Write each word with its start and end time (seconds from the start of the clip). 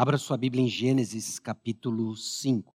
Abra 0.00 0.16
sua 0.16 0.38
Bíblia 0.38 0.64
em 0.64 0.66
Gênesis 0.66 1.38
capítulo 1.38 2.16
5. 2.16 2.74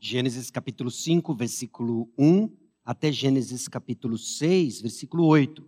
Gênesis 0.00 0.50
capítulo 0.50 0.90
5, 0.90 1.34
versículo 1.34 2.10
1 2.16 2.48
até 2.82 3.12
Gênesis 3.12 3.68
capítulo 3.68 4.16
6, 4.16 4.80
versículo 4.80 5.26
8. 5.26 5.62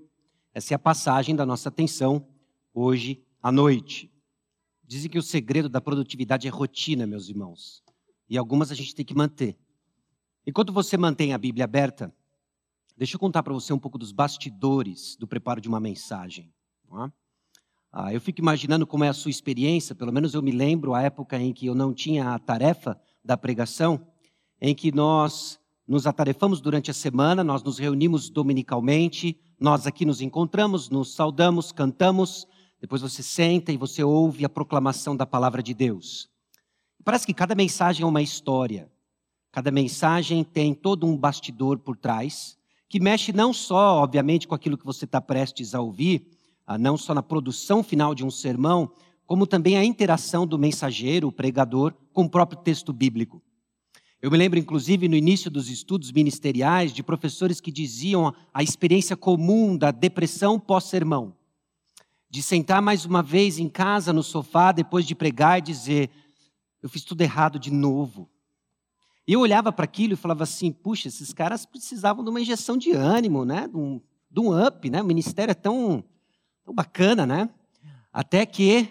Essa 0.55 0.73
é 0.73 0.77
a 0.77 0.79
passagem 0.79 1.37
da 1.37 1.45
nossa 1.45 1.69
atenção 1.69 2.27
hoje 2.73 3.23
à 3.43 3.53
noite. 3.53 4.11
Dizem 4.83 5.11
que 5.11 5.19
o 5.19 5.23
segredo 5.23 5.69
da 5.69 5.79
produtividade 5.79 6.49
é 6.49 6.51
rotina, 6.51 7.07
meus 7.07 7.29
irmãos. 7.29 7.85
E 8.27 8.39
algumas 8.39 8.73
a 8.73 8.75
gente 8.75 8.95
tem 8.95 9.05
que 9.05 9.15
manter. 9.15 9.59
Enquanto 10.47 10.73
você 10.73 10.97
mantém 10.97 11.35
a 11.35 11.39
Bíblia 11.39 11.65
aberta, 11.65 12.11
deixa 12.97 13.17
eu 13.17 13.21
contar 13.21 13.43
para 13.43 13.53
você 13.53 13.75
um 13.75 13.79
pouco 13.79 13.99
dos 13.99 14.11
bastidores 14.11 15.17
do 15.17 15.29
preparo 15.29 15.61
de 15.61 15.69
uma 15.69 15.81
mensagem. 15.81 16.51
Não 16.89 17.05
é? 17.05 17.13
Ah, 17.97 18.13
eu 18.13 18.21
fico 18.21 18.41
imaginando 18.41 18.85
como 18.89 19.05
é 19.05 19.09
a 19.09 19.13
sua 19.13 19.31
experiência, 19.31 19.95
pelo 19.95 20.13
menos 20.13 20.35
eu 20.35 20.43
me 20.43 20.51
lembro 20.51 20.95
a 20.95 21.03
época 21.03 21.39
em 21.39 21.53
que 21.53 21.67
eu 21.67 21.77
não 21.77 21.95
tinha 21.95 22.35
a 22.35 22.39
tarefa 22.41 23.01
da 23.25 23.37
pregação, 23.37 24.05
em 24.61 24.75
que 24.75 24.91
nós 24.91 25.61
nos 25.87 26.05
atarefamos 26.05 26.61
durante 26.61 26.91
a 26.91 26.95
semana, 26.95 27.45
nós 27.45 27.63
nos 27.63 27.79
reunimos 27.79 28.29
dominicalmente, 28.29 29.39
nós 29.61 29.87
aqui 29.87 30.05
nos 30.05 30.21
encontramos, 30.21 30.91
nos 30.91 31.15
saudamos, 31.15 31.71
cantamos, 31.71 32.49
depois 32.81 33.01
você 33.01 33.23
senta 33.23 33.71
e 33.71 33.77
você 33.77 34.03
ouve 34.03 34.45
a 34.45 34.49
proclamação 34.49 35.17
da 35.17 35.25
palavra 35.25 35.63
de 35.63 35.73
Deus. 35.73 36.29
Parece 37.05 37.25
que 37.25 37.33
cada 37.33 37.55
mensagem 37.55 38.03
é 38.03 38.07
uma 38.07 38.23
história, 38.23 38.91
cada 39.53 39.71
mensagem 39.71 40.43
tem 40.43 40.75
todo 40.75 41.07
um 41.07 41.17
bastidor 41.17 41.79
por 41.79 41.97
trás, 41.97 42.59
que 42.89 42.99
mexe 42.99 43.33
não 43.33 43.53
só, 43.53 44.03
obviamente, 44.03 44.49
com 44.49 44.55
aquilo 44.57 44.77
que 44.77 44.85
você 44.85 45.05
está 45.05 45.21
prestes 45.21 45.77
a 45.77 45.81
ouvir, 45.81 46.34
não 46.79 46.97
só 46.97 47.15
na 47.15 47.23
produção 47.23 47.83
final 47.83 48.15
de 48.15 48.25
um 48.25 48.31
sermão, 48.31 48.91
como 49.27 49.47
também 49.47 49.77
a 49.77 49.85
interação 49.85 50.47
do 50.47 50.59
mensageiro, 50.59 51.29
o 51.29 51.33
pregador, 51.33 51.95
com 52.13 52.25
o 52.25 52.31
próprio 52.31 52.61
texto 52.61 52.93
bíblico. 52.93 53.43
Eu 54.21 54.31
me 54.31 54.39
lembro, 54.39 54.59
inclusive, 54.59 55.07
no 55.07 55.17
início 55.17 55.51
dos 55.51 55.69
estudos 55.69 56.11
ministeriais, 56.11 56.93
de 56.93 57.03
professores 57.03 57.61
que 57.61 57.71
diziam 57.71 58.35
a 58.55 58.63
experiência 58.63 59.17
comum 59.17 59.77
da 59.77 59.91
depressão 59.91 60.59
pós-sermão. 60.59 61.37
De 62.31 62.43
sentar 62.43 62.81
mais 62.81 63.05
uma 63.05 63.23
vez 63.23 63.59
em 63.59 63.69
casa, 63.69 64.13
no 64.13 64.23
sofá, 64.23 64.73
depois 64.73 65.05
de 65.07 65.15
pregar 65.15 65.59
e 65.59 65.63
dizer: 65.63 66.11
Eu 66.83 66.89
fiz 66.89 67.05
tudo 67.05 67.21
errado 67.21 67.59
de 67.59 67.71
novo. 67.71 68.31
E 69.29 69.35
eu 69.35 69.41
olhava 69.41 69.71
para 69.71 69.85
aquilo 69.85 70.15
e 70.15 70.17
falava 70.17 70.43
assim: 70.43 70.73
Puxa, 70.73 71.09
esses 71.09 71.33
caras 71.33 71.67
precisavam 71.67 72.25
de 72.25 72.31
uma 72.31 72.41
injeção 72.41 72.79
de 72.79 72.93
ânimo, 72.93 73.45
né? 73.45 73.69
de, 73.69 73.77
um, 73.77 74.01
de 74.31 74.41
um 74.41 74.67
up, 74.67 74.89
né? 74.89 75.03
O 75.03 75.07
ministério 75.07 75.53
é 75.53 75.55
tão 75.55 76.03
tão 76.65 76.75
bacana, 76.75 77.27
né? 77.27 77.49
Até 78.13 78.47
que 78.47 78.89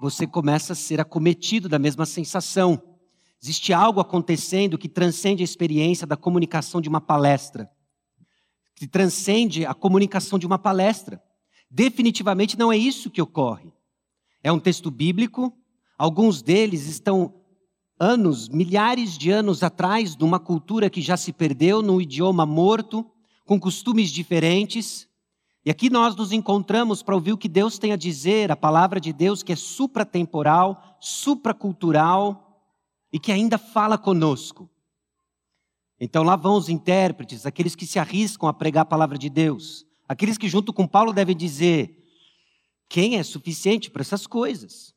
você 0.00 0.26
começa 0.26 0.72
a 0.72 0.76
ser 0.76 1.00
acometido 1.00 1.68
da 1.68 1.78
mesma 1.78 2.06
sensação. 2.06 2.80
Existe 3.42 3.72
algo 3.72 4.00
acontecendo 4.00 4.78
que 4.78 4.88
transcende 4.88 5.42
a 5.42 5.44
experiência 5.44 6.06
da 6.06 6.16
comunicação 6.16 6.80
de 6.80 6.88
uma 6.88 7.00
palestra, 7.00 7.68
que 8.76 8.86
transcende 8.86 9.66
a 9.66 9.74
comunicação 9.74 10.38
de 10.38 10.46
uma 10.46 10.58
palestra. 10.58 11.20
Definitivamente 11.68 12.56
não 12.56 12.72
é 12.72 12.76
isso 12.76 13.10
que 13.10 13.20
ocorre. 13.20 13.72
É 14.42 14.52
um 14.52 14.60
texto 14.60 14.90
bíblico, 14.90 15.52
alguns 15.98 16.40
deles 16.40 16.86
estão 16.86 17.34
anos, 17.98 18.48
milhares 18.48 19.18
de 19.18 19.30
anos 19.30 19.64
atrás, 19.64 20.14
de 20.14 20.22
uma 20.22 20.38
cultura 20.38 20.88
que 20.88 21.02
já 21.02 21.16
se 21.16 21.32
perdeu, 21.32 21.82
num 21.82 22.00
idioma 22.00 22.46
morto, 22.46 23.04
com 23.44 23.58
costumes 23.58 24.10
diferentes, 24.10 25.08
e 25.68 25.70
aqui 25.70 25.90
nós 25.90 26.16
nos 26.16 26.32
encontramos 26.32 27.02
para 27.02 27.14
ouvir 27.14 27.34
o 27.34 27.36
que 27.36 27.46
Deus 27.46 27.78
tem 27.78 27.92
a 27.92 27.96
dizer, 27.96 28.50
a 28.50 28.56
palavra 28.56 28.98
de 28.98 29.12
Deus 29.12 29.42
que 29.42 29.52
é 29.52 29.54
supratemporal, 29.54 30.96
supracultural 30.98 32.64
e 33.12 33.18
que 33.18 33.30
ainda 33.30 33.58
fala 33.58 33.98
conosco. 33.98 34.66
Então 36.00 36.22
lá 36.22 36.36
vão 36.36 36.56
os 36.56 36.70
intérpretes, 36.70 37.44
aqueles 37.44 37.76
que 37.76 37.84
se 37.84 37.98
arriscam 37.98 38.48
a 38.48 38.54
pregar 38.54 38.80
a 38.80 38.86
palavra 38.86 39.18
de 39.18 39.28
Deus, 39.28 39.84
aqueles 40.08 40.38
que 40.38 40.48
junto 40.48 40.72
com 40.72 40.88
Paulo 40.88 41.12
devem 41.12 41.36
dizer: 41.36 42.02
quem 42.88 43.18
é 43.18 43.22
suficiente 43.22 43.90
para 43.90 44.00
essas 44.00 44.26
coisas? 44.26 44.94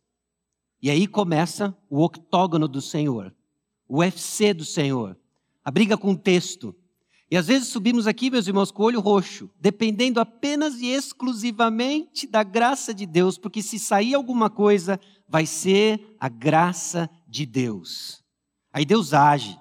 E 0.82 0.90
aí 0.90 1.06
começa 1.06 1.78
o 1.90 2.02
octógono 2.02 2.70
do 2.70 2.80
Senhor, 2.80 3.36
o 3.90 3.98
UFC 3.98 4.54
do 4.54 4.64
Senhor, 4.64 5.20
a 5.66 5.70
briga 5.70 5.98
com 5.98 6.12
o 6.12 6.18
texto, 6.18 6.74
e 7.32 7.38
às 7.38 7.48
vezes 7.48 7.70
subimos 7.70 8.08
aqui, 8.08 8.30
meus 8.30 8.46
irmãos, 8.46 8.72
com 8.72 8.84
o 8.84 8.86
olho 8.88 9.00
roxo, 9.00 9.50
dependendo 9.58 10.20
apenas 10.20 10.82
e 10.82 10.88
exclusivamente 10.88 12.28
da 12.28 12.44
graça 12.44 12.94
de 12.94 13.06
Deus, 13.06 13.38
porque 13.38 13.62
se 13.62 13.80
sair 13.80 14.14
alguma 14.14 14.50
coisa, 14.50 15.00
vai 15.30 15.46
ser 15.46 16.18
a 16.20 16.28
graça 16.28 17.10
de 17.26 17.46
Deus. 17.46 18.22
Aí 18.74 18.84
Deus 18.84 19.14
age. 19.14 19.58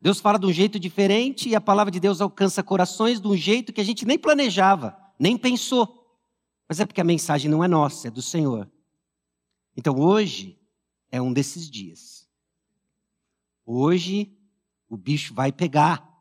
Deus 0.00 0.20
fala 0.20 0.38
de 0.38 0.46
um 0.46 0.52
jeito 0.52 0.80
diferente 0.80 1.50
e 1.50 1.54
a 1.54 1.60
palavra 1.60 1.90
de 1.90 2.00
Deus 2.00 2.22
alcança 2.22 2.62
corações 2.62 3.20
de 3.20 3.28
um 3.28 3.36
jeito 3.36 3.74
que 3.74 3.80
a 3.82 3.84
gente 3.84 4.06
nem 4.06 4.18
planejava, 4.18 4.96
nem 5.18 5.36
pensou. 5.36 6.18
Mas 6.66 6.80
é 6.80 6.86
porque 6.86 7.02
a 7.02 7.04
mensagem 7.04 7.50
não 7.50 7.62
é 7.62 7.68
nossa, 7.68 8.08
é 8.08 8.10
do 8.10 8.22
Senhor. 8.22 8.70
Então 9.76 10.00
hoje 10.00 10.58
é 11.10 11.20
um 11.20 11.30
desses 11.30 11.70
dias. 11.70 12.26
Hoje 13.66 14.34
o 14.88 14.96
bicho 14.96 15.34
vai 15.34 15.52
pegar. 15.52 16.11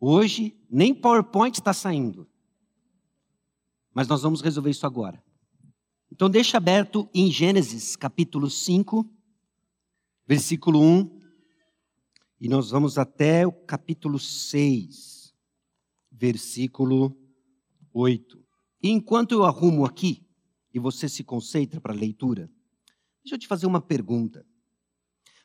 Hoje, 0.00 0.56
nem 0.70 0.94
PowerPoint 0.94 1.58
está 1.58 1.72
saindo. 1.72 2.28
Mas 3.92 4.06
nós 4.06 4.22
vamos 4.22 4.40
resolver 4.40 4.70
isso 4.70 4.86
agora. 4.86 5.22
Então, 6.10 6.30
deixa 6.30 6.56
aberto 6.56 7.08
em 7.12 7.30
Gênesis 7.30 7.96
capítulo 7.96 8.48
5, 8.48 9.08
versículo 10.26 10.80
1. 10.80 11.18
E 12.40 12.48
nós 12.48 12.70
vamos 12.70 12.96
até 12.96 13.46
o 13.46 13.52
capítulo 13.52 14.18
6, 14.18 15.34
versículo 16.12 17.16
8. 17.92 18.38
E 18.82 18.90
enquanto 18.90 19.32
eu 19.32 19.44
arrumo 19.44 19.84
aqui, 19.84 20.24
e 20.72 20.78
você 20.78 21.08
se 21.08 21.24
concentra 21.24 21.80
para 21.80 21.92
a 21.92 21.96
leitura, 21.96 22.48
deixa 23.24 23.34
eu 23.34 23.38
te 23.38 23.48
fazer 23.48 23.66
uma 23.66 23.80
pergunta. 23.80 24.46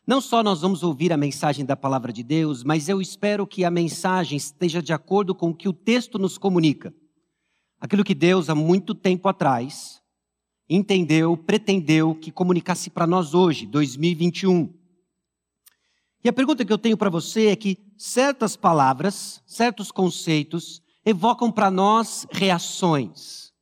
Não 0.06 0.20
só 0.20 0.44
nós 0.44 0.60
vamos 0.60 0.84
ouvir 0.84 1.14
a 1.14 1.18
mensagem 1.18 1.64
da 1.64 1.78
palavra 1.78 2.12
de 2.12 2.24
Deus, 2.24 2.62
mas 2.62 2.90
eu 2.90 3.02
espero 3.02 3.48
que 3.48 3.64
a 3.64 3.72
mensagem 3.72 4.36
esteja 4.36 4.82
de 4.82 4.92
acordo 4.92 5.34
com 5.34 5.52
o 5.52 5.56
que 5.56 5.70
o 5.70 5.74
texto 5.74 6.20
nos 6.20 6.38
comunica. 6.38 6.94
Aquilo 7.80 8.04
que 8.04 8.14
Deus, 8.14 8.50
há 8.50 8.56
muito 8.56 8.94
tempo 8.94 9.30
atrás, 9.30 10.02
entendeu, 10.70 11.38
pretendeu 11.38 12.14
que 12.16 12.34
comunicasse 12.34 12.90
para 12.90 13.08
nós 13.08 13.34
hoje, 13.34 13.66
2021. 13.66 14.74
E 16.22 16.28
a 16.28 16.34
pergunta 16.34 16.66
que 16.66 16.74
eu 16.74 16.78
tenho 16.78 16.98
para 16.98 17.10
você 17.10 17.48
é 17.48 17.56
que 17.56 17.78
certas 17.98 18.58
palavras, 18.58 19.42
certos 19.46 19.90
conceitos, 19.90 20.82
evocam 21.06 21.50
para 21.50 21.72
nós 21.72 22.28
reações. 22.30 23.54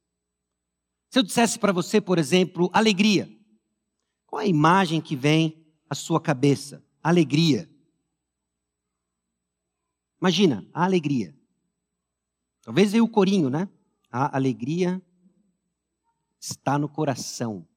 Se 1.12 1.20
eu 1.20 1.24
dissesse 1.24 1.60
para 1.60 1.72
você, 1.72 2.02
por 2.02 2.18
exemplo, 2.18 2.68
alegria, 2.74 3.30
qual 4.26 4.42
é 4.42 4.46
a 4.46 4.48
imagem 4.48 5.00
que 5.00 5.16
vem 5.16 5.61
a 5.92 5.96
sua 5.96 6.22
cabeça. 6.22 6.82
Alegria. 7.04 7.70
Imagina, 10.22 10.66
a 10.74 10.86
alegria. 10.86 11.38
Talvez 12.62 12.94
veio 12.94 13.04
o 13.04 13.10
corinho, 13.10 13.50
né? 13.50 13.68
A 14.10 14.38
alegria 14.38 15.02
está 16.40 16.80
no 16.80 16.88
coração. 16.88 17.68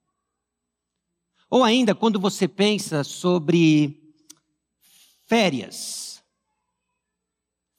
Ou 1.50 1.64
ainda, 1.64 1.92
quando 1.92 2.20
você 2.20 2.46
pensa 2.46 3.02
sobre 3.02 4.14
férias. 5.26 6.22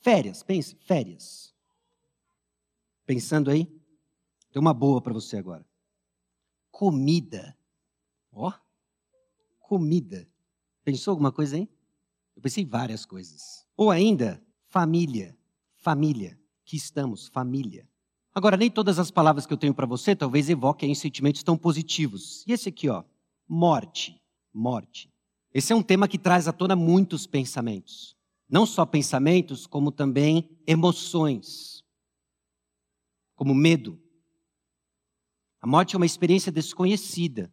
Férias, 0.02 0.44
pense, 0.44 0.76
férias. 0.76 1.56
Pensando 3.06 3.50
aí? 3.50 3.68
Tem 4.52 4.62
uma 4.62 4.74
boa 4.74 5.02
para 5.02 5.14
você 5.14 5.38
agora. 5.38 5.66
Comida. 6.72 7.58
Ó. 8.34 8.50
Oh 8.50 8.65
comida. 9.76 10.26
Pensou 10.86 11.12
alguma 11.12 11.34
coisa 11.34 11.58
aí? 11.58 11.68
Eu 12.34 12.42
pensei 12.42 12.64
várias 12.64 13.06
coisas. 13.06 13.68
Ou 13.76 13.92
ainda, 13.92 14.42
família. 14.70 15.38
Família. 15.76 16.40
Que 16.64 16.78
estamos, 16.78 17.28
família. 17.28 17.86
Agora, 18.34 18.56
nem 18.56 18.72
todas 18.72 19.00
as 19.00 19.12
palavras 19.12 19.46
que 19.46 19.52
eu 19.52 19.58
tenho 19.58 19.74
para 19.74 19.86
você 19.86 20.16
talvez 20.16 20.50
evoquem 20.50 20.96
sentimentos 20.96 21.44
tão 21.44 21.58
positivos. 21.58 22.46
E 22.48 22.54
esse 22.54 22.70
aqui, 22.70 22.88
ó, 22.88 23.04
morte. 23.46 24.18
Morte. 24.54 25.12
Esse 25.54 25.74
é 25.74 25.76
um 25.76 25.84
tema 25.84 26.08
que 26.08 26.18
traz 26.18 26.48
à 26.48 26.54
tona 26.54 26.76
muitos 26.76 27.28
pensamentos. 27.28 28.16
Não 28.48 28.66
só 28.66 28.86
pensamentos, 28.86 29.68
como 29.68 29.92
também 29.92 30.58
emoções. 30.66 31.84
Como 33.36 33.54
medo. 33.54 34.00
A 35.60 35.68
morte 35.68 35.96
é 35.96 35.98
uma 35.98 36.06
experiência 36.06 36.50
desconhecida. 36.50 37.52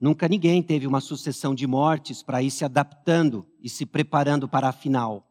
Nunca 0.00 0.28
ninguém 0.28 0.62
teve 0.62 0.86
uma 0.86 1.00
sucessão 1.00 1.54
de 1.54 1.66
mortes 1.66 2.22
para 2.22 2.42
ir 2.42 2.50
se 2.50 2.64
adaptando 2.64 3.46
e 3.60 3.68
se 3.68 3.84
preparando 3.84 4.48
para 4.48 4.68
a 4.68 4.72
final. 4.72 5.26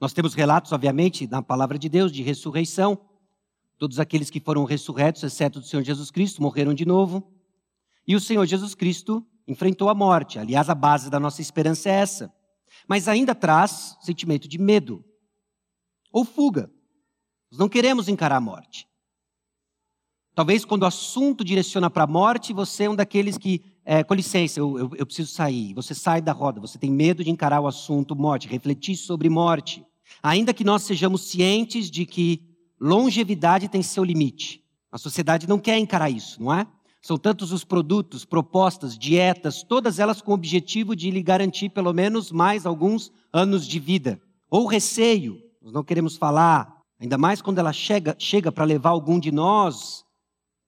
Nós 0.00 0.12
temos 0.12 0.34
relatos, 0.34 0.72
obviamente, 0.72 1.28
na 1.28 1.40
palavra 1.42 1.78
de 1.78 1.88
Deus, 1.88 2.10
de 2.10 2.22
ressurreição. 2.22 2.98
Todos 3.78 4.00
aqueles 4.00 4.30
que 4.30 4.40
foram 4.40 4.64
ressurretos, 4.64 5.22
exceto 5.22 5.60
do 5.60 5.66
Senhor 5.66 5.84
Jesus 5.84 6.10
Cristo, 6.10 6.42
morreram 6.42 6.74
de 6.74 6.84
novo. 6.84 7.32
E 8.06 8.16
o 8.16 8.20
Senhor 8.20 8.44
Jesus 8.46 8.74
Cristo 8.74 9.24
enfrentou 9.46 9.88
a 9.88 9.94
morte. 9.94 10.40
Aliás, 10.40 10.68
a 10.68 10.74
base 10.74 11.08
da 11.08 11.20
nossa 11.20 11.40
esperança 11.40 11.88
é 11.88 11.92
essa. 11.92 12.34
Mas 12.88 13.06
ainda 13.06 13.32
traz 13.32 13.96
sentimento 14.00 14.48
de 14.48 14.58
medo 14.58 15.04
ou 16.10 16.24
fuga. 16.24 16.68
Nós 17.50 17.58
não 17.58 17.68
queremos 17.68 18.08
encarar 18.08 18.36
a 18.36 18.40
morte. 18.40 18.88
Talvez 20.34 20.64
quando 20.64 20.82
o 20.82 20.86
assunto 20.86 21.44
direciona 21.44 21.90
para 21.90 22.04
a 22.04 22.06
morte, 22.06 22.54
você 22.54 22.84
é 22.84 22.90
um 22.90 22.96
daqueles 22.96 23.36
que, 23.36 23.60
é, 23.84 24.02
com 24.02 24.14
licença, 24.14 24.58
eu, 24.58 24.78
eu, 24.78 24.90
eu 24.96 25.06
preciso 25.06 25.30
sair. 25.30 25.74
Você 25.74 25.94
sai 25.94 26.22
da 26.22 26.32
roda, 26.32 26.58
você 26.58 26.78
tem 26.78 26.90
medo 26.90 27.22
de 27.22 27.30
encarar 27.30 27.60
o 27.60 27.66
assunto 27.66 28.16
morte, 28.16 28.48
refletir 28.48 28.96
sobre 28.96 29.28
morte. 29.28 29.84
Ainda 30.22 30.54
que 30.54 30.64
nós 30.64 30.82
sejamos 30.82 31.22
cientes 31.22 31.90
de 31.90 32.06
que 32.06 32.40
longevidade 32.80 33.68
tem 33.68 33.82
seu 33.82 34.02
limite. 34.02 34.64
A 34.90 34.96
sociedade 34.96 35.46
não 35.46 35.58
quer 35.58 35.76
encarar 35.78 36.08
isso, 36.08 36.42
não 36.42 36.52
é? 36.52 36.66
São 37.02 37.18
tantos 37.18 37.52
os 37.52 37.64
produtos, 37.64 38.24
propostas, 38.24 38.96
dietas, 38.96 39.62
todas 39.62 39.98
elas 39.98 40.22
com 40.22 40.30
o 40.30 40.34
objetivo 40.34 40.96
de 40.96 41.10
lhe 41.10 41.22
garantir 41.22 41.68
pelo 41.68 41.92
menos 41.92 42.32
mais 42.32 42.64
alguns 42.64 43.12
anos 43.32 43.66
de 43.66 43.78
vida. 43.78 44.20
Ou 44.48 44.66
receio, 44.66 45.42
nós 45.60 45.72
não 45.72 45.82
queremos 45.82 46.16
falar, 46.16 46.80
ainda 46.98 47.18
mais 47.18 47.42
quando 47.42 47.58
ela 47.58 47.72
chega, 47.72 48.16
chega 48.18 48.50
para 48.50 48.64
levar 48.64 48.90
algum 48.90 49.18
de 49.18 49.30
nós 49.32 50.04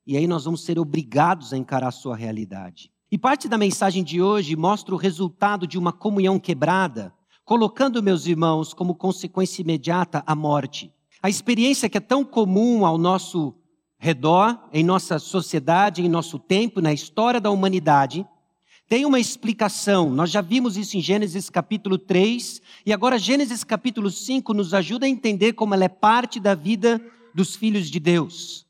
e 0.07 0.17
aí 0.17 0.27
nós 0.27 0.45
vamos 0.45 0.63
ser 0.63 0.79
obrigados 0.79 1.53
a 1.53 1.57
encarar 1.57 1.89
a 1.89 1.93
sua 1.93 2.17
realidade. 2.17 2.91
E 3.11 3.17
parte 3.17 3.49
da 3.49 3.57
mensagem 3.57 4.03
de 4.03 4.21
hoje 4.21 4.57
mostra 4.57 4.95
o 4.95 4.99
resultado 4.99 5.67
de 5.67 5.79
uma 5.79 5.93
comunhão 5.93 6.39
quebrada, 6.39 7.13
colocando 7.45 8.03
meus 8.03 8.27
irmãos 8.27 8.75
como 8.75 8.95
consequência 8.95 9.63
imediata 9.63 10.23
a 10.27 10.35
morte. 10.35 10.93
A 11.23 11.29
experiência 11.29 11.89
que 11.89 11.99
é 11.99 12.01
tão 12.01 12.25
comum 12.25 12.85
ao 12.85 12.99
nosso 12.99 13.55
redor, 13.99 14.59
em 14.73 14.85
nossa 14.85 15.19
sociedade, 15.19 16.03
em 16.03 16.09
nosso 16.09 16.39
tempo, 16.39 16.81
na 16.81 16.93
história 16.93 17.41
da 17.41 17.51
humanidade, 17.51 18.27
tem 18.89 19.07
uma 19.07 19.19
explicação. 19.19 20.11
Nós 20.11 20.31
já 20.31 20.41
vimos 20.41 20.77
isso 20.77 20.97
em 20.97 21.01
Gênesis 21.01 21.49
capítulo 21.49 21.97
3, 21.97 22.61
e 22.85 22.93
agora 22.93 23.19
Gênesis 23.19 23.65
capítulo 23.65 24.11
5 24.11 24.53
nos 24.53 24.75
ajuda 24.75 25.07
a 25.07 25.09
entender 25.09 25.55
como 25.55 25.73
ela 25.73 25.85
é 25.85 25.89
parte 25.89 26.39
da 26.39 26.55
vida 26.55 27.01
dos 27.35 27.57
filhos 27.57 27.89
de 27.89 27.99
Deus. 27.99 28.64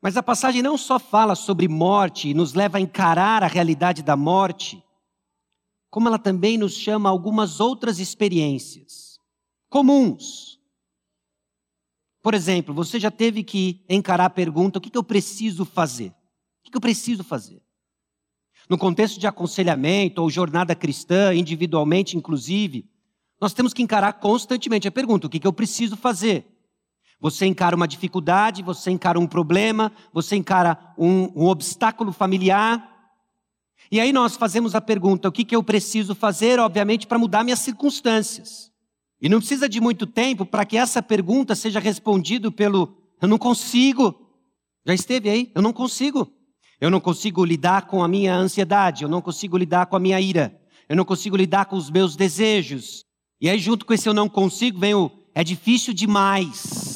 Mas 0.00 0.16
a 0.16 0.22
passagem 0.22 0.62
não 0.62 0.78
só 0.78 0.98
fala 0.98 1.34
sobre 1.34 1.66
morte 1.66 2.28
e 2.28 2.34
nos 2.34 2.54
leva 2.54 2.78
a 2.78 2.80
encarar 2.80 3.42
a 3.42 3.48
realidade 3.48 4.02
da 4.02 4.16
morte, 4.16 4.82
como 5.90 6.08
ela 6.08 6.18
também 6.18 6.56
nos 6.56 6.74
chama 6.74 7.08
a 7.08 7.12
algumas 7.12 7.60
outras 7.60 7.98
experiências 7.98 9.18
comuns. 9.68 10.58
Por 12.22 12.34
exemplo, 12.34 12.74
você 12.74 12.98
já 12.98 13.10
teve 13.10 13.42
que 13.42 13.84
encarar 13.88 14.26
a 14.26 14.30
pergunta: 14.30 14.78
o 14.78 14.82
que 14.82 14.96
eu 14.96 15.04
preciso 15.04 15.64
fazer? 15.64 16.12
O 16.66 16.70
que 16.70 16.76
eu 16.76 16.80
preciso 16.80 17.24
fazer? 17.24 17.62
No 18.68 18.76
contexto 18.76 19.18
de 19.18 19.26
aconselhamento 19.26 20.20
ou 20.20 20.28
jornada 20.28 20.74
cristã, 20.74 21.34
individualmente 21.34 22.16
inclusive, 22.16 22.88
nós 23.40 23.54
temos 23.54 23.72
que 23.72 23.82
encarar 23.82 24.14
constantemente 24.14 24.86
a 24.86 24.92
pergunta: 24.92 25.26
o 25.26 25.30
que 25.30 25.46
eu 25.46 25.52
preciso 25.52 25.96
fazer? 25.96 26.57
Você 27.20 27.46
encara 27.46 27.74
uma 27.74 27.88
dificuldade, 27.88 28.62
você 28.62 28.90
encara 28.90 29.18
um 29.18 29.26
problema, 29.26 29.92
você 30.12 30.36
encara 30.36 30.78
um, 30.96 31.30
um 31.34 31.46
obstáculo 31.46 32.12
familiar. 32.12 32.96
E 33.90 33.98
aí 34.00 34.12
nós 34.12 34.36
fazemos 34.36 34.74
a 34.74 34.80
pergunta: 34.80 35.28
o 35.28 35.32
que, 35.32 35.44
que 35.44 35.56
eu 35.56 35.62
preciso 35.62 36.14
fazer, 36.14 36.60
obviamente, 36.60 37.06
para 37.06 37.18
mudar 37.18 37.42
minhas 37.42 37.58
circunstâncias? 37.58 38.70
E 39.20 39.28
não 39.28 39.38
precisa 39.38 39.68
de 39.68 39.80
muito 39.80 40.06
tempo 40.06 40.46
para 40.46 40.64
que 40.64 40.76
essa 40.76 41.02
pergunta 41.02 41.56
seja 41.56 41.80
respondida 41.80 42.52
pelo 42.52 42.96
eu 43.20 43.26
não 43.26 43.38
consigo. 43.38 44.14
Já 44.86 44.94
esteve 44.94 45.28
aí? 45.28 45.50
Eu 45.54 45.60
não 45.60 45.72
consigo. 45.72 46.32
Eu 46.80 46.90
não 46.90 47.00
consigo 47.00 47.44
lidar 47.44 47.86
com 47.86 48.04
a 48.04 48.08
minha 48.08 48.36
ansiedade, 48.36 49.02
eu 49.02 49.08
não 49.08 49.20
consigo 49.20 49.58
lidar 49.58 49.86
com 49.86 49.96
a 49.96 49.98
minha 49.98 50.20
ira, 50.20 50.56
eu 50.88 50.94
não 50.94 51.04
consigo 51.04 51.36
lidar 51.36 51.66
com 51.66 51.74
os 51.74 51.90
meus 51.90 52.14
desejos. 52.14 53.04
E 53.40 53.50
aí, 53.50 53.58
junto 53.58 53.84
com 53.84 53.92
esse 53.92 54.08
eu 54.08 54.14
não 54.14 54.28
consigo, 54.28 54.78
vem 54.78 54.94
o 54.94 55.10
é 55.34 55.42
difícil 55.44 55.92
demais. 55.92 56.87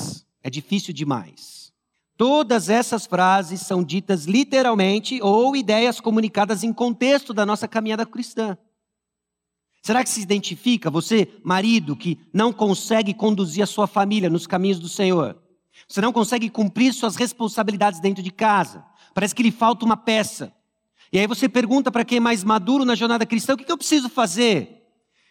É 0.42 0.50
difícil 0.50 0.92
demais. 0.92 1.72
Todas 2.16 2.68
essas 2.68 3.06
frases 3.06 3.62
são 3.62 3.82
ditas 3.82 4.26
literalmente 4.26 5.20
ou 5.22 5.56
ideias 5.56 6.00
comunicadas 6.00 6.62
em 6.62 6.72
contexto 6.72 7.32
da 7.32 7.46
nossa 7.46 7.66
caminhada 7.66 8.04
cristã. 8.04 8.56
Será 9.82 10.04
que 10.04 10.10
se 10.10 10.20
identifica 10.20 10.90
você, 10.90 11.28
marido, 11.42 11.96
que 11.96 12.18
não 12.32 12.52
consegue 12.52 13.12
conduzir 13.12 13.62
a 13.64 13.66
sua 13.66 13.86
família 13.86 14.30
nos 14.30 14.46
caminhos 14.46 14.78
do 14.78 14.88
Senhor? 14.88 15.36
Você 15.88 16.00
não 16.00 16.12
consegue 16.12 16.48
cumprir 16.48 16.92
suas 16.92 17.16
responsabilidades 17.16 17.98
dentro 17.98 18.22
de 18.22 18.30
casa? 18.30 18.84
Parece 19.12 19.34
que 19.34 19.42
lhe 19.42 19.50
falta 19.50 19.84
uma 19.84 19.96
peça. 19.96 20.52
E 21.12 21.18
aí 21.18 21.26
você 21.26 21.48
pergunta 21.48 21.90
para 21.90 22.04
quem 22.04 22.18
é 22.18 22.20
mais 22.20 22.44
maduro 22.44 22.84
na 22.84 22.94
jornada 22.94 23.26
cristã: 23.26 23.54
o 23.54 23.56
que 23.56 23.70
eu 23.70 23.76
preciso 23.76 24.08
fazer? 24.08 24.81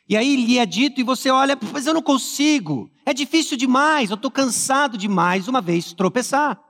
E 0.07 0.18
aí 0.18 0.36
lhe 0.36 0.57
é 0.57 0.65
dito 0.65 1.00
e 1.00 1.03
você 1.03 1.30
olha, 1.30 1.57
mas 1.71 1.86
eu 1.86 1.94
não 1.94 2.01
consigo. 2.01 2.92
É 3.06 3.13
difícil 3.13 3.57
demais, 3.57 4.09
eu 4.09 4.15
estou 4.15 4.31
cansado 4.31 4.98
de 4.98 5.07
mais 5.07 5.48
uma 5.48 5.62
vez 5.62 5.94
tropeçar. 5.94 6.62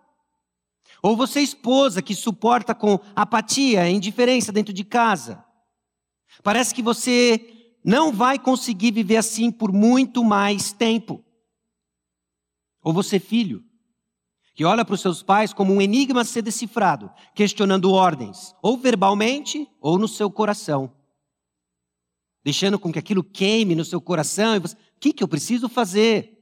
Ou 1.01 1.15
você, 1.17 1.41
esposa, 1.41 2.01
que 2.01 2.13
suporta 2.13 2.75
com 2.75 2.99
apatia, 3.15 3.89
indiferença 3.89 4.51
dentro 4.51 4.73
de 4.73 4.83
casa. 4.83 5.43
Parece 6.43 6.75
que 6.75 6.81
você 6.81 7.73
não 7.83 8.11
vai 8.11 8.37
conseguir 8.37 8.91
viver 8.91 9.17
assim 9.17 9.51
por 9.51 9.71
muito 9.71 10.23
mais 10.23 10.71
tempo. 10.71 11.23
Ou 12.83 12.93
você, 12.93 13.19
filho, 13.19 13.63
que 14.53 14.63
olha 14.63 14.85
para 14.85 14.93
os 14.93 15.01
seus 15.01 15.23
pais 15.23 15.53
como 15.53 15.73
um 15.73 15.81
enigma 15.81 16.21
a 16.21 16.25
ser 16.25 16.43
decifrado, 16.43 17.11
questionando 17.33 17.91
ordens, 17.91 18.53
ou 18.61 18.77
verbalmente, 18.77 19.67
ou 19.79 19.97
no 19.97 20.07
seu 20.07 20.29
coração 20.29 21.00
deixando 22.43 22.79
com 22.79 22.91
que 22.91 22.99
aquilo 22.99 23.23
queime 23.23 23.75
no 23.75 23.85
seu 23.85 24.01
coração. 24.01 24.55
E 24.55 24.59
você, 24.59 24.75
o 24.75 24.99
que, 24.99 25.13
que 25.13 25.23
eu 25.23 25.27
preciso 25.27 25.69
fazer? 25.69 26.37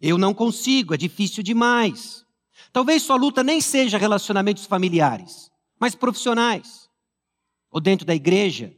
Eu 0.00 0.18
não 0.18 0.34
consigo, 0.34 0.94
é 0.94 0.96
difícil 0.96 1.42
demais. 1.42 2.24
Talvez 2.72 3.02
sua 3.02 3.16
luta 3.16 3.42
nem 3.42 3.60
seja 3.60 3.98
relacionamentos 3.98 4.66
familiares, 4.66 5.50
mas 5.78 5.94
profissionais, 5.94 6.88
ou 7.70 7.80
dentro 7.80 8.06
da 8.06 8.14
igreja, 8.14 8.74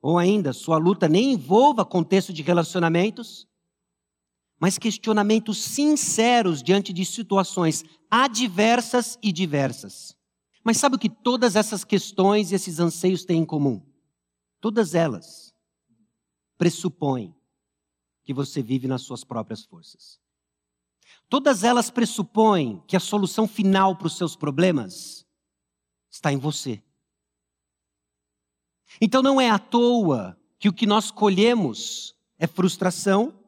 ou 0.00 0.18
ainda 0.18 0.52
sua 0.52 0.78
luta 0.78 1.08
nem 1.08 1.32
envolva 1.32 1.84
contexto 1.84 2.32
de 2.32 2.42
relacionamentos, 2.42 3.46
mas 4.58 4.78
questionamentos 4.78 5.58
sinceros 5.58 6.62
diante 6.62 6.92
de 6.92 7.04
situações 7.04 7.84
adversas 8.10 9.18
e 9.22 9.32
diversas. 9.32 10.16
Mas 10.62 10.76
sabe 10.76 10.96
o 10.96 10.98
que 10.98 11.08
todas 11.08 11.56
essas 11.56 11.84
questões 11.84 12.52
e 12.52 12.54
esses 12.54 12.78
anseios 12.78 13.24
têm 13.24 13.40
em 13.40 13.46
comum? 13.46 13.82
Todas 14.60 14.94
elas 14.94 15.49
pressupõem 16.60 17.34
que 18.22 18.34
você 18.34 18.60
vive 18.60 18.86
nas 18.86 19.00
suas 19.00 19.24
próprias 19.24 19.64
forças. 19.64 20.20
Todas 21.26 21.64
elas 21.64 21.88
pressupõem 21.90 22.84
que 22.86 22.94
a 22.94 23.00
solução 23.00 23.48
final 23.48 23.96
para 23.96 24.08
os 24.08 24.18
seus 24.18 24.36
problemas 24.36 25.26
está 26.10 26.30
em 26.30 26.36
você. 26.36 26.82
Então 29.00 29.22
não 29.22 29.40
é 29.40 29.48
à 29.48 29.58
toa 29.58 30.38
que 30.58 30.68
o 30.68 30.72
que 30.72 30.84
nós 30.84 31.10
colhemos 31.10 32.14
é 32.38 32.46
frustração, 32.46 33.42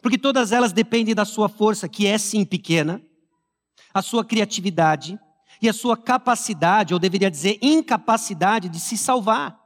porque 0.00 0.16
todas 0.16 0.50
elas 0.50 0.72
dependem 0.72 1.14
da 1.14 1.26
sua 1.26 1.50
força, 1.50 1.90
que 1.90 2.06
é 2.06 2.16
sim 2.16 2.42
pequena, 2.42 3.02
a 3.92 4.00
sua 4.00 4.24
criatividade 4.24 5.20
e 5.60 5.68
a 5.68 5.74
sua 5.74 5.94
capacidade, 5.94 6.94
ou 6.94 6.98
deveria 6.98 7.30
dizer 7.30 7.58
incapacidade, 7.60 8.70
de 8.70 8.80
se 8.80 8.96
salvar. 8.96 9.62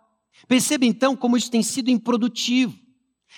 Perceba 0.46 0.84
então 0.84 1.16
como 1.16 1.36
isso 1.36 1.50
tem 1.50 1.62
sido 1.62 1.90
improdutivo. 1.90 2.78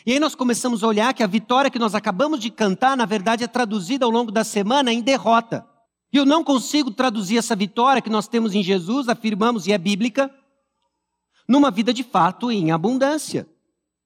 E 0.04 0.12
aí 0.12 0.21
nós 0.21 0.35
começamos 0.35 0.83
a 0.83 0.87
olhar 0.87 1.12
que 1.14 1.23
a 1.23 1.26
vitória 1.26 1.71
que 1.71 1.78
nós 1.78 1.95
acabamos 1.95 2.40
de 2.40 2.50
cantar, 2.50 2.97
na 2.97 3.04
verdade, 3.04 3.45
é 3.45 3.47
traduzida 3.47 4.04
ao 4.04 4.11
longo 4.11 4.30
da 4.30 4.45
semana 4.45 4.92
em 4.92 5.00
derrota. 5.00 5.66
E 6.12 6.16
eu 6.16 6.25
não 6.25 6.42
consigo 6.42 6.90
traduzir 6.90 7.38
essa 7.38 7.54
vitória 7.54 8.02
que 8.02 8.11
nós 8.11 8.26
temos 8.26 8.54
em 8.54 8.62
Jesus, 8.62 9.09
afirmamos 9.09 9.66
e 9.66 9.73
é 9.73 9.78
bíblica, 9.78 10.33
numa 11.49 11.71
vida 11.71 11.92
de 11.92 12.02
fato 12.02 12.50
em 12.50 12.71
abundância. 12.71 13.49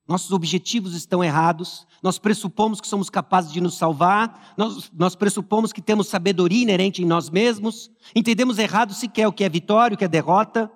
Nossos 0.07 0.33
objetivos 0.33 0.95
estão 0.95 1.25
errados, 1.25 1.87
nós 2.03 2.19
pressupomos 2.19 2.79
que 2.79 2.87
somos 2.87 3.09
capazes 3.09 3.51
de 3.51 3.61
nos 3.61 3.77
salvar, 3.77 4.53
nós, 4.57 4.91
nós 4.93 5.15
pressupomos 5.15 5.73
que 5.73 5.81
temos 5.81 6.09
sabedoria 6.09 6.63
inerente 6.63 7.03
em 7.03 7.07
nós 7.07 7.31
mesmos, 7.31 7.91
entendemos 8.15 8.59
errado 8.59 8.93
sequer 8.93 9.27
o 9.27 9.33
que 9.33 9.45
é 9.45 9.49
vitória, 9.49 9.95
o 9.95 9.99
que 9.99 10.05
é 10.05 10.09
derrota 10.09 10.71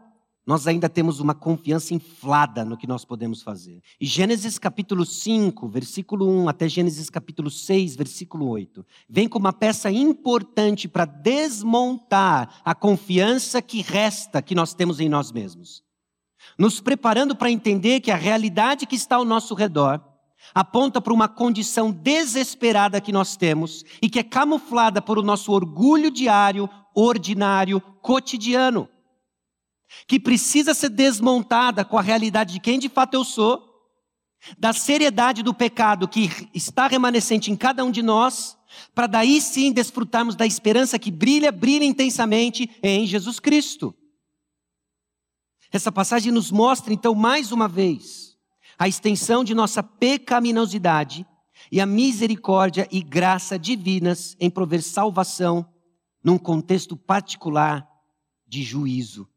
nós 0.48 0.66
ainda 0.66 0.88
temos 0.88 1.20
uma 1.20 1.34
confiança 1.34 1.92
inflada 1.92 2.64
no 2.64 2.78
que 2.78 2.86
nós 2.86 3.04
podemos 3.04 3.42
fazer. 3.42 3.82
E 4.00 4.06
Gênesis 4.06 4.58
capítulo 4.58 5.04
5, 5.04 5.68
versículo 5.68 6.26
1 6.26 6.48
até 6.48 6.66
Gênesis 6.66 7.10
capítulo 7.10 7.50
6, 7.50 7.94
versículo 7.94 8.48
8, 8.48 8.82
vem 9.06 9.28
como 9.28 9.44
uma 9.44 9.52
peça 9.52 9.90
importante 9.90 10.88
para 10.88 11.04
desmontar 11.04 12.62
a 12.64 12.74
confiança 12.74 13.60
que 13.60 13.82
resta 13.82 14.40
que 14.40 14.54
nós 14.54 14.72
temos 14.72 15.00
em 15.00 15.08
nós 15.10 15.30
mesmos. 15.30 15.84
Nos 16.58 16.80
preparando 16.80 17.36
para 17.36 17.50
entender 17.50 18.00
que 18.00 18.10
a 18.10 18.16
realidade 18.16 18.86
que 18.86 18.96
está 18.96 19.16
ao 19.16 19.26
nosso 19.26 19.54
redor 19.54 20.02
aponta 20.54 20.98
para 20.98 21.12
uma 21.12 21.28
condição 21.28 21.90
desesperada 21.90 23.02
que 23.02 23.12
nós 23.12 23.36
temos 23.36 23.84
e 24.00 24.08
que 24.08 24.18
é 24.18 24.22
camuflada 24.22 25.02
por 25.02 25.18
o 25.18 25.22
nosso 25.22 25.52
orgulho 25.52 26.10
diário, 26.10 26.70
ordinário, 26.94 27.82
cotidiano, 28.00 28.88
que 30.06 30.20
precisa 30.20 30.74
ser 30.74 30.90
desmontada 30.90 31.84
com 31.84 31.98
a 31.98 32.02
realidade 32.02 32.54
de 32.54 32.60
quem 32.60 32.78
de 32.78 32.88
fato 32.88 33.14
eu 33.14 33.24
sou, 33.24 33.66
da 34.58 34.72
seriedade 34.72 35.42
do 35.42 35.52
pecado 35.52 36.06
que 36.06 36.30
está 36.54 36.86
remanescente 36.86 37.50
em 37.50 37.56
cada 37.56 37.84
um 37.84 37.90
de 37.90 38.02
nós, 38.02 38.56
para 38.94 39.06
daí 39.06 39.40
sim 39.40 39.72
desfrutarmos 39.72 40.36
da 40.36 40.46
esperança 40.46 40.98
que 40.98 41.10
brilha, 41.10 41.50
brilha 41.50 41.84
intensamente 41.84 42.70
em 42.82 43.06
Jesus 43.06 43.40
Cristo. 43.40 43.94
Essa 45.72 45.92
passagem 45.92 46.32
nos 46.32 46.50
mostra 46.50 46.92
então 46.92 47.14
mais 47.14 47.52
uma 47.52 47.68
vez 47.68 48.36
a 48.78 48.86
extensão 48.86 49.42
de 49.42 49.54
nossa 49.54 49.82
pecaminosidade 49.82 51.26
e 51.70 51.80
a 51.80 51.86
misericórdia 51.86 52.88
e 52.90 53.02
graça 53.02 53.58
divinas 53.58 54.36
em 54.38 54.48
prover 54.48 54.82
salvação 54.82 55.68
num 56.22 56.38
contexto 56.38 56.96
particular 56.96 57.86
de 58.46 58.62
juízo. 58.62 59.28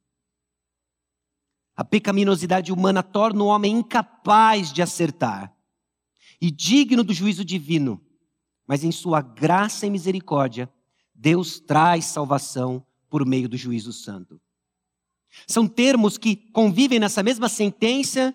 A 1.81 1.83
pecaminosidade 1.83 2.71
humana 2.71 3.01
torna 3.01 3.43
o 3.43 3.47
homem 3.47 3.73
incapaz 3.73 4.71
de 4.71 4.83
acertar 4.83 5.51
e 6.39 6.51
digno 6.51 7.03
do 7.03 7.11
juízo 7.11 7.43
divino, 7.43 8.00
mas 8.67 8.83
em 8.83 8.91
sua 8.91 9.19
graça 9.19 9.88
e 9.88 9.89
misericórdia, 9.89 10.71
Deus 11.15 11.59
traz 11.59 12.05
salvação 12.05 12.85
por 13.09 13.25
meio 13.25 13.50
do 13.50 13.57
juízo 13.57 13.91
santo. 13.91 14.39
São 15.47 15.67
termos 15.67 16.19
que 16.19 16.35
convivem 16.35 17.00
nessa 17.00 17.23
mesma 17.23 17.50
sentença 17.50 18.31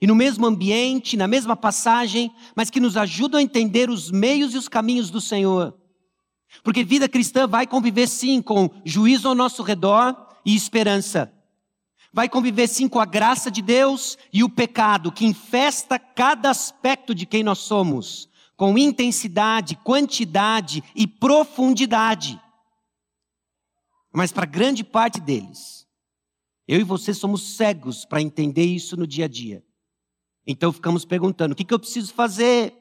e 0.00 0.06
no 0.06 0.14
mesmo 0.14 0.46
ambiente, 0.46 1.16
na 1.16 1.26
mesma 1.26 1.56
passagem, 1.56 2.32
mas 2.54 2.70
que 2.70 2.78
nos 2.78 2.96
ajudam 2.96 3.40
a 3.40 3.42
entender 3.42 3.90
os 3.90 4.08
meios 4.08 4.54
e 4.54 4.56
os 4.56 4.68
caminhos 4.68 5.10
do 5.10 5.20
Senhor. 5.20 5.76
Porque 6.62 6.84
vida 6.84 7.08
cristã 7.08 7.48
vai 7.48 7.66
conviver 7.66 8.06
sim 8.06 8.40
com 8.40 8.70
juízo 8.84 9.26
ao 9.26 9.34
nosso 9.34 9.64
redor 9.64 10.14
e 10.46 10.54
esperança. 10.54 11.33
Vai 12.14 12.28
conviver 12.28 12.68
sim 12.68 12.88
com 12.88 13.00
a 13.00 13.04
graça 13.04 13.50
de 13.50 13.60
Deus 13.60 14.16
e 14.32 14.44
o 14.44 14.48
pecado 14.48 15.10
que 15.10 15.26
infesta 15.26 15.98
cada 15.98 16.48
aspecto 16.48 17.12
de 17.12 17.26
quem 17.26 17.42
nós 17.42 17.58
somos, 17.58 18.28
com 18.56 18.78
intensidade, 18.78 19.74
quantidade 19.74 20.80
e 20.94 21.08
profundidade. 21.08 22.40
Mas 24.12 24.30
para 24.30 24.46
grande 24.46 24.84
parte 24.84 25.20
deles, 25.20 25.88
eu 26.68 26.78
e 26.78 26.84
você 26.84 27.12
somos 27.12 27.56
cegos 27.56 28.04
para 28.04 28.22
entender 28.22 28.64
isso 28.64 28.96
no 28.96 29.08
dia 29.08 29.24
a 29.24 29.28
dia. 29.28 29.66
Então 30.46 30.72
ficamos 30.72 31.04
perguntando: 31.04 31.52
o 31.52 31.56
que, 31.56 31.64
que 31.64 31.74
eu 31.74 31.80
preciso 31.80 32.14
fazer? 32.14 32.72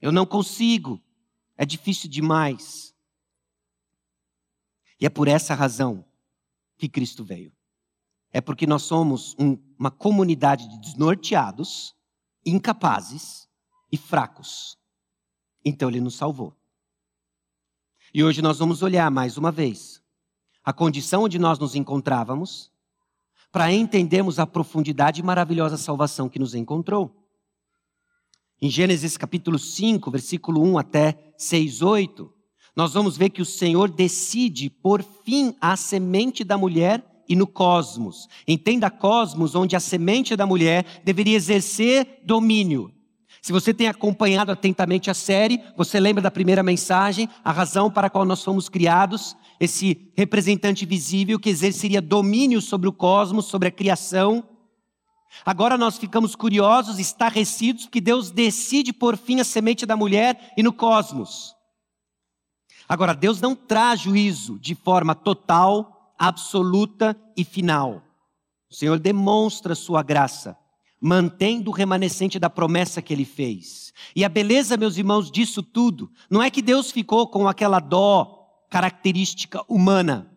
Eu 0.00 0.10
não 0.10 0.26
consigo, 0.26 1.00
é 1.56 1.64
difícil 1.64 2.10
demais. 2.10 2.92
E 5.00 5.06
é 5.06 5.08
por 5.08 5.28
essa 5.28 5.54
razão 5.54 6.04
que 6.76 6.88
Cristo 6.88 7.22
veio. 7.22 7.55
É 8.32 8.40
porque 8.40 8.66
nós 8.66 8.82
somos 8.82 9.34
um, 9.38 9.56
uma 9.78 9.90
comunidade 9.90 10.68
de 10.68 10.78
desnorteados, 10.78 11.94
incapazes 12.44 13.48
e 13.90 13.96
fracos. 13.96 14.76
Então 15.64 15.88
ele 15.88 16.00
nos 16.00 16.16
salvou. 16.16 16.54
E 18.12 18.22
hoje 18.22 18.40
nós 18.40 18.58
vamos 18.58 18.82
olhar 18.82 19.10
mais 19.10 19.36
uma 19.36 19.50
vez 19.50 20.02
a 20.64 20.72
condição 20.72 21.22
onde 21.22 21.38
nós 21.38 21.58
nos 21.58 21.74
encontrávamos 21.74 22.72
para 23.52 23.72
entendermos 23.72 24.38
a 24.38 24.46
profundidade 24.46 25.20
e 25.20 25.24
maravilhosa 25.24 25.76
salvação 25.76 26.28
que 26.28 26.38
nos 26.38 26.54
encontrou. 26.54 27.26
Em 28.60 28.68
Gênesis 28.68 29.16
capítulo 29.16 29.58
5, 29.58 30.10
versículo 30.10 30.62
1 30.62 30.78
até 30.78 31.32
6, 31.38 31.82
8, 31.82 32.32
nós 32.74 32.94
vamos 32.94 33.16
ver 33.16 33.30
que 33.30 33.40
o 33.40 33.46
Senhor 33.46 33.90
decide 33.90 34.68
por 34.68 35.02
fim 35.02 35.54
à 35.60 35.76
semente 35.76 36.42
da 36.42 36.58
mulher 36.58 37.04
e 37.28 37.36
no 37.36 37.46
cosmos. 37.46 38.28
Entenda 38.46 38.90
cosmos, 38.90 39.54
onde 39.54 39.76
a 39.76 39.80
semente 39.80 40.36
da 40.36 40.46
mulher 40.46 40.84
deveria 41.04 41.36
exercer 41.36 42.20
domínio. 42.24 42.92
Se 43.42 43.52
você 43.52 43.72
tem 43.72 43.86
acompanhado 43.86 44.50
atentamente 44.50 45.10
a 45.10 45.14
série, 45.14 45.62
você 45.76 46.00
lembra 46.00 46.22
da 46.22 46.30
primeira 46.30 46.62
mensagem, 46.62 47.28
a 47.44 47.52
razão 47.52 47.90
para 47.90 48.08
a 48.08 48.10
qual 48.10 48.24
nós 48.24 48.42
fomos 48.42 48.68
criados 48.68 49.36
esse 49.58 50.10
representante 50.16 50.84
visível 50.84 51.38
que 51.38 51.48
exerceria 51.48 52.02
domínio 52.02 52.60
sobre 52.60 52.88
o 52.88 52.92
cosmos, 52.92 53.46
sobre 53.46 53.68
a 53.68 53.72
criação. 53.72 54.44
Agora 55.44 55.78
nós 55.78 55.96
ficamos 55.98 56.34
curiosos, 56.34 56.98
estarrecidos, 56.98 57.84
porque 57.84 58.00
Deus 58.00 58.30
decide 58.30 58.92
por 58.92 59.16
fim 59.16 59.40
a 59.40 59.44
semente 59.44 59.86
da 59.86 59.96
mulher 59.96 60.52
e 60.56 60.62
no 60.62 60.72
cosmos. 60.72 61.54
Agora, 62.88 63.14
Deus 63.14 63.40
não 63.40 63.54
traz 63.54 64.00
juízo 64.00 64.58
de 64.60 64.74
forma 64.74 65.14
total, 65.14 65.95
absoluta 66.18 67.16
e 67.36 67.44
final. 67.44 68.02
O 68.70 68.74
Senhor 68.74 68.98
demonstra 68.98 69.74
sua 69.74 70.02
graça, 70.02 70.56
mantendo 71.00 71.70
o 71.70 71.74
remanescente 71.74 72.38
da 72.38 72.50
promessa 72.50 73.00
que 73.00 73.12
ele 73.12 73.24
fez. 73.24 73.92
E 74.14 74.24
a 74.24 74.28
beleza, 74.28 74.76
meus 74.76 74.96
irmãos, 74.96 75.30
disso 75.30 75.62
tudo, 75.62 76.10
não 76.30 76.42
é 76.42 76.50
que 76.50 76.62
Deus 76.62 76.90
ficou 76.90 77.28
com 77.28 77.46
aquela 77.46 77.80
dó 77.80 78.46
característica 78.68 79.62
humana. 79.68 80.30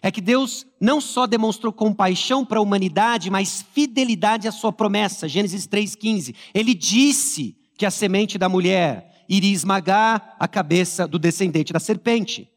É 0.00 0.10
que 0.10 0.20
Deus 0.20 0.66
não 0.80 1.00
só 1.00 1.26
demonstrou 1.26 1.72
compaixão 1.72 2.44
para 2.44 2.58
a 2.58 2.62
humanidade, 2.62 3.30
mas 3.30 3.64
fidelidade 3.72 4.46
à 4.46 4.52
sua 4.52 4.72
promessa. 4.72 5.28
Gênesis 5.28 5.66
3,15. 5.66 6.34
Ele 6.54 6.72
disse 6.74 7.56
que 7.76 7.84
a 7.84 7.90
semente 7.90 8.38
da 8.38 8.48
mulher 8.48 9.24
iria 9.28 9.52
esmagar 9.52 10.36
a 10.38 10.48
cabeça 10.48 11.06
do 11.06 11.18
descendente 11.18 11.72
da 11.72 11.80
serpente. 11.80 12.48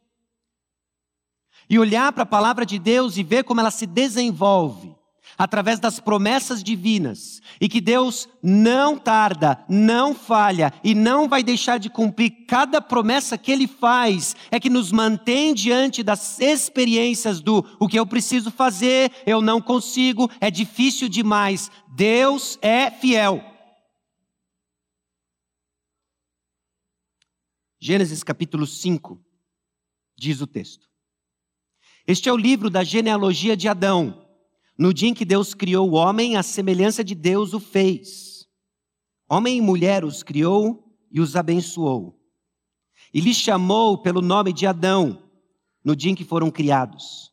E 1.72 1.80
olhar 1.80 2.12
para 2.12 2.24
a 2.24 2.26
palavra 2.26 2.66
de 2.66 2.78
Deus 2.78 3.16
e 3.16 3.24
ver 3.24 3.46
como 3.46 3.62
ela 3.62 3.72
se 3.72 3.88
desenvolve 3.88 4.94
através 5.38 5.80
das 5.80 6.02
promessas 6.02 6.62
divinas, 6.62 7.42
e 7.60 7.70
que 7.70 7.80
Deus 7.80 8.28
não 8.44 8.98
tarda, 8.98 9.64
não 9.70 10.14
falha 10.14 10.74
e 10.84 10.94
não 10.94 11.30
vai 11.30 11.42
deixar 11.42 11.78
de 11.78 11.90
cumprir 11.90 12.46
cada 12.46 12.82
promessa 12.82 13.38
que 13.38 13.52
Ele 13.52 13.68
faz, 13.68 14.36
é 14.52 14.60
que 14.60 14.70
nos 14.70 14.92
mantém 14.92 15.54
diante 15.54 16.04
das 16.04 16.42
experiências 16.42 17.40
do 17.40 17.66
o 17.80 17.88
que 17.88 17.98
eu 17.98 18.06
preciso 18.06 18.52
fazer, 18.52 19.10
eu 19.26 19.42
não 19.42 19.62
consigo, 19.62 20.30
é 20.42 20.52
difícil 20.52 21.08
demais. 21.08 21.72
Deus 21.96 22.60
é 22.62 22.92
fiel. 22.92 23.42
Gênesis 27.80 28.24
capítulo 28.24 28.68
5, 28.68 29.20
diz 30.18 30.42
o 30.42 30.46
texto. 30.46 30.91
Este 32.08 32.30
é 32.30 32.34
o 32.34 32.38
livro 32.38 32.70
da 32.70 32.84
genealogia 32.84 33.56
de 33.56 33.68
Adão. 33.68 34.26
No 34.78 34.94
dia 34.94 35.10
em 35.10 35.14
que 35.14 35.26
Deus 35.26 35.54
criou 35.54 35.90
o 35.90 35.94
homem, 35.94 36.36
a 36.36 36.44
semelhança 36.44 37.04
de 37.04 37.14
Deus 37.14 37.54
o 37.54 37.60
fez. 37.60 38.48
Homem 39.30 39.58
e 39.58 39.62
mulher 39.62 40.04
os 40.04 40.24
criou 40.24 40.84
e 41.12 41.22
os 41.22 41.36
abençoou. 41.36 42.20
E 43.14 43.22
lhes 43.22 43.38
chamou 43.38 43.98
pelo 43.98 44.22
nome 44.22 44.52
de 44.52 44.66
Adão, 44.66 45.22
no 45.84 45.96
dia 45.96 46.12
em 46.12 46.16
que 46.16 46.24
foram 46.24 46.50
criados. 46.50 47.32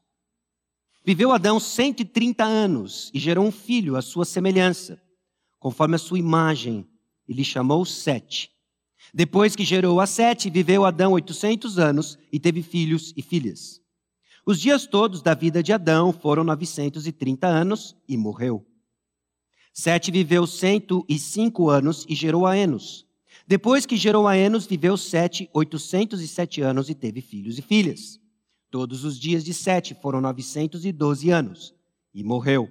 Viveu 1.05 1.33
Adão 1.33 1.59
130 1.59 2.45
anos 2.45 3.11
e 3.15 3.19
gerou 3.19 3.47
um 3.47 3.53
filho 3.53 3.97
à 3.97 4.03
sua 4.03 4.25
semelhança, 4.25 5.01
conforme 5.59 5.95
a 5.95 5.99
sua 5.99 6.19
imagem, 6.19 6.87
e 7.27 7.33
lhe 7.33 7.45
chamou 7.45 7.85
Sete. 7.85 8.51
Depois 9.15 9.57
que 9.57 9.65
gerou 9.65 10.01
a 10.01 10.07
Sete, 10.07 10.51
viveu 10.51 10.85
Adão 10.85 11.13
800 11.13 11.79
anos 11.79 12.19
e 12.31 12.39
teve 12.39 12.63
filhos 12.63 13.15
e 13.17 13.23
filhas. 13.23 13.78
Os 14.49 14.59
dias 14.59 14.87
todos 14.87 15.21
da 15.21 15.35
vida 15.35 15.63
de 15.63 15.75
Adão 15.75 16.11
foram 16.11 16.43
930 16.43 17.47
anos 17.47 17.95
e 18.09 18.17
morreu. 18.17 18.65
Sete 19.75 20.11
viveu 20.11 20.47
105 20.47 21.69
anos 21.69 22.07
e 22.09 22.15
gerou 22.15 22.47
a 22.47 22.57
Enos. 22.57 23.05
Depois 23.47 23.85
que 23.85 23.95
gerou 23.95 24.27
a 24.27 24.39
Enos, 24.39 24.65
viveu 24.65 24.97
Sete 24.97 25.51
807 25.53 26.63
anos 26.63 26.89
e 26.89 26.95
teve 26.95 27.21
filhos 27.21 27.59
e 27.59 27.63
filhas. 27.63 28.19
Todos 28.71 29.05
os 29.05 29.21
dias 29.21 29.45
de 29.45 29.53
Sete 29.53 29.95
foram 29.95 30.19
912 30.23 31.29
anos 31.29 31.75
e 32.15 32.25
morreu. 32.25 32.71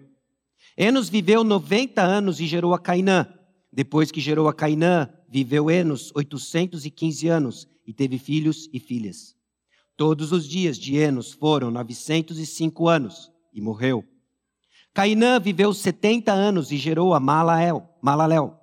Enos 0.76 1.10
viveu 1.10 1.44
90 1.44 2.02
anos 2.02 2.40
e 2.40 2.48
gerou 2.48 2.74
a 2.74 2.80
Cainã. 2.80 3.32
Depois 3.72 4.10
que 4.10 4.20
gerou 4.20 4.48
a 4.48 4.54
Cainã, 4.54 5.08
viveu 5.30 5.70
Enos 5.70 6.12
815 6.16 7.28
anos 7.28 7.68
e 7.86 7.94
teve 7.94 8.18
filhos 8.18 8.68
e 8.74 8.80
filhas. 8.80 9.37
Todos 9.98 10.32
os 10.32 10.48
dias 10.48 10.78
de 10.78 10.96
Enos 10.96 11.34
foram 11.34 11.72
905 11.72 12.88
anos 12.88 13.32
e 13.52 13.60
morreu. 13.60 14.06
Cainã 14.94 15.40
viveu 15.40 15.74
70 15.74 16.32
anos 16.32 16.72
e 16.72 16.78
gerou 16.78 17.16
a 17.16 17.20
Malael, 17.20 17.90
Malaléu. 18.00 18.60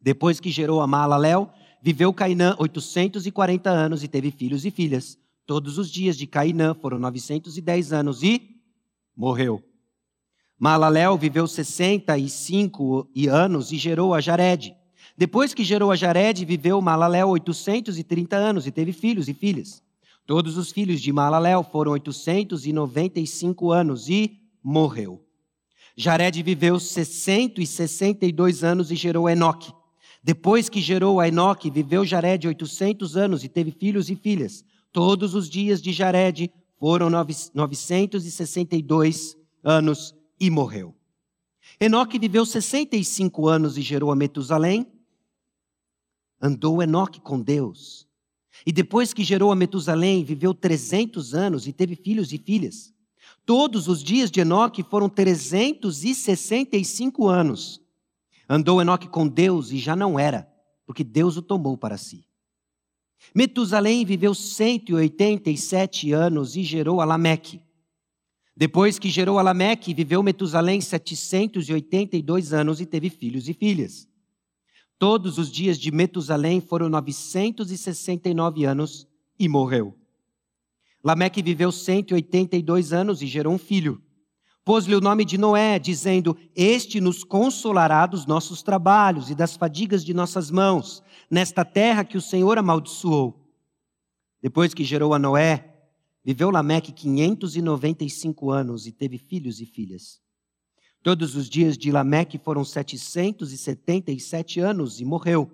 Depois 0.00 0.40
que 0.40 0.50
gerou 0.50 0.80
a 0.80 0.86
Malaléu, 0.86 1.50
viveu 1.82 2.10
Cainã 2.14 2.56
840 2.58 3.68
anos 3.68 4.02
e 4.02 4.08
teve 4.08 4.30
filhos 4.30 4.64
e 4.64 4.70
filhas. 4.70 5.18
Todos 5.44 5.76
os 5.76 5.90
dias 5.90 6.16
de 6.16 6.26
Cainã 6.26 6.72
foram 6.72 6.98
910 6.98 7.92
anos 7.92 8.22
e 8.22 8.56
morreu. 9.14 9.62
Malaléu 10.58 11.18
viveu 11.18 11.46
65 11.46 13.10
anos 13.28 13.72
e 13.72 13.76
gerou 13.76 14.14
a 14.14 14.22
Jared. 14.22 14.74
Depois 15.18 15.52
que 15.52 15.64
gerou 15.64 15.90
a 15.90 15.96
Jared, 15.96 16.42
viveu 16.46 16.80
Malaléu 16.80 17.28
830 17.28 18.36
anos 18.36 18.66
e 18.66 18.70
teve 18.70 18.94
filhos 18.94 19.28
e 19.28 19.34
filhas. 19.34 19.82
Todos 20.32 20.56
os 20.56 20.72
filhos 20.72 21.02
de 21.02 21.12
Malaléu 21.12 21.62
foram 21.62 21.92
895 21.92 23.70
anos 23.70 24.08
e 24.08 24.40
morreu. 24.62 25.22
Jared 25.94 26.42
viveu 26.42 26.80
662 26.80 28.64
anos 28.64 28.90
e 28.90 28.96
gerou 28.96 29.28
Enoque. 29.28 29.70
Depois 30.24 30.70
que 30.70 30.80
gerou 30.80 31.20
a 31.20 31.28
Enoque, 31.28 31.70
viveu 31.70 32.02
Jared 32.02 32.48
800 32.48 33.14
anos 33.14 33.44
e 33.44 33.48
teve 33.50 33.72
filhos 33.72 34.08
e 34.08 34.16
filhas. 34.16 34.64
Todos 34.90 35.34
os 35.34 35.50
dias 35.50 35.82
de 35.82 35.92
Jared 35.92 36.50
foram 36.80 37.10
962 37.10 39.36
anos 39.62 40.14
e 40.40 40.48
morreu. 40.48 40.94
Enoque 41.78 42.18
viveu 42.18 42.46
65 42.46 43.48
anos 43.48 43.76
e 43.76 43.82
gerou 43.82 44.10
a 44.10 44.16
Metusalém. 44.16 44.90
Andou 46.40 46.82
Enoque 46.82 47.20
com 47.20 47.38
Deus. 47.38 48.10
E 48.64 48.72
depois 48.72 49.12
que 49.12 49.24
gerou 49.24 49.50
a 49.50 49.56
Metusalém, 49.56 50.24
viveu 50.24 50.54
300 50.54 51.34
anos 51.34 51.66
e 51.66 51.72
teve 51.72 51.96
filhos 51.96 52.32
e 52.32 52.38
filhas. 52.38 52.94
Todos 53.44 53.88
os 53.88 54.02
dias 54.02 54.30
de 54.30 54.40
Enoque 54.40 54.82
foram 54.82 55.08
365 55.08 57.28
anos. 57.28 57.80
Andou 58.48 58.80
Enoque 58.80 59.08
com 59.08 59.26
Deus 59.26 59.72
e 59.72 59.78
já 59.78 59.96
não 59.96 60.18
era, 60.18 60.48
porque 60.86 61.02
Deus 61.02 61.36
o 61.36 61.42
tomou 61.42 61.76
para 61.76 61.98
si. 61.98 62.24
Metusalém 63.34 64.04
viveu 64.04 64.34
187 64.34 66.12
anos 66.12 66.56
e 66.56 66.62
gerou 66.62 67.00
a 67.00 67.04
Lameque. 67.04 67.60
Depois 68.56 68.98
que 68.98 69.08
gerou 69.08 69.38
a 69.38 69.42
Lameque, 69.42 69.94
viveu 69.94 70.22
Metusalém 70.22 70.80
782 70.80 72.52
anos 72.52 72.80
e 72.80 72.86
teve 72.86 73.08
filhos 73.08 73.48
e 73.48 73.54
filhas. 73.54 74.06
Todos 75.02 75.36
os 75.36 75.50
dias 75.50 75.80
de 75.80 75.90
Metusalém 75.90 76.60
foram 76.60 76.88
969 76.88 78.64
anos 78.64 79.04
e 79.36 79.48
morreu. 79.48 79.98
Lameque 81.02 81.42
viveu 81.42 81.72
182 81.72 82.92
anos 82.92 83.20
e 83.20 83.26
gerou 83.26 83.52
um 83.52 83.58
filho. 83.58 84.00
Pôs-lhe 84.64 84.94
o 84.94 85.00
nome 85.00 85.24
de 85.24 85.36
Noé, 85.36 85.80
dizendo: 85.80 86.38
Este 86.54 87.00
nos 87.00 87.24
consolará 87.24 88.06
dos 88.06 88.26
nossos 88.26 88.62
trabalhos 88.62 89.28
e 89.28 89.34
das 89.34 89.56
fadigas 89.56 90.04
de 90.04 90.14
nossas 90.14 90.52
mãos, 90.52 91.02
nesta 91.28 91.64
terra 91.64 92.04
que 92.04 92.16
o 92.16 92.22
Senhor 92.22 92.56
amaldiçoou. 92.56 93.44
Depois 94.40 94.72
que 94.72 94.84
gerou 94.84 95.12
a 95.14 95.18
Noé, 95.18 95.82
viveu 96.24 96.48
Lameque 96.48 96.92
595 96.92 98.52
anos 98.52 98.86
e 98.86 98.92
teve 98.92 99.18
filhos 99.18 99.60
e 99.60 99.66
filhas. 99.66 100.20
Todos 101.02 101.34
os 101.34 101.50
dias 101.50 101.76
de 101.76 101.90
Lameque 101.90 102.38
foram 102.38 102.64
777 102.64 104.60
anos 104.60 105.00
e 105.00 105.04
morreu. 105.04 105.50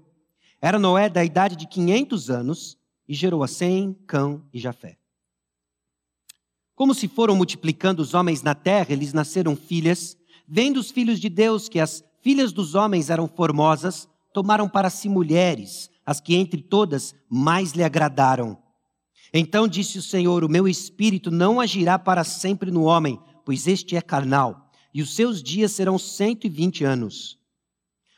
Era 0.61 0.79
Noé 0.79 1.09
da 1.09 1.25
idade 1.25 1.57
de 1.57 1.67
500 1.67 2.29
anos 2.29 2.77
e 3.09 3.15
gerou 3.15 3.43
a 3.43 3.49
Sem, 3.49 3.95
Cão 4.07 4.45
e 4.53 4.59
Jafé. 4.59 4.99
Como 6.75 6.95
se 6.95 7.09
foram 7.09 7.35
multiplicando 7.35 8.03
os 8.03 8.13
homens 8.13 8.43
na 8.43 8.55
terra, 8.55 8.93
eles 8.93 9.15
nasceram 9.15 9.57
filhas. 9.57 10.17
Vendo 10.47 10.79
os 10.79 10.91
filhos 10.91 11.19
de 11.19 11.31
Deus 11.31 11.69
que 11.69 11.81
as 11.81 12.05
filhas 12.21 12.53
dos 12.53 12.75
homens 12.75 13.09
eram 13.09 13.27
formosas, 13.27 14.07
tomaram 14.35 14.69
para 14.69 14.91
si 14.91 15.09
mulheres, 15.09 15.91
as 16.05 16.21
que 16.21 16.37
entre 16.37 16.61
todas 16.61 17.15
mais 17.29 17.73
lhe 17.73 17.83
agradaram. 17.83 18.59
Então 19.33 19.67
disse 19.67 19.99
o 19.99 20.03
Senhor: 20.03 20.45
O 20.45 20.49
meu 20.49 20.69
espírito 20.69 21.31
não 21.31 21.59
agirá 21.59 21.99
para 21.99 22.23
sempre 22.23 22.71
no 22.71 22.83
homem, 22.83 23.19
pois 23.45 23.67
este 23.67 23.97
é 23.97 24.03
carnal, 24.03 24.68
e 24.99 25.01
os 25.01 25.15
seus 25.15 25.45
dias 25.45 25.71
serão 25.71 25.97
cento 25.97 26.45
e 26.45 26.51
vinte 26.51 26.83
anos. 26.83 27.39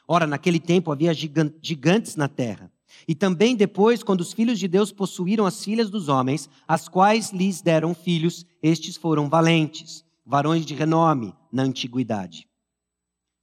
Ora, 0.09 0.27
naquele 0.27 0.59
tempo 0.59 0.91
havia 0.91 1.13
gigantes 1.13 2.17
na 2.17 2.27
terra 2.27 2.73
e 3.07 3.15
também 3.15 3.55
depois, 3.55 4.03
quando 4.03 4.23
os 4.23 4.33
filhos 4.33 4.59
de 4.59 4.67
Deus 4.67 4.91
possuíram 4.91 5.45
as 5.45 5.63
filhas 5.63 5.91
dos 5.91 6.09
homens, 6.09 6.49
as 6.67 6.89
quais 6.89 7.33
lhes 7.33 7.61
deram 7.61 7.95
filhos, 7.95 8.47
estes 8.63 8.97
foram 8.97 9.29
valentes, 9.29 10.03
varões 10.25 10.65
de 10.65 10.73
renome 10.73 11.35
na 11.53 11.65
antiguidade. 11.65 12.49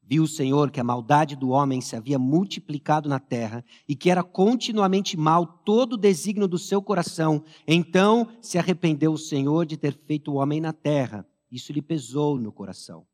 Viu 0.02 0.24
o 0.24 0.28
Senhor 0.28 0.72
que 0.72 0.80
a 0.80 0.84
maldade 0.84 1.36
do 1.36 1.50
homem 1.50 1.80
se 1.80 1.96
havia 1.96 2.18
multiplicado 2.18 3.08
na 3.08 3.20
terra 3.20 3.64
e 3.88 3.96
que 3.96 4.10
era 4.10 4.24
continuamente 4.24 5.16
mal 5.16 5.46
todo 5.46 5.94
o 5.94 5.98
desígnio 5.98 6.48
do 6.48 6.58
seu 6.58 6.82
coração. 6.82 7.44
Então 7.68 8.30
se 8.42 8.58
arrependeu 8.58 9.14
o 9.14 9.18
Senhor 9.18 9.64
de 9.64 9.78
ter 9.78 9.94
feito 9.94 10.32
o 10.32 10.38
homem 10.38 10.60
na 10.60 10.74
terra. 10.74 11.24
Isso 11.52 11.72
lhe 11.72 11.84
pesou 11.84 12.40
no 12.40 12.52
coração. 12.52 13.06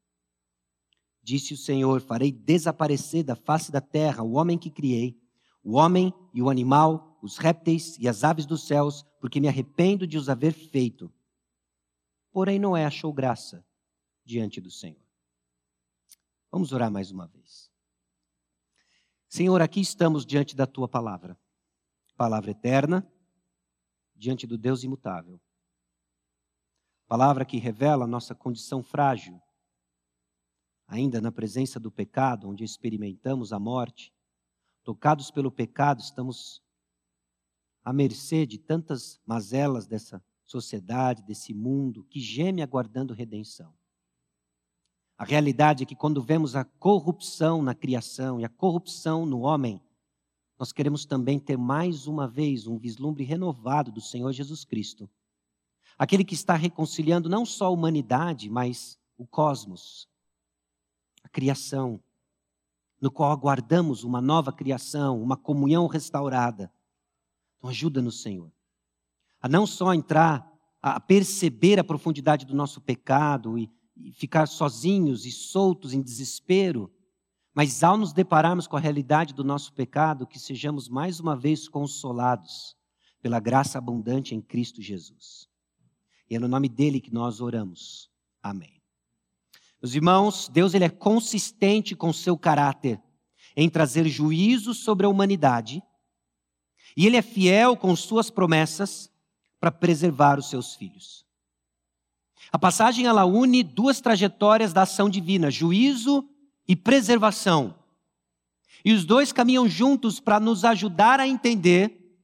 Disse 1.24 1.54
o 1.54 1.58
Senhor: 1.58 2.02
Farei 2.02 2.32
desaparecer 2.32 3.24
da 3.24 3.36
face 3.36 3.72
da 3.72 3.82
terra 3.82 4.22
o 4.24 4.34
homem 4.34 4.58
que 4.58 4.70
criei 4.70 5.24
o 5.64 5.78
homem 5.78 6.14
e 6.34 6.42
o 6.42 6.50
animal, 6.50 7.18
os 7.22 7.38
répteis 7.38 7.98
e 7.98 8.08
as 8.08 8.24
aves 8.24 8.46
dos 8.46 8.68
céus, 8.68 9.06
porque 9.20 9.40
me 9.40 9.48
arrependo 9.48 10.06
de 10.06 10.18
os 10.18 10.28
haver 10.28 10.52
feito. 10.52 11.12
Porém, 12.32 12.60
Noé 12.60 12.86
achou 12.86 13.14
graça 13.14 13.66
diante 14.26 14.60
do 14.60 14.70
Senhor. 14.70 15.02
Vamos 16.52 16.74
orar 16.74 16.92
mais 16.92 17.12
uma 17.12 17.28
vez. 17.28 17.72
Senhor, 19.30 19.62
aqui 19.62 19.80
estamos 19.80 20.26
diante 20.26 20.56
da 20.56 20.68
tua 20.68 20.88
palavra, 20.88 21.40
palavra 22.16 22.52
eterna, 22.52 23.10
diante 24.16 24.46
do 24.46 24.58
Deus 24.58 24.84
imutável. 24.84 25.40
Palavra 27.08 27.46
que 27.46 27.58
revela 27.58 28.06
a 28.06 28.08
nossa 28.08 28.36
condição 28.36 28.84
frágil, 28.84 29.42
ainda 30.94 31.20
na 31.20 31.32
presença 31.32 31.80
do 31.80 31.92
pecado, 31.92 32.48
onde 32.48 32.64
experimentamos 32.64 33.52
a 33.52 33.58
morte 33.58 34.14
tocados 34.84 35.32
pelo 35.32 35.52
pecado, 35.52 36.00
estamos 36.00 36.62
à 37.84 37.92
mercê 37.92 38.46
de 38.46 38.60
tantas 38.60 39.20
mazelas 39.26 39.88
dessa 39.88 40.24
sociedade, 40.46 41.24
desse 41.24 41.52
mundo 41.52 42.04
que 42.04 42.20
geme 42.20 42.62
aguardando 42.62 43.12
redenção. 43.12 43.74
A 45.18 45.26
realidade 45.26 45.82
é 45.82 45.86
que 45.86 45.96
quando 45.96 46.22
vemos 46.22 46.56
a 46.56 46.64
corrupção 46.64 47.64
na 47.64 47.74
criação 47.74 48.40
e 48.40 48.46
a 48.46 48.50
corrupção 48.50 49.26
no 49.26 49.40
homem, 49.40 49.82
nós 50.60 50.72
queremos 50.72 51.06
também 51.06 51.40
ter 51.40 51.58
mais 51.58 52.06
uma 52.06 52.28
vez 52.28 52.68
um 52.68 52.78
vislumbre 52.78 53.24
renovado 53.24 53.92
do 53.92 54.02
Senhor 54.02 54.32
Jesus 54.32 54.64
Cristo. 54.64 55.10
Aquele 55.98 56.24
que 56.24 56.36
está 56.36 56.54
reconciliando 56.54 57.28
não 57.28 57.48
só 57.48 57.66
a 57.66 57.72
humanidade, 57.72 58.48
mas 58.48 59.00
o 59.18 59.26
cosmos, 59.26 60.08
a 61.24 61.30
criação, 61.30 62.02
no 63.02 63.12
qual 63.12 63.32
aguardamos 63.32 64.04
uma 64.04 64.22
nova 64.22 64.52
criação, 64.52 65.22
uma 65.22 65.36
comunhão 65.36 65.88
restaurada. 65.88 66.72
Então, 67.58 67.70
ajuda-nos, 67.70 68.22
Senhor, 68.22 68.52
a 69.42 69.48
não 69.48 69.66
só 69.66 69.94
entrar, 69.94 70.50
a 70.82 71.00
perceber 71.00 71.80
a 71.80 71.84
profundidade 71.84 72.46
do 72.46 72.56
nosso 72.56 72.82
pecado 72.82 73.58
e, 73.58 73.72
e 73.96 74.12
ficar 74.12 74.48
sozinhos 74.48 75.26
e 75.26 75.32
soltos 75.32 75.94
em 75.94 76.02
desespero, 76.02 76.92
mas 77.54 77.84
ao 77.84 77.98
nos 77.98 78.14
depararmos 78.14 78.68
com 78.68 78.76
a 78.76 78.80
realidade 78.80 79.34
do 79.34 79.44
nosso 79.44 79.74
pecado, 79.74 80.26
que 80.26 80.40
sejamos 80.40 80.90
mais 80.90 81.20
uma 81.20 81.36
vez 81.36 81.68
consolados 81.68 82.76
pela 83.22 83.40
graça 83.40 83.78
abundante 83.78 84.36
em 84.36 84.42
Cristo 84.42 84.82
Jesus. 84.82 85.48
E 86.30 86.36
é 86.36 86.40
no 86.40 86.48
nome 86.48 86.68
dele 86.68 87.00
que 87.00 87.14
nós 87.14 87.40
oramos. 87.40 88.10
Amém. 88.42 88.83
Meus 89.84 89.96
irmãos, 89.96 90.48
Deus 90.48 90.74
ele 90.74 90.86
é 90.86 90.90
consistente 90.90 91.94
com 91.94 92.14
seu 92.14 92.38
caráter 92.38 93.02
em 93.54 93.70
trazer 93.70 94.08
juízo 94.08 94.74
sobre 94.74 95.06
a 95.06 95.10
humanidade, 95.10 95.84
e 96.96 97.06
ele 97.06 97.18
é 97.18 97.22
fiel 97.22 97.76
com 97.76 97.94
suas 97.94 98.30
promessas 98.30 99.12
para 99.60 99.70
preservar 99.70 100.40
os 100.40 100.50
seus 100.50 100.74
filhos. 100.74 101.26
A 102.50 102.58
passagem 102.58 103.08
ela 103.08 103.26
une 103.26 103.62
duas 103.62 104.00
trajetórias 104.00 104.72
da 104.72 104.84
ação 104.84 105.10
divina, 105.10 105.52
juízo 105.52 106.30
e 106.66 106.78
preservação. 106.78 107.76
E 108.86 108.94
os 108.94 109.04
dois 109.04 109.34
caminham 109.34 109.68
juntos 109.68 110.18
para 110.18 110.40
nos 110.40 110.64
ajudar 110.64 111.20
a 111.20 111.28
entender 111.28 112.18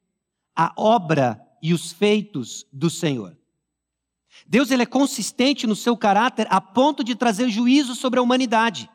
a 0.56 0.72
obra 0.78 1.46
e 1.62 1.74
os 1.74 1.92
feitos 1.92 2.66
do 2.72 2.90
Senhor. 2.90 3.39
Deus 4.48 4.72
ele 4.72 4.84
é 4.84 4.86
consistente 4.86 5.68
no 5.68 5.76
seu 5.76 5.96
caráter 5.96 6.48
a 6.50 6.60
ponto 6.60 7.04
de 7.04 7.16
trazer 7.16 7.50
juízo 7.50 7.96
sobre 7.96 8.20
a 8.20 8.24
humanidade. 8.24 8.90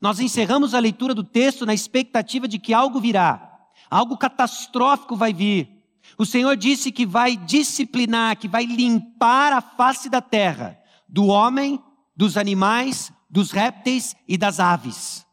Nós 0.00 0.20
encerramos 0.20 0.74
a 0.74 0.78
leitura 0.78 1.14
do 1.14 1.24
texto 1.24 1.66
na 1.66 1.74
expectativa 1.74 2.46
de 2.46 2.58
que 2.58 2.72
algo 2.72 3.00
virá, 3.00 3.68
algo 3.90 4.16
catastrófico 4.16 5.16
vai 5.16 5.32
vir. 5.32 5.68
O 6.16 6.24
Senhor 6.24 6.56
disse 6.56 6.92
que 6.92 7.04
vai 7.04 7.36
disciplinar, 7.36 8.36
que 8.36 8.48
vai 8.48 8.64
limpar 8.64 9.52
a 9.52 9.60
face 9.60 10.08
da 10.08 10.20
terra, 10.20 10.78
do 11.08 11.26
homem, 11.26 11.82
dos 12.16 12.36
animais, 12.36 13.12
dos 13.28 13.50
répteis 13.50 14.16
e 14.26 14.36
das 14.36 14.60
aves. 14.60 15.26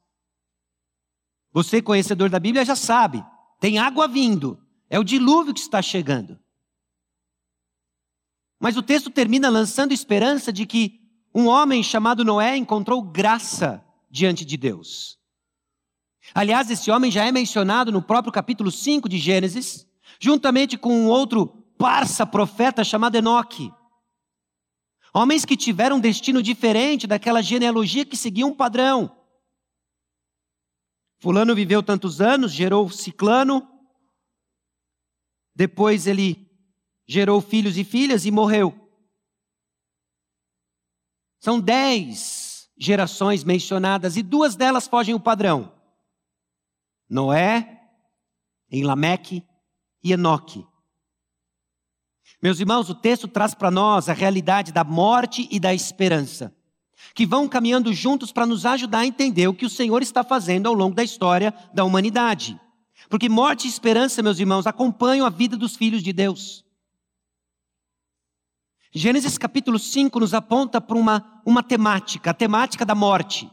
Você, 1.52 1.82
conhecedor 1.82 2.30
da 2.30 2.40
Bíblia, 2.40 2.66
já 2.66 2.76
sabe: 2.76 3.24
tem 3.60 3.78
água 3.78 4.08
vindo, 4.08 4.60
é 4.90 5.00
o 5.00 5.04
dilúvio 5.04 5.54
que 5.54 5.60
está 5.60 5.82
chegando. 5.82 6.40
Mas 8.66 8.76
o 8.78 8.82
texto 8.82 9.12
termina 9.12 9.48
lançando 9.48 9.92
esperança 9.92 10.52
de 10.52 10.66
que 10.66 11.00
um 11.36 11.46
homem 11.46 11.84
chamado 11.84 12.26
Noé 12.26 12.58
encontrou 12.58 13.00
graça 13.00 13.86
diante 14.10 14.44
de 14.44 14.58
Deus. 14.58 15.20
Aliás, 16.34 16.72
esse 16.72 16.90
homem 16.90 17.12
já 17.12 17.24
é 17.28 17.32
mencionado 17.32 17.92
no 17.92 18.02
próprio 18.02 18.34
capítulo 18.34 18.72
5 18.72 19.08
de 19.08 19.20
Gênesis, 19.20 19.86
juntamente 20.20 20.80
com 20.80 20.92
um 20.92 21.06
outro 21.06 21.46
parça 21.78 22.26
profeta 22.26 22.84
chamado 22.84 23.16
Enoque. 23.16 23.72
Homens 25.14 25.46
que 25.46 25.56
tiveram 25.56 25.98
um 25.98 26.02
destino 26.02 26.42
diferente 26.42 27.06
daquela 27.06 27.44
genealogia 27.44 28.04
que 28.04 28.18
seguia 28.18 28.48
um 28.48 28.56
padrão. 28.56 29.16
Fulano 31.20 31.54
viveu 31.54 31.84
tantos 31.84 32.20
anos, 32.20 32.52
gerou 32.52 32.90
Ciclano, 32.90 33.70
depois 35.56 36.08
ele 36.08 36.45
gerou 37.06 37.42
filhos 37.42 37.78
e 37.78 37.84
filhas 37.84 38.26
e 38.26 38.32
morreu. 38.32 38.74
São 41.40 41.60
dez 41.60 42.70
gerações 42.78 43.44
mencionadas 43.44 44.18
e 44.18 44.24
duas 44.24 44.56
delas 44.56 44.88
fogem 44.88 45.14
o 45.14 45.20
padrão. 45.20 45.72
Noé, 47.10 47.82
em 48.70 48.84
Lameque 48.84 49.44
e 50.04 50.12
Enoque. 50.12 50.66
Meus 52.42 52.60
irmãos, 52.60 52.90
o 52.90 52.96
texto 52.96 53.28
traz 53.28 53.54
para 53.54 53.72
nós 53.72 54.10
a 54.10 54.14
realidade 54.14 54.72
da 54.72 54.84
morte 54.84 55.48
e 55.52 55.60
da 55.60 55.74
esperança, 55.74 56.54
que 57.14 57.26
vão 57.26 57.48
caminhando 57.48 57.94
juntos 57.94 58.32
para 58.32 58.46
nos 58.46 58.66
ajudar 58.66 59.00
a 59.00 59.06
entender 59.06 59.48
o 59.48 59.54
que 59.54 59.66
o 59.66 59.70
Senhor 59.70 60.02
está 60.02 60.24
fazendo 60.24 60.68
ao 60.68 60.74
longo 60.74 60.96
da 60.96 61.04
história 61.04 61.54
da 61.74 61.84
humanidade. 61.84 62.60
Porque 63.10 63.30
morte 63.30 63.66
e 63.66 63.70
esperança, 63.70 64.24
meus 64.24 64.40
irmãos, 64.40 64.66
acompanham 64.66 65.26
a 65.26 65.30
vida 65.30 65.56
dos 65.56 65.76
filhos 65.76 66.02
de 66.02 66.12
Deus. 66.12 66.65
Gênesis 68.98 69.38
capítulo 69.38 69.78
5 69.78 70.22
nos 70.22 70.34
aponta 70.34 70.80
para 70.80 70.98
uma, 70.98 71.42
uma 71.46 71.62
temática, 71.62 72.32
a 72.32 72.34
temática 72.34 72.86
da 72.86 72.96
morte. 72.96 73.52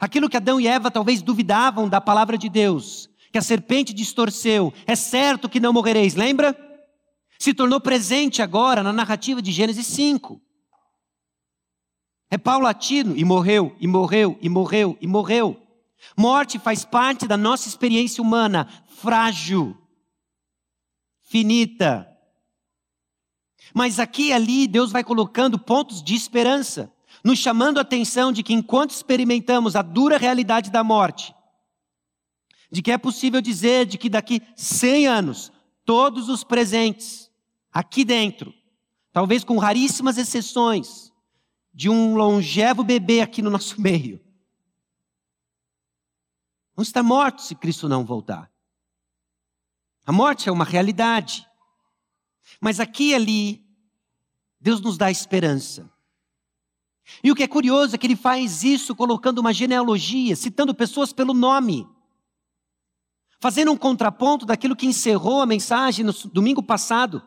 Aquilo 0.00 0.28
que 0.28 0.36
Adão 0.36 0.60
e 0.60 0.66
Eva 0.66 0.90
talvez 0.90 1.22
duvidavam 1.22 1.88
da 1.88 2.00
palavra 2.00 2.36
de 2.36 2.48
Deus, 2.48 3.08
que 3.30 3.38
a 3.38 3.42
serpente 3.42 3.94
distorceu, 3.94 4.74
é 4.84 4.96
certo 4.96 5.48
que 5.48 5.60
não 5.60 5.72
morrereis, 5.72 6.16
lembra? 6.16 6.58
Se 7.38 7.54
tornou 7.54 7.80
presente 7.80 8.42
agora 8.42 8.82
na 8.82 8.92
narrativa 8.92 9.40
de 9.40 9.52
Gênesis 9.52 9.86
5. 9.86 10.42
É 12.28 12.36
paulatino 12.36 13.16
e 13.16 13.24
morreu, 13.24 13.76
e 13.78 13.86
morreu, 13.86 14.36
e 14.42 14.48
morreu, 14.48 14.98
e 15.00 15.06
morreu. 15.06 15.56
Morte 16.16 16.58
faz 16.58 16.84
parte 16.84 17.28
da 17.28 17.36
nossa 17.36 17.68
experiência 17.68 18.20
humana, 18.20 18.68
frágil, 18.88 19.78
finita. 21.22 22.10
Mas 23.74 23.98
aqui 23.98 24.28
e 24.28 24.32
ali 24.32 24.68
Deus 24.68 24.92
vai 24.92 25.02
colocando 25.02 25.58
pontos 25.58 26.00
de 26.02 26.14
esperança 26.14 26.94
nos 27.24 27.38
chamando 27.38 27.78
a 27.78 27.80
atenção 27.80 28.30
de 28.30 28.42
que 28.42 28.52
enquanto 28.52 28.90
experimentamos 28.90 29.74
a 29.74 29.82
dura 29.82 30.18
realidade 30.18 30.70
da 30.70 30.84
morte, 30.84 31.34
de 32.70 32.82
que 32.82 32.92
é 32.92 32.98
possível 32.98 33.40
dizer 33.40 33.86
de 33.86 33.96
que 33.96 34.10
daqui 34.10 34.42
100 34.56 35.06
anos, 35.06 35.52
todos 35.84 36.28
os 36.28 36.44
presentes 36.44 37.30
aqui 37.72 38.04
dentro, 38.04 38.54
talvez 39.12 39.42
com 39.42 39.58
raríssimas 39.58 40.18
exceções, 40.18 41.12
de 41.72 41.88
um 41.88 42.14
longevo 42.14 42.84
bebê 42.84 43.20
aqui 43.20 43.42
no 43.42 43.50
nosso 43.50 43.78
meio, 43.82 44.20
vão 46.76 46.82
estar 46.82 47.02
mortos 47.02 47.46
se 47.46 47.54
Cristo 47.54 47.88
não 47.88 48.04
voltar. 48.04 48.50
A 50.06 50.12
morte 50.12 50.48
é 50.48 50.52
uma 50.52 50.64
realidade. 50.64 51.48
Mas 52.60 52.78
aqui 52.78 53.10
e 53.10 53.14
ali, 53.14 53.63
Deus 54.64 54.80
nos 54.80 54.96
dá 54.96 55.10
esperança. 55.10 55.92
E 57.22 57.30
o 57.30 57.34
que 57.34 57.42
é 57.42 57.46
curioso 57.46 57.94
é 57.94 57.98
que 57.98 58.06
ele 58.06 58.16
faz 58.16 58.64
isso 58.64 58.96
colocando 58.96 59.38
uma 59.38 59.52
genealogia, 59.52 60.34
citando 60.34 60.74
pessoas 60.74 61.12
pelo 61.12 61.34
nome, 61.34 61.86
fazendo 63.38 63.70
um 63.70 63.76
contraponto 63.76 64.46
daquilo 64.46 64.74
que 64.74 64.86
encerrou 64.86 65.42
a 65.42 65.46
mensagem 65.46 66.02
no 66.02 66.14
domingo 66.32 66.62
passado, 66.62 67.22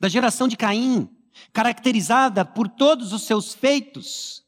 da 0.00 0.08
geração 0.08 0.48
de 0.48 0.56
Caim, 0.56 1.14
caracterizada 1.52 2.42
por 2.42 2.68
todos 2.68 3.12
os 3.12 3.24
seus 3.24 3.52
feitos. 3.52 4.42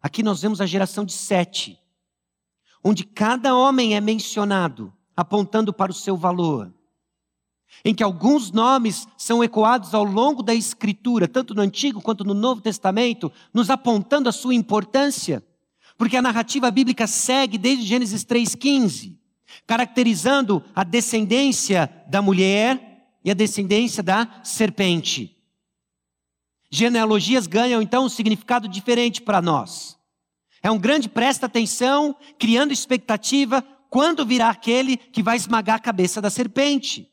Aqui 0.00 0.22
nós 0.22 0.40
vemos 0.40 0.60
a 0.60 0.66
geração 0.66 1.04
de 1.04 1.14
Sete, 1.14 1.76
onde 2.84 3.02
cada 3.02 3.56
homem 3.56 3.96
é 3.96 4.00
mencionado, 4.00 4.94
apontando 5.16 5.72
para 5.72 5.90
o 5.90 5.94
seu 5.94 6.16
valor 6.16 6.72
em 7.84 7.94
que 7.94 8.02
alguns 8.02 8.50
nomes 8.50 9.08
são 9.16 9.42
ecoados 9.42 9.94
ao 9.94 10.04
longo 10.04 10.42
da 10.42 10.54
Escritura, 10.54 11.26
tanto 11.26 11.54
no 11.54 11.62
Antigo 11.62 12.02
quanto 12.02 12.24
no 12.24 12.34
Novo 12.34 12.60
Testamento, 12.60 13.32
nos 13.52 13.70
apontando 13.70 14.28
a 14.28 14.32
sua 14.32 14.54
importância, 14.54 15.42
porque 15.96 16.16
a 16.16 16.22
narrativa 16.22 16.70
bíblica 16.70 17.06
segue 17.06 17.56
desde 17.56 17.84
Gênesis 17.84 18.24
3,15, 18.24 19.16
caracterizando 19.66 20.62
a 20.74 20.84
descendência 20.84 21.90
da 22.08 22.20
mulher 22.20 23.08
e 23.24 23.30
a 23.30 23.34
descendência 23.34 24.02
da 24.02 24.40
serpente. 24.42 25.34
Genealogias 26.70 27.46
ganham 27.46 27.80
então 27.80 28.06
um 28.06 28.08
significado 28.08 28.66
diferente 28.66 29.22
para 29.22 29.40
nós. 29.40 29.96
É 30.62 30.70
um 30.70 30.78
grande 30.78 31.08
presta 31.08 31.46
atenção, 31.46 32.16
criando 32.38 32.72
expectativa 32.72 33.62
quando 33.90 34.26
virá 34.26 34.48
aquele 34.48 34.96
que 34.96 35.22
vai 35.22 35.36
esmagar 35.36 35.76
a 35.76 35.80
cabeça 35.80 36.20
da 36.20 36.30
serpente. 36.30 37.08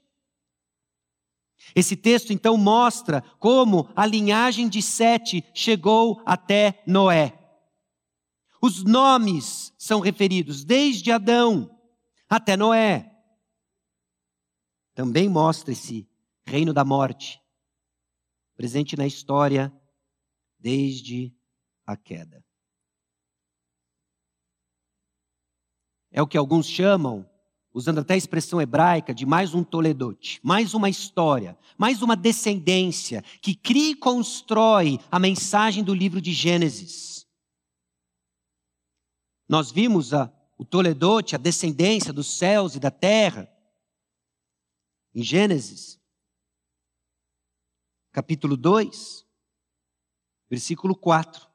Esse 1.76 1.96
texto 1.96 2.34
então 2.34 2.58
mostra 2.58 3.22
como 3.40 3.90
a 3.96 4.06
linhagem 4.06 4.68
de 4.68 4.82
Sete 4.82 5.44
chegou 5.54 6.22
até 6.26 6.84
Noé. 6.86 7.38
Os 8.62 8.84
nomes 8.84 9.74
são 9.78 10.00
referidos 10.00 10.64
desde 10.64 11.12
Adão 11.12 11.80
até 12.30 12.56
Noé. 12.56 13.12
Também 14.94 15.28
mostra 15.28 15.72
esse 15.72 16.08
reino 16.46 16.74
da 16.74 16.84
morte, 16.84 17.42
presente 18.56 18.96
na 18.96 19.08
história 19.08 19.74
desde 20.60 21.34
a 21.86 21.96
queda. 21.96 22.44
É 26.12 26.22
o 26.22 26.28
que 26.28 26.38
alguns 26.38 26.68
chamam 26.68 27.31
usando 27.74 28.00
até 28.00 28.14
a 28.14 28.18
expressão 28.18 28.62
hebraica 28.62 29.14
de 29.14 29.26
mais 29.26 29.54
um 29.54 29.64
Toledote, 29.64 30.40
mais 30.44 30.74
uma 30.74 30.90
história, 30.90 31.58
mais 31.78 32.02
uma 32.02 32.16
descendência 32.16 33.24
que 33.42 33.56
cria 33.56 33.92
e 33.92 33.96
constrói 33.96 35.00
a 35.10 35.18
mensagem 35.18 35.84
do 35.84 35.94
livro 35.94 36.22
de 36.22 36.34
Gênesis. 36.34 37.26
Nós 39.48 39.72
vimos 39.72 40.14
a, 40.14 40.32
o 40.58 40.66
Toledote, 40.66 41.36
a 41.36 41.40
descendência 41.40 42.14
dos 42.14 42.38
céus 42.38 42.76
e 42.76 42.80
da 42.80 42.92
terra, 42.92 43.50
em 45.14 45.24
Gênesis, 45.24 46.00
capítulo 48.12 48.56
2, 48.56 49.26
versículo 50.50 50.96
4. 50.96 51.50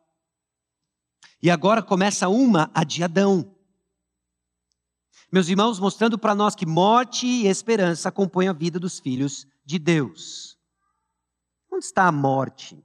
E 1.43 1.51
agora 1.51 1.83
começa 1.83 2.29
uma, 2.29 2.71
a 2.75 2.83
de 2.83 3.03
Adão. 3.03 3.56
Meus 5.37 5.51
irmãos, 5.51 5.79
mostrando 5.79 6.19
para 6.19 6.35
nós 6.35 6.55
que 6.55 6.65
morte 6.65 7.27
e 7.27 7.47
esperança 7.47 8.09
acompanham 8.09 8.55
a 8.55 8.57
vida 8.57 8.81
dos 8.81 8.99
filhos 8.99 9.47
de 9.67 9.79
Deus. 9.79 10.59
Onde 11.71 11.85
está 11.85 12.07
a 12.07 12.11
morte? 12.11 12.83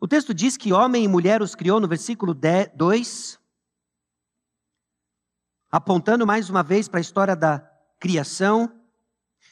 O 0.00 0.08
texto 0.08 0.34
diz 0.34 0.56
que 0.56 0.72
homem 0.72 1.04
e 1.04 1.08
mulher 1.08 1.40
os 1.40 1.54
criou 1.54 1.78
no 1.78 1.86
versículo 1.86 2.34
2, 2.34 3.38
apontando 5.70 6.26
mais 6.26 6.50
uma 6.50 6.64
vez 6.64 6.88
para 6.88 6.98
a 6.98 7.00
história 7.00 7.36
da 7.36 7.60
criação. 8.00 8.76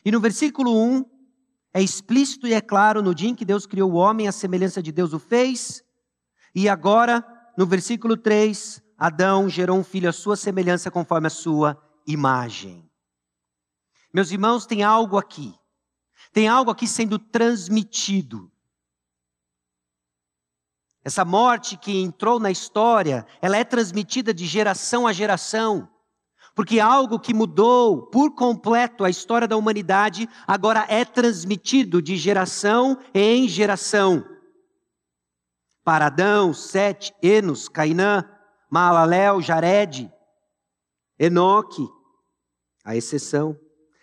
E 0.04 0.10
no 0.10 0.18
versículo 0.18 0.76
1, 0.76 1.04
é 1.72 1.80
explícito 1.80 2.48
e 2.48 2.54
é 2.54 2.60
claro: 2.60 3.04
no 3.04 3.14
dia 3.14 3.28
em 3.28 3.36
que 3.36 3.44
Deus 3.44 3.66
criou 3.66 3.92
o 3.92 3.94
homem, 3.94 4.26
a 4.26 4.32
semelhança 4.32 4.82
de 4.82 4.90
Deus 4.90 5.12
o 5.12 5.20
fez. 5.20 5.84
E 6.52 6.68
agora, 6.68 7.24
no 7.56 7.64
versículo 7.64 8.16
3, 8.16 8.82
Adão 8.98 9.48
gerou 9.48 9.78
um 9.78 9.84
filho 9.84 10.08
à 10.08 10.12
sua 10.12 10.36
semelhança, 10.36 10.90
conforme 10.90 11.28
a 11.28 11.30
sua 11.30 11.80
imagem. 12.04 12.90
Meus 14.12 14.32
irmãos, 14.32 14.66
tem 14.66 14.82
algo 14.82 15.16
aqui. 15.16 15.54
Tem 16.32 16.48
algo 16.48 16.72
aqui 16.72 16.88
sendo 16.88 17.16
transmitido. 17.16 18.50
Essa 21.04 21.24
morte 21.24 21.76
que 21.76 22.02
entrou 22.02 22.40
na 22.40 22.50
história, 22.50 23.24
ela 23.40 23.56
é 23.56 23.62
transmitida 23.62 24.34
de 24.34 24.44
geração 24.44 25.06
a 25.06 25.12
geração. 25.12 25.88
Porque 26.54 26.80
algo 26.80 27.20
que 27.20 27.32
mudou 27.32 28.08
por 28.08 28.34
completo 28.34 29.04
a 29.04 29.10
história 29.10 29.46
da 29.46 29.56
humanidade 29.56 30.28
agora 30.44 30.84
é 30.88 31.04
transmitido 31.04 32.02
de 32.02 32.16
geração 32.16 32.98
em 33.14 33.46
geração. 33.46 34.24
Para 35.84 36.06
Adão, 36.06 36.52
Sete, 36.52 37.14
Enos, 37.22 37.68
Cainã, 37.68 38.24
Maalalel, 38.70 39.40
Jared, 39.40 40.12
Enoque, 41.18 41.88
a 42.84 42.96
exceção, 42.96 43.58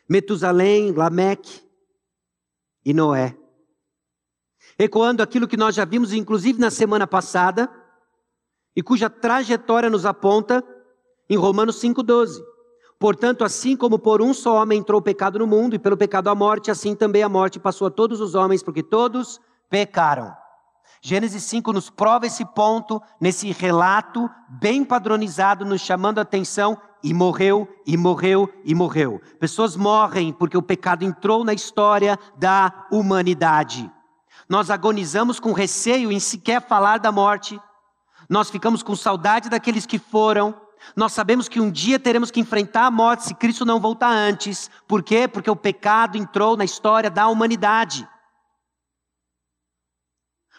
Metusalém, 0.07 0.91
Lameque 0.91 1.61
e 2.83 2.93
Noé. 2.93 3.37
Ecoando 4.77 5.23
aquilo 5.23 5.47
que 5.47 5.57
nós 5.57 5.75
já 5.75 5.85
vimos, 5.85 6.13
inclusive 6.13 6.59
na 6.59 6.69
semana 6.69 7.07
passada, 7.07 7.71
e 8.75 8.83
cuja 8.83 9.09
trajetória 9.09 9.89
nos 9.89 10.05
aponta 10.05 10.63
em 11.29 11.37
Romanos 11.37 11.81
5,12. 11.81 12.43
Portanto, 12.99 13.43
assim 13.43 13.75
como 13.75 13.99
por 13.99 14.21
um 14.21 14.33
só 14.33 14.61
homem 14.61 14.79
entrou 14.79 14.99
o 14.99 15.03
pecado 15.03 15.39
no 15.39 15.47
mundo, 15.47 15.75
e 15.75 15.79
pelo 15.79 15.97
pecado 15.97 16.29
a 16.29 16.35
morte, 16.35 16.71
assim 16.71 16.95
também 16.95 17.23
a 17.23 17.29
morte 17.29 17.59
passou 17.59 17.87
a 17.87 17.91
todos 17.91 18.19
os 18.19 18.35
homens, 18.35 18.61
porque 18.61 18.83
todos 18.83 19.39
pecaram. 19.69 20.35
Gênesis 21.01 21.43
5 21.43 21.71
nos 21.71 21.89
prova 21.89 22.25
esse 22.25 22.43
ponto, 22.45 23.01
nesse 23.19 23.51
relato 23.51 24.29
bem 24.49 24.83
padronizado, 24.83 25.65
nos 25.65 25.81
chamando 25.81 26.19
a 26.19 26.23
atenção, 26.23 26.77
e 27.03 27.13
morreu, 27.13 27.67
e 27.85 27.95
morreu, 27.95 28.51
e 28.63 28.73
morreu. 28.73 29.21
Pessoas 29.39 29.75
morrem 29.75 30.33
porque 30.33 30.57
o 30.57 30.63
pecado 30.63 31.05
entrou 31.05 31.43
na 31.43 31.53
história 31.53 32.17
da 32.35 32.87
humanidade. 32.91 33.91
Nós 34.49 34.71
agonizamos 34.71 35.39
com 35.39 35.53
receio 35.53 36.11
em 36.11 36.19
sequer 36.19 36.61
falar 36.61 36.97
da 36.97 37.11
morte, 37.11 37.59
nós 38.27 38.49
ficamos 38.49 38.81
com 38.81 38.95
saudade 38.95 39.49
daqueles 39.49 39.85
que 39.85 39.99
foram, 39.99 40.55
nós 40.95 41.13
sabemos 41.13 41.47
que 41.47 41.59
um 41.59 41.71
dia 41.71 41.99
teremos 41.99 42.29
que 42.29 42.39
enfrentar 42.39 42.85
a 42.85 42.91
morte 42.91 43.25
se 43.25 43.33
Cristo 43.33 43.65
não 43.65 43.79
voltar 43.79 44.09
antes. 44.09 44.69
Por 44.87 45.01
quê? 45.01 45.27
Porque 45.27 45.49
o 45.49 45.55
pecado 45.55 46.17
entrou 46.17 46.57
na 46.57 46.65
história 46.65 47.09
da 47.09 47.27
humanidade. 47.27 48.07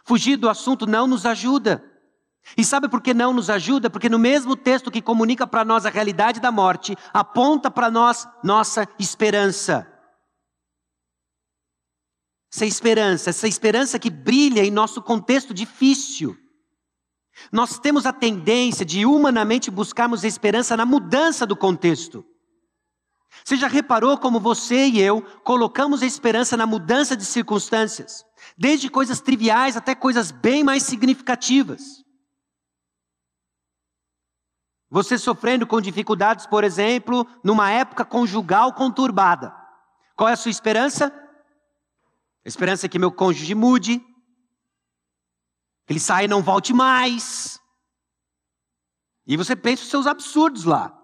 Fugir 0.06 0.36
do 0.36 0.48
assunto 0.48 0.86
não 0.86 1.08
nos 1.08 1.26
ajuda. 1.26 1.84
E 2.56 2.64
sabe 2.64 2.88
por 2.88 3.02
que 3.02 3.12
não 3.12 3.32
nos 3.32 3.50
ajuda? 3.50 3.90
Porque 3.90 4.08
no 4.08 4.20
mesmo 4.20 4.54
texto 4.54 4.88
que 4.88 5.02
comunica 5.02 5.48
para 5.48 5.64
nós 5.64 5.84
a 5.84 5.90
realidade 5.90 6.38
da 6.38 6.52
morte, 6.52 6.96
aponta 7.12 7.68
para 7.68 7.90
nós 7.90 8.28
nossa 8.44 8.88
esperança. 9.00 9.92
Essa 12.54 12.64
esperança, 12.64 13.30
essa 13.30 13.48
esperança 13.48 13.98
que 13.98 14.08
brilha 14.08 14.64
em 14.64 14.70
nosso 14.70 15.02
contexto 15.02 15.52
difícil. 15.52 16.36
Nós 17.50 17.76
temos 17.80 18.06
a 18.06 18.12
tendência 18.12 18.86
de 18.86 19.04
humanamente 19.04 19.72
buscarmos 19.72 20.22
esperança 20.22 20.76
na 20.76 20.86
mudança 20.86 21.44
do 21.44 21.56
contexto. 21.56 22.24
Você 23.44 23.56
já 23.56 23.68
reparou 23.68 24.16
como 24.18 24.40
você 24.40 24.86
e 24.86 25.00
eu 25.00 25.20
colocamos 25.42 26.02
a 26.02 26.06
esperança 26.06 26.56
na 26.56 26.66
mudança 26.66 27.16
de 27.16 27.24
circunstâncias, 27.24 28.24
desde 28.56 28.88
coisas 28.88 29.20
triviais 29.20 29.76
até 29.76 29.94
coisas 29.94 30.30
bem 30.30 30.64
mais 30.64 30.82
significativas? 30.82 32.04
Você 34.88 35.18
sofrendo 35.18 35.66
com 35.66 35.80
dificuldades, 35.80 36.46
por 36.46 36.64
exemplo, 36.64 37.26
numa 37.42 37.70
época 37.70 38.04
conjugal 38.04 38.72
conturbada. 38.72 39.54
Qual 40.14 40.28
é 40.28 40.32
a 40.32 40.36
sua 40.36 40.50
esperança? 40.50 41.12
A 42.44 42.48
esperança 42.48 42.86
é 42.86 42.88
que 42.88 42.98
meu 42.98 43.10
cônjuge 43.10 43.54
mude, 43.54 43.98
que 45.86 45.92
ele 45.92 46.00
saia 46.00 46.24
e 46.24 46.28
não 46.28 46.42
volte 46.42 46.72
mais. 46.72 47.60
E 49.26 49.36
você 49.36 49.56
pensa 49.56 49.82
os 49.82 49.90
seus 49.90 50.06
absurdos 50.06 50.64
lá. 50.64 50.96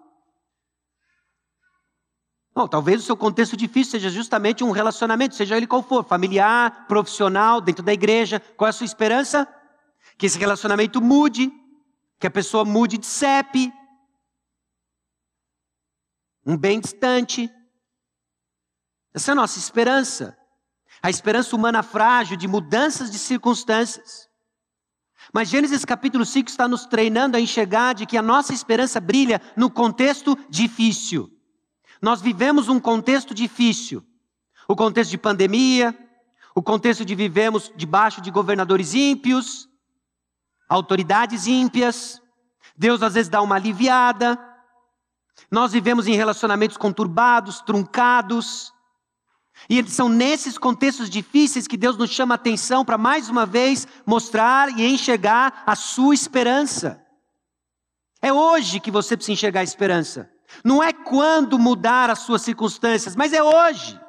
Bom, 2.55 2.67
talvez 2.67 3.01
o 3.01 3.05
seu 3.05 3.17
contexto 3.17 3.57
difícil 3.57 3.91
seja 3.91 4.09
justamente 4.11 4.63
um 4.63 4.69
relacionamento, 4.69 5.33
seja 5.33 5.57
ele 5.57 5.65
qual 5.65 5.81
for, 5.81 6.03
familiar, 6.03 6.85
profissional, 6.87 7.59
dentro 7.59 7.83
da 7.83 7.91
igreja. 7.91 8.39
Qual 8.55 8.67
é 8.67 8.69
a 8.69 8.73
sua 8.73 8.85
esperança? 8.85 9.47
Que 10.17 10.27
esse 10.27 10.37
relacionamento 10.37 11.01
mude, 11.01 11.51
que 12.19 12.27
a 12.27 12.31
pessoa 12.31 12.63
mude 12.63 12.99
de 12.99 13.07
CEP, 13.07 13.73
um 16.45 16.55
bem 16.55 16.79
distante. 16.79 17.49
Essa 19.13 19.31
é 19.31 19.33
a 19.33 19.35
nossa 19.35 19.57
esperança. 19.57 20.37
A 21.01 21.09
esperança 21.09 21.55
humana 21.55 21.81
frágil 21.81 22.37
de 22.37 22.47
mudanças 22.47 23.09
de 23.09 23.17
circunstâncias. 23.17 24.29
Mas 25.33 25.49
Gênesis 25.49 25.83
capítulo 25.83 26.23
5 26.23 26.49
está 26.49 26.67
nos 26.67 26.85
treinando 26.85 27.35
a 27.35 27.39
enxergar 27.39 27.93
de 27.93 28.05
que 28.05 28.17
a 28.17 28.21
nossa 28.21 28.53
esperança 28.53 28.99
brilha 28.99 29.41
no 29.55 29.71
contexto 29.71 30.37
difícil. 30.49 31.32
Nós 32.03 32.21
vivemos 32.21 32.67
um 32.67 32.81
contexto 32.81 33.33
difícil. 33.33 34.05
O 34.67 34.75
contexto 34.75 35.11
de 35.11 35.17
pandemia, 35.17 35.97
o 36.53 36.61
contexto 36.61 37.05
de 37.05 37.15
vivemos 37.15 37.71
debaixo 37.77 38.19
de 38.19 38.29
governadores 38.29 38.93
ímpios, 38.93 39.69
autoridades 40.67 41.47
ímpias. 41.47 42.21
Deus 42.75 43.01
às 43.01 43.13
vezes 43.13 43.29
dá 43.29 43.41
uma 43.41 43.55
aliviada. 43.55 44.37
Nós 45.49 45.71
vivemos 45.71 46.05
em 46.05 46.13
relacionamentos 46.13 46.75
conturbados, 46.75 47.61
truncados. 47.61 48.73
E 49.69 49.81
são 49.89 50.09
nesses 50.09 50.57
contextos 50.57 51.09
difíceis 51.09 51.69
que 51.69 51.77
Deus 51.77 51.95
nos 51.95 52.09
chama 52.09 52.33
a 52.33 52.35
atenção 52.35 52.83
para 52.83 52.97
mais 52.97 53.29
uma 53.29 53.45
vez 53.45 53.87
mostrar 54.05 54.77
e 54.77 54.85
enxergar 54.85 55.63
a 55.65 55.73
sua 55.73 56.13
esperança. 56.13 57.01
É 58.21 58.33
hoje 58.33 58.81
que 58.81 58.91
você 58.91 59.15
precisa 59.15 59.31
enxergar 59.31 59.61
a 59.61 59.63
esperança. 59.63 60.32
Não 60.63 60.83
é 60.83 60.91
quando 60.91 61.57
mudar 61.57 62.09
as 62.09 62.19
suas 62.19 62.41
circunstâncias, 62.41 63.15
mas 63.15 63.31
é 63.33 63.41
hoje. 63.41 63.99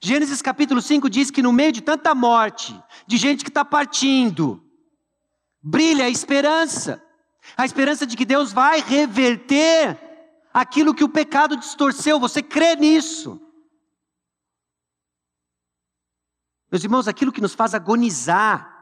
Gênesis 0.00 0.40
capítulo 0.40 0.80
5 0.80 1.10
diz 1.10 1.30
que 1.30 1.42
no 1.42 1.52
meio 1.52 1.72
de 1.72 1.80
tanta 1.80 2.14
morte, 2.14 2.80
de 3.06 3.16
gente 3.16 3.42
que 3.42 3.50
está 3.50 3.64
partindo, 3.64 4.62
brilha 5.62 6.04
a 6.04 6.10
esperança. 6.10 7.02
A 7.56 7.64
esperança 7.64 8.06
de 8.06 8.16
que 8.16 8.24
Deus 8.24 8.52
vai 8.52 8.80
reverter 8.80 9.98
aquilo 10.52 10.94
que 10.94 11.04
o 11.04 11.08
pecado 11.08 11.56
distorceu. 11.56 12.20
Você 12.20 12.42
crê 12.42 12.76
nisso? 12.76 13.40
Meus 16.70 16.84
irmãos, 16.84 17.08
aquilo 17.08 17.32
que 17.32 17.40
nos 17.40 17.54
faz 17.54 17.74
agonizar 17.74 18.76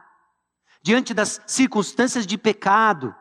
diante 0.81 1.13
das 1.13 1.41
circunstâncias 1.47 2.27
de 2.27 2.37
pecado, 2.37 3.15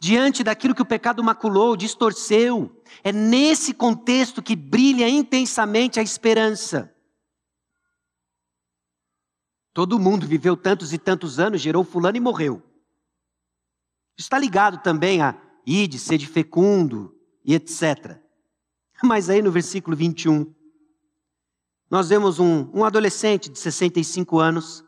diante 0.00 0.42
daquilo 0.42 0.74
que 0.74 0.80
o 0.80 0.86
pecado 0.86 1.22
maculou, 1.22 1.76
distorceu, 1.76 2.82
é 3.04 3.12
nesse 3.12 3.74
contexto 3.74 4.42
que 4.42 4.56
brilha 4.56 5.06
intensamente 5.06 6.00
a 6.00 6.02
esperança. 6.02 6.92
Todo 9.74 9.98
mundo 9.98 10.26
viveu 10.26 10.56
tantos 10.56 10.94
e 10.94 10.98
tantos 10.98 11.38
anos, 11.38 11.60
gerou 11.60 11.84
fulano 11.84 12.16
e 12.16 12.20
morreu. 12.20 12.62
Está 14.16 14.38
ligado 14.38 14.82
também 14.82 15.20
a 15.20 15.38
ide, 15.66 15.98
sede 15.98 16.26
fecundo 16.26 17.14
e 17.44 17.54
etc. 17.54 18.18
Mas 19.02 19.28
aí 19.28 19.42
no 19.42 19.52
versículo 19.52 19.94
21, 19.94 20.52
nós 21.90 22.08
vemos 22.08 22.38
um, 22.38 22.70
um 22.72 22.84
adolescente 22.84 23.50
de 23.50 23.58
65 23.58 24.38
anos 24.38 24.82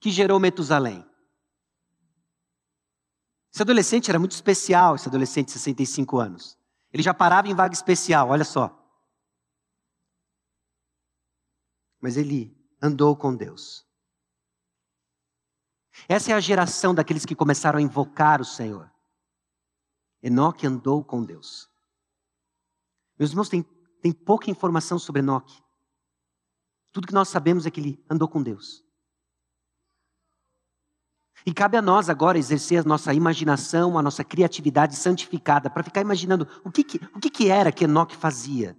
que 0.00 0.10
gerou 0.10 0.40
Metusalém. 0.40 1.09
Esse 3.52 3.62
adolescente 3.62 4.10
era 4.10 4.18
muito 4.18 4.32
especial, 4.32 4.94
esse 4.94 5.08
adolescente 5.08 5.46
de 5.46 5.52
65 5.52 6.18
anos. 6.18 6.58
Ele 6.92 7.02
já 7.02 7.12
parava 7.12 7.48
em 7.48 7.54
vaga 7.54 7.74
especial, 7.74 8.28
olha 8.28 8.44
só. 8.44 8.76
Mas 12.00 12.16
ele 12.16 12.56
andou 12.80 13.16
com 13.16 13.34
Deus. 13.34 13.86
Essa 16.08 16.32
é 16.32 16.34
a 16.34 16.40
geração 16.40 16.94
daqueles 16.94 17.26
que 17.26 17.34
começaram 17.34 17.78
a 17.78 17.82
invocar 17.82 18.40
o 18.40 18.44
Senhor. 18.44 18.90
Enoque 20.22 20.66
andou 20.66 21.04
com 21.04 21.24
Deus. 21.24 21.68
Meus 23.18 23.30
irmãos, 23.30 23.48
tem 23.48 23.62
tem 24.00 24.12
pouca 24.12 24.50
informação 24.50 24.98
sobre 24.98 25.20
Enoque. 25.20 25.62
Tudo 26.92 27.06
que 27.06 27.14
nós 27.14 27.28
sabemos 27.28 27.66
é 27.66 27.70
que 27.70 27.80
ele 27.80 28.04
andou 28.10 28.28
com 28.28 28.42
Deus. 28.42 28.84
E 31.46 31.54
cabe 31.54 31.76
a 31.76 31.82
nós 31.82 32.10
agora 32.10 32.38
exercer 32.38 32.80
a 32.80 32.88
nossa 32.88 33.14
imaginação, 33.14 33.98
a 33.98 34.02
nossa 34.02 34.22
criatividade 34.22 34.94
santificada, 34.96 35.70
para 35.70 35.82
ficar 35.82 36.00
imaginando 36.00 36.46
o 36.64 36.70
que, 36.70 36.84
que, 36.84 37.00
o 37.14 37.20
que, 37.20 37.30
que 37.30 37.48
era 37.48 37.72
que 37.72 37.84
Enoque 37.84 38.16
fazia. 38.16 38.76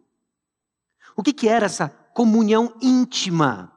O 1.16 1.24
que, 1.24 1.34
que 1.34 1.48
era 1.48 1.66
essa 1.66 1.90
comunhão 2.14 2.76
íntima 2.82 3.72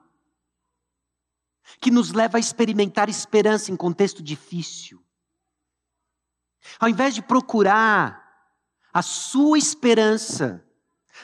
que 1.81 1.91
nos 1.91 2.13
leva 2.13 2.37
a 2.37 2.41
experimentar 2.41 3.09
esperança 3.09 3.71
em 3.71 3.77
contexto 3.77 4.23
difícil. 4.23 5.03
Ao 6.79 6.89
invés 6.89 7.15
de 7.15 7.23
procurar 7.23 8.23
a 8.93 9.03
sua 9.03 9.59
esperança 9.59 10.65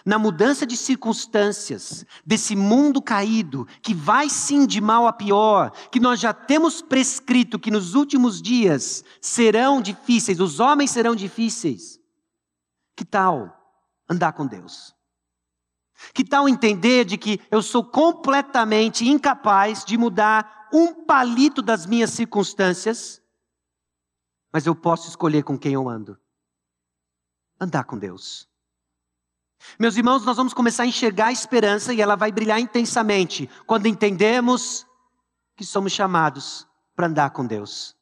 na 0.05 0.19
mudança 0.19 0.67
de 0.67 0.77
circunstâncias 0.77 2.05
desse 2.25 2.57
mundo 2.57 3.03
caído, 3.03 3.67
que 3.83 3.95
vai 3.95 4.29
sim 4.29 4.67
de 4.67 4.81
mal 4.81 5.07
a 5.07 5.13
pior, 5.13 5.71
que 5.91 6.01
nós 6.01 6.21
já 6.21 6.33
temos 6.33 6.81
prescrito 6.81 7.59
que 7.59 7.71
nos 7.71 7.95
últimos 7.95 8.41
dias 8.41 9.05
serão 9.21 9.81
difíceis, 9.81 10.41
os 10.41 10.61
homens 10.61 10.91
serão 10.91 11.15
difíceis. 11.15 11.99
Que 12.97 13.05
tal 13.05 13.57
andar 14.09 14.33
com 14.33 14.47
Deus? 14.47 14.95
Que 16.15 16.25
tal 16.25 16.49
entender 16.49 17.05
de 17.05 17.19
que 17.19 17.41
eu 17.51 17.63
sou 17.63 17.85
completamente 17.85 19.07
incapaz 19.07 19.85
de 19.85 19.99
mudar 19.99 20.69
um 20.73 21.05
palito 21.05 21.61
das 21.61 21.85
minhas 21.85 22.11
circunstâncias, 22.11 23.21
mas 24.53 24.67
eu 24.67 24.75
posso 24.75 25.09
escolher 25.09 25.45
com 25.45 25.59
quem 25.59 25.75
eu 25.75 25.89
ando? 25.89 26.19
Andar 27.61 27.85
com 27.85 27.99
Deus. 27.99 28.50
Meus 29.79 29.97
irmãos, 29.97 30.25
nós 30.25 30.37
vamos 30.37 30.55
começar 30.55 30.85
a 30.85 30.87
enxergar 30.87 31.27
a 31.27 31.33
esperança 31.33 31.93
e 31.93 32.01
ela 32.01 32.17
vai 32.17 32.33
brilhar 32.33 32.59
intensamente 32.59 33.49
quando 33.67 33.87
entendemos 33.87 34.87
que 35.57 35.65
somos 35.65 35.93
chamados 35.93 36.67
para 36.97 37.07
andar 37.07 37.31
com 37.31 37.47
Deus. 37.47 37.97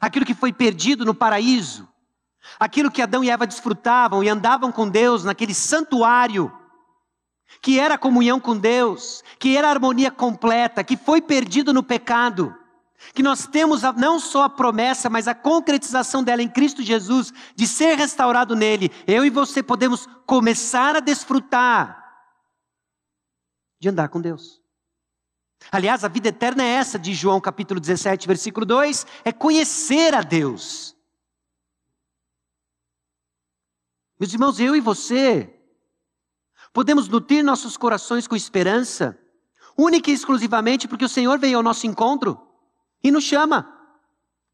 aquilo 0.00 0.26
que 0.26 0.34
foi 0.34 0.52
perdido 0.52 1.04
no 1.04 1.14
paraíso, 1.14 1.88
aquilo 2.58 2.90
que 2.90 3.00
Adão 3.00 3.22
e 3.22 3.30
Eva 3.30 3.46
desfrutavam 3.46 4.22
e 4.22 4.28
andavam 4.28 4.72
com 4.72 4.88
Deus 4.88 5.22
naquele 5.22 5.54
santuário, 5.54 6.52
que 7.62 7.78
era 7.78 7.96
comunhão 7.96 8.40
com 8.40 8.56
Deus, 8.56 9.22
que 9.38 9.56
era 9.56 9.70
harmonia 9.70 10.10
completa, 10.10 10.82
que 10.82 10.96
foi 10.96 11.22
perdido 11.22 11.72
no 11.72 11.82
pecado, 11.82 12.54
que 13.14 13.22
nós 13.22 13.46
temos 13.46 13.82
não 13.96 14.18
só 14.18 14.44
a 14.44 14.48
promessa, 14.50 15.08
mas 15.08 15.28
a 15.28 15.34
concretização 15.34 16.22
dela 16.22 16.42
em 16.42 16.48
Cristo 16.48 16.82
Jesus, 16.82 17.32
de 17.54 17.66
ser 17.66 17.96
restaurado 17.96 18.54
nele. 18.54 18.90
Eu 19.06 19.24
e 19.24 19.30
você 19.30 19.62
podemos 19.62 20.06
começar 20.26 20.96
a 20.96 21.00
desfrutar 21.00 22.04
de 23.78 23.88
andar 23.88 24.08
com 24.08 24.20
Deus. 24.20 24.62
Aliás, 25.70 26.04
a 26.04 26.08
vida 26.08 26.28
eterna 26.28 26.62
é 26.62 26.72
essa 26.72 26.98
de 26.98 27.14
João 27.14 27.40
capítulo 27.40 27.80
17, 27.80 28.26
versículo 28.26 28.64
2, 28.64 29.06
é 29.24 29.32
conhecer 29.32 30.14
a 30.14 30.22
Deus. 30.22 30.94
Meus 34.18 34.32
irmãos, 34.32 34.60
eu 34.60 34.74
e 34.74 34.80
você 34.80 35.52
podemos 36.72 37.08
nutrir 37.08 37.44
nossos 37.44 37.76
corações 37.76 38.26
com 38.26 38.36
esperança, 38.36 39.18
única 39.76 40.10
e 40.10 40.14
exclusivamente 40.14 40.88
porque 40.88 41.04
o 41.04 41.08
Senhor 41.08 41.38
veio 41.38 41.58
ao 41.58 41.62
nosso 41.62 41.86
encontro 41.86 42.45
e 43.06 43.10
nos 43.12 43.22
chama. 43.22 43.72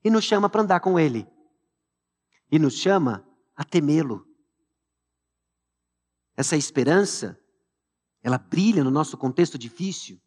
E 0.05 0.11
nos 0.11 0.25
chama 0.25 0.47
para 0.47 0.61
andar 0.61 0.81
com 0.81 1.01
Ele. 1.01 1.27
E 2.51 2.59
nos 2.59 2.75
chama 2.75 3.27
a 3.57 3.65
temê-lo. 3.65 4.27
Essa 6.37 6.55
esperança, 6.55 7.41
ela 8.23 8.37
brilha 8.37 8.85
no 8.85 8.91
nosso 8.91 9.17
contexto 9.17 9.57
difícil 9.57 10.21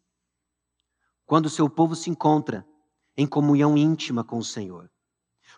quando 1.24 1.46
o 1.46 1.50
seu 1.50 1.70
povo 1.70 1.94
se 1.94 2.10
encontra 2.10 2.66
em 3.16 3.28
comunhão 3.28 3.78
íntima 3.78 4.24
com 4.24 4.38
o 4.38 4.44
Senhor. 4.44 4.90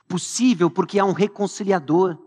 Possível 0.06 0.70
porque 0.70 0.98
há 0.98 1.06
um 1.06 1.12
reconciliador, 1.12 2.18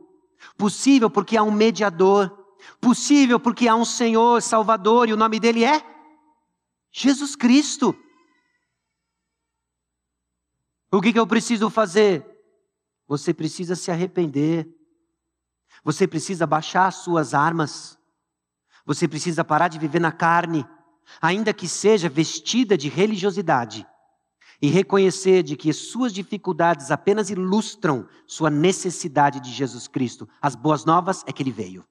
possível 0.58 1.08
porque 1.08 1.38
há 1.38 1.44
um 1.44 1.52
mediador, 1.52 2.56
possível 2.80 3.40
porque 3.40 3.68
há 3.68 3.76
um 3.76 3.86
Senhor 3.86 4.42
Salvador 4.42 5.08
e 5.08 5.14
o 5.14 5.18
nome 5.18 5.40
dele 5.40 5.64
é 5.64 5.84
Jesus 6.92 7.36
Cristo. 7.36 7.96
O 10.92 11.02
que, 11.02 11.14
que 11.14 11.20
eu 11.20 11.26
preciso 11.26 11.70
fazer? 11.70 12.26
Você 13.08 13.34
precisa 13.34 13.76
se 13.76 13.90
arrepender, 13.92 14.68
você 15.84 16.08
precisa 16.08 16.46
baixar 16.46 16.88
as 16.88 16.96
suas 16.96 17.34
armas, 17.34 17.98
você 18.86 19.08
precisa 19.08 19.44
parar 19.44 19.68
de 19.68 19.80
viver 19.80 20.00
na 20.00 20.12
carne 20.12 20.66
ainda 21.22 21.54
que 21.54 21.68
seja 21.68 22.08
vestida 22.08 22.78
de 22.78 22.88
religiosidade, 22.88 23.86
e 24.62 24.70
reconhecer 24.70 25.42
de 25.42 25.56
que 25.56 25.74
suas 25.74 26.14
dificuldades 26.14 26.92
apenas 26.92 27.32
ilustram 27.32 28.08
sua 28.28 28.50
necessidade 28.50 29.40
de 29.40 29.52
Jesus 29.52 29.88
Cristo. 29.88 30.30
As 30.40 30.54
boas 30.54 30.86
novas 30.86 31.24
é 31.26 31.34
que 31.34 31.42
ele 31.42 31.52
veio. 31.52 31.84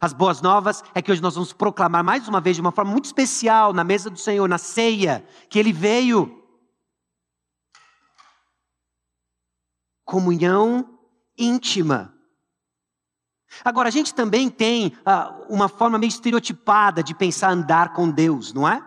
As 0.00 0.12
boas 0.12 0.42
novas 0.42 0.82
é 0.92 1.00
que 1.00 1.12
hoje 1.12 1.22
nós 1.22 1.36
vamos 1.36 1.52
proclamar 1.52 2.02
mais 2.02 2.26
uma 2.26 2.40
vez 2.40 2.56
de 2.56 2.60
uma 2.60 2.72
forma 2.72 2.90
muito 2.90 3.04
especial 3.04 3.72
na 3.72 3.84
mesa 3.84 4.10
do 4.10 4.18
Senhor, 4.18 4.48
na 4.48 4.58
ceia, 4.58 5.24
que 5.48 5.56
ele 5.56 5.72
veio. 5.72 6.41
Comunhão 10.12 10.98
íntima. 11.38 12.14
Agora, 13.64 13.88
a 13.88 13.90
gente 13.90 14.14
também 14.14 14.50
tem 14.50 14.94
ah, 15.06 15.42
uma 15.48 15.70
forma 15.70 15.98
meio 15.98 16.10
estereotipada 16.10 17.02
de 17.02 17.14
pensar 17.14 17.50
andar 17.50 17.94
com 17.94 18.10
Deus, 18.10 18.52
não 18.52 18.68
é? 18.68 18.84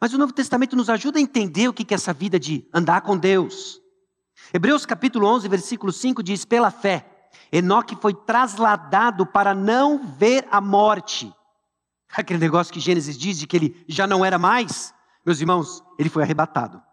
Mas 0.00 0.12
o 0.12 0.18
Novo 0.18 0.32
Testamento 0.32 0.74
nos 0.74 0.90
ajuda 0.90 1.20
a 1.20 1.22
entender 1.22 1.68
o 1.68 1.72
que 1.72 1.94
é 1.94 1.94
essa 1.94 2.12
vida 2.12 2.36
de 2.36 2.68
andar 2.74 3.02
com 3.02 3.16
Deus. 3.16 3.80
Hebreus 4.52 4.84
capítulo 4.84 5.28
11, 5.28 5.46
versículo 5.46 5.92
5 5.92 6.20
diz: 6.20 6.44
Pela 6.44 6.72
fé, 6.72 7.30
Enoque 7.52 7.94
foi 7.94 8.12
trasladado 8.12 9.24
para 9.24 9.54
não 9.54 10.04
ver 10.04 10.48
a 10.50 10.60
morte. 10.60 11.32
Aquele 12.12 12.40
negócio 12.40 12.72
que 12.72 12.80
Gênesis 12.80 13.16
diz 13.16 13.38
de 13.38 13.46
que 13.46 13.56
ele 13.56 13.84
já 13.86 14.04
não 14.04 14.24
era 14.24 14.36
mais, 14.36 14.92
meus 15.24 15.40
irmãos, 15.40 15.80
ele 15.96 16.10
foi 16.10 16.24
arrebatado. 16.24 16.87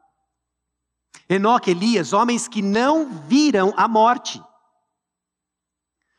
Enoque, 1.28 1.72
Elias, 1.72 2.14
homens 2.14 2.48
que 2.48 2.62
não 2.62 3.10
viram 3.10 3.74
a 3.76 3.88
morte. 3.88 4.44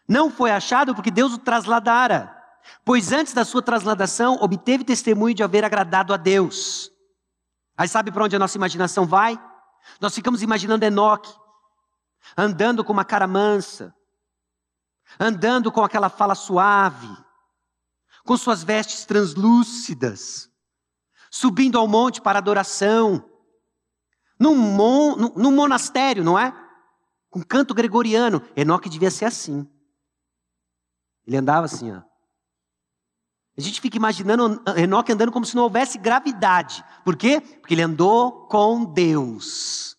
Não 0.09 0.31
foi 0.31 0.51
achado 0.51 0.95
porque 0.95 1.11
Deus 1.11 1.33
o 1.33 1.39
trasladara, 1.39 2.35
pois 2.85 3.13
antes 3.13 3.33
da 3.33 3.45
sua 3.45 3.63
trasladação 3.63 4.39
obteve 4.41 4.85
testemunho 4.85 5.35
de 5.35 5.43
haver 5.43 5.65
agradado 5.65 6.13
a 6.13 6.17
Deus. 6.17 6.91
Aí 7.77 7.89
sabe 7.89 8.11
para 8.11 8.25
onde 8.25 8.37
a 8.37 8.39
nossa 8.39 8.57
imaginação 8.57 9.07
vai? 9.07 9.41
Nós 10.01 10.15
ficamos 10.15 10.43
imaginando 10.43 10.85
Enoque, 10.85 11.33
andando 12.37 12.83
com 12.85 12.93
uma 12.93 13.05
cara 13.05 13.27
mansa, 13.27 13.95
andando 15.21 15.71
com 15.71 15.85
aquela 15.85 16.09
fala 16.09 16.35
suave, 16.35 17.17
com 18.25 18.37
suas 18.37 18.65
vestes 18.65 19.05
translúcidas, 19.05 20.51
subindo 21.31 21.79
ao 21.79 21.87
monte 21.87 22.21
para 22.21 22.39
adoração, 22.39 23.25
num, 24.39 24.57
mon, 24.57 25.51
monastério, 25.51 26.23
não 26.23 26.39
é? 26.39 26.55
Com 27.31 27.43
canto 27.43 27.75
gregoriano. 27.75 28.43
Enoque 28.57 28.89
devia 28.89 29.11
ser 29.11 29.27
assim. 29.27 29.69
Ele 31.27 31.37
andava 31.37 31.67
assim, 31.67 31.93
ó. 31.93 32.03
A 33.59 33.61
gente 33.61 33.81
fica 33.81 33.97
imaginando 33.97 34.63
Enoque 34.77 35.13
andando 35.13 35.33
como 35.33 35.47
se 35.47 35.57
não 35.57 35.63
houvesse 35.63 35.97
gravidade. 35.99 36.85
Por 37.05 37.17
quê? 37.17 37.41
Porque 37.41 37.73
ele 37.73 37.83
andou 37.83 38.47
com 38.49 38.85
Deus. 38.85 39.97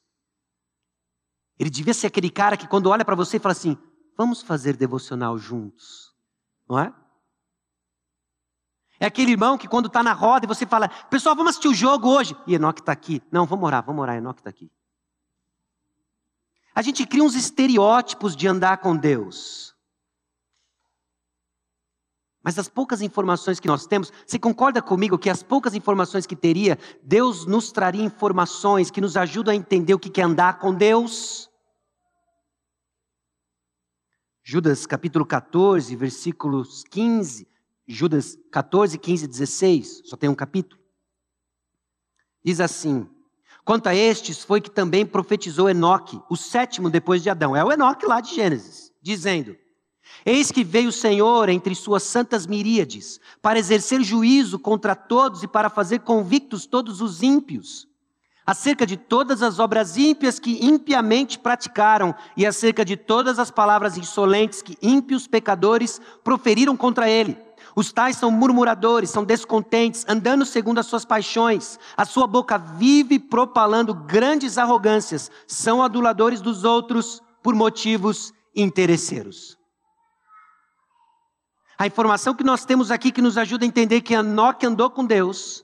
Ele 1.60 1.70
devia 1.70 1.94
ser 1.94 2.08
aquele 2.08 2.30
cara 2.30 2.56
que 2.56 2.68
quando 2.68 2.88
olha 2.88 3.04
para 3.04 3.16
você 3.16 3.40
fala 3.40 3.54
assim: 3.54 3.76
vamos 4.16 4.44
fazer 4.44 4.78
devocional 4.78 5.38
juntos. 5.40 6.14
Não 6.70 6.80
é? 6.80 6.94
É 9.00 9.06
aquele 9.06 9.32
irmão 9.32 9.58
que 9.58 9.68
quando 9.68 9.88
está 9.88 10.02
na 10.02 10.14
roda 10.14 10.46
e 10.46 10.48
você 10.48 10.66
fala, 10.66 10.90
pessoal, 11.10 11.36
vamos 11.36 11.52
assistir 11.52 11.68
o 11.68 11.74
jogo 11.74 12.10
hoje. 12.10 12.36
E 12.48 12.56
Enoque 12.56 12.82
está 12.82 12.92
aqui. 12.92 13.22
Não, 13.32 13.46
vamos 13.46 13.66
orar, 13.66 13.84
vamos 13.86 14.02
orar, 14.02 14.18
Enoque 14.18 14.40
está 14.40 14.50
aqui. 14.50 14.72
A 16.74 16.82
gente 16.82 17.06
cria 17.06 17.24
uns 17.24 17.36
estereótipos 17.36 18.36
de 18.36 18.48
andar 18.48 18.78
com 18.78 18.96
Deus. 18.96 19.76
Mas 22.44 22.58
as 22.58 22.70
poucas 22.70 23.02
informações 23.02 23.60
que 23.60 23.68
nós 23.68 23.86
temos, 23.86 24.12
você 24.26 24.40
concorda 24.40 24.82
comigo 24.82 25.18
que 25.18 25.30
as 25.30 25.44
poucas 25.44 25.74
informações 25.74 26.26
que 26.26 26.36
teria, 26.36 26.80
Deus 27.04 27.46
nos 27.46 27.72
traria 27.72 28.04
informações 28.04 28.90
que 28.90 29.02
nos 29.02 29.18
ajudam 29.18 29.52
a 29.52 29.58
entender 29.58 29.94
o 29.94 30.00
que 30.00 30.22
é 30.22 30.24
andar 30.24 30.58
com 30.60 30.74
Deus? 30.74 31.50
Judas 34.44 34.86
capítulo 34.86 35.26
14, 35.26 35.94
versículos 35.98 36.86
15, 36.86 37.46
Judas 37.88 38.38
14, 38.52 38.98
15 38.98 39.28
16, 39.28 40.02
só 40.06 40.18
tem 40.18 40.30
um 40.30 40.36
capítulo. 40.36 40.82
Diz 42.44 42.60
assim: 42.60 43.08
Quanto 43.64 43.88
a 43.88 43.96
estes, 43.96 44.44
foi 44.44 44.60
que 44.60 44.70
também 44.70 45.06
profetizou 45.06 45.70
Enoque, 45.70 46.22
o 46.30 46.36
sétimo 46.36 46.90
depois 46.90 47.24
de 47.24 47.30
Adão. 47.30 47.56
É 47.56 47.64
o 47.64 47.72
Enoque 47.72 48.06
lá 48.06 48.20
de 48.20 48.36
Gênesis, 48.36 48.92
dizendo: 49.02 49.56
Eis 50.26 50.52
que 50.52 50.66
veio 50.66 50.90
o 50.90 50.94
Senhor 50.94 51.48
entre 51.48 51.74
suas 51.76 52.04
santas 52.04 52.46
miríades, 52.46 53.22
para 53.42 53.60
exercer 53.60 54.02
juízo 54.04 54.60
contra 54.60 54.94
todos 54.94 55.44
e 55.44 55.48
para 55.48 55.70
fazer 55.70 56.00
convictos 56.00 56.66
todos 56.66 57.00
os 57.00 57.24
ímpios, 57.24 57.88
acerca 58.46 58.86
de 58.86 58.98
todas 58.98 59.42
as 59.42 59.60
obras 59.60 59.96
ímpias 59.96 60.40
que 60.40 60.66
impiamente 60.66 61.40
praticaram 61.40 62.14
e 62.36 62.46
acerca 62.46 62.84
de 62.84 62.98
todas 62.98 63.40
as 63.40 63.50
palavras 63.50 63.98
insolentes 63.98 64.62
que 64.62 64.78
ímpios 64.82 65.26
pecadores 65.26 66.02
proferiram 66.22 66.76
contra 66.76 67.10
ele. 67.10 67.47
Os 67.78 67.94
tais 67.94 68.18
são 68.18 68.32
murmuradores, 68.32 69.12
são 69.12 69.24
descontentes, 69.24 70.04
andando 70.08 70.44
segundo 70.48 70.80
as 70.80 70.88
suas 70.88 71.06
paixões. 71.06 71.78
A 71.96 72.06
sua 72.06 72.26
boca 72.26 72.58
vive 72.58 73.20
propalando 73.20 73.94
grandes 73.94 74.58
arrogâncias, 74.58 75.30
são 75.46 75.84
aduladores 75.84 76.42
dos 76.42 76.64
outros 76.64 77.22
por 77.44 77.54
motivos 77.54 78.34
interesseiros. 78.56 79.60
A 81.78 81.86
informação 81.86 82.34
que 82.34 82.44
nós 82.44 82.66
temos 82.66 82.90
aqui 82.90 83.12
que 83.12 83.22
nos 83.22 83.38
ajuda 83.38 83.64
a 83.64 83.68
entender 83.68 84.02
que 84.02 84.16
Enoque 84.16 84.66
andou 84.66 84.90
com 84.90 85.06
Deus 85.06 85.64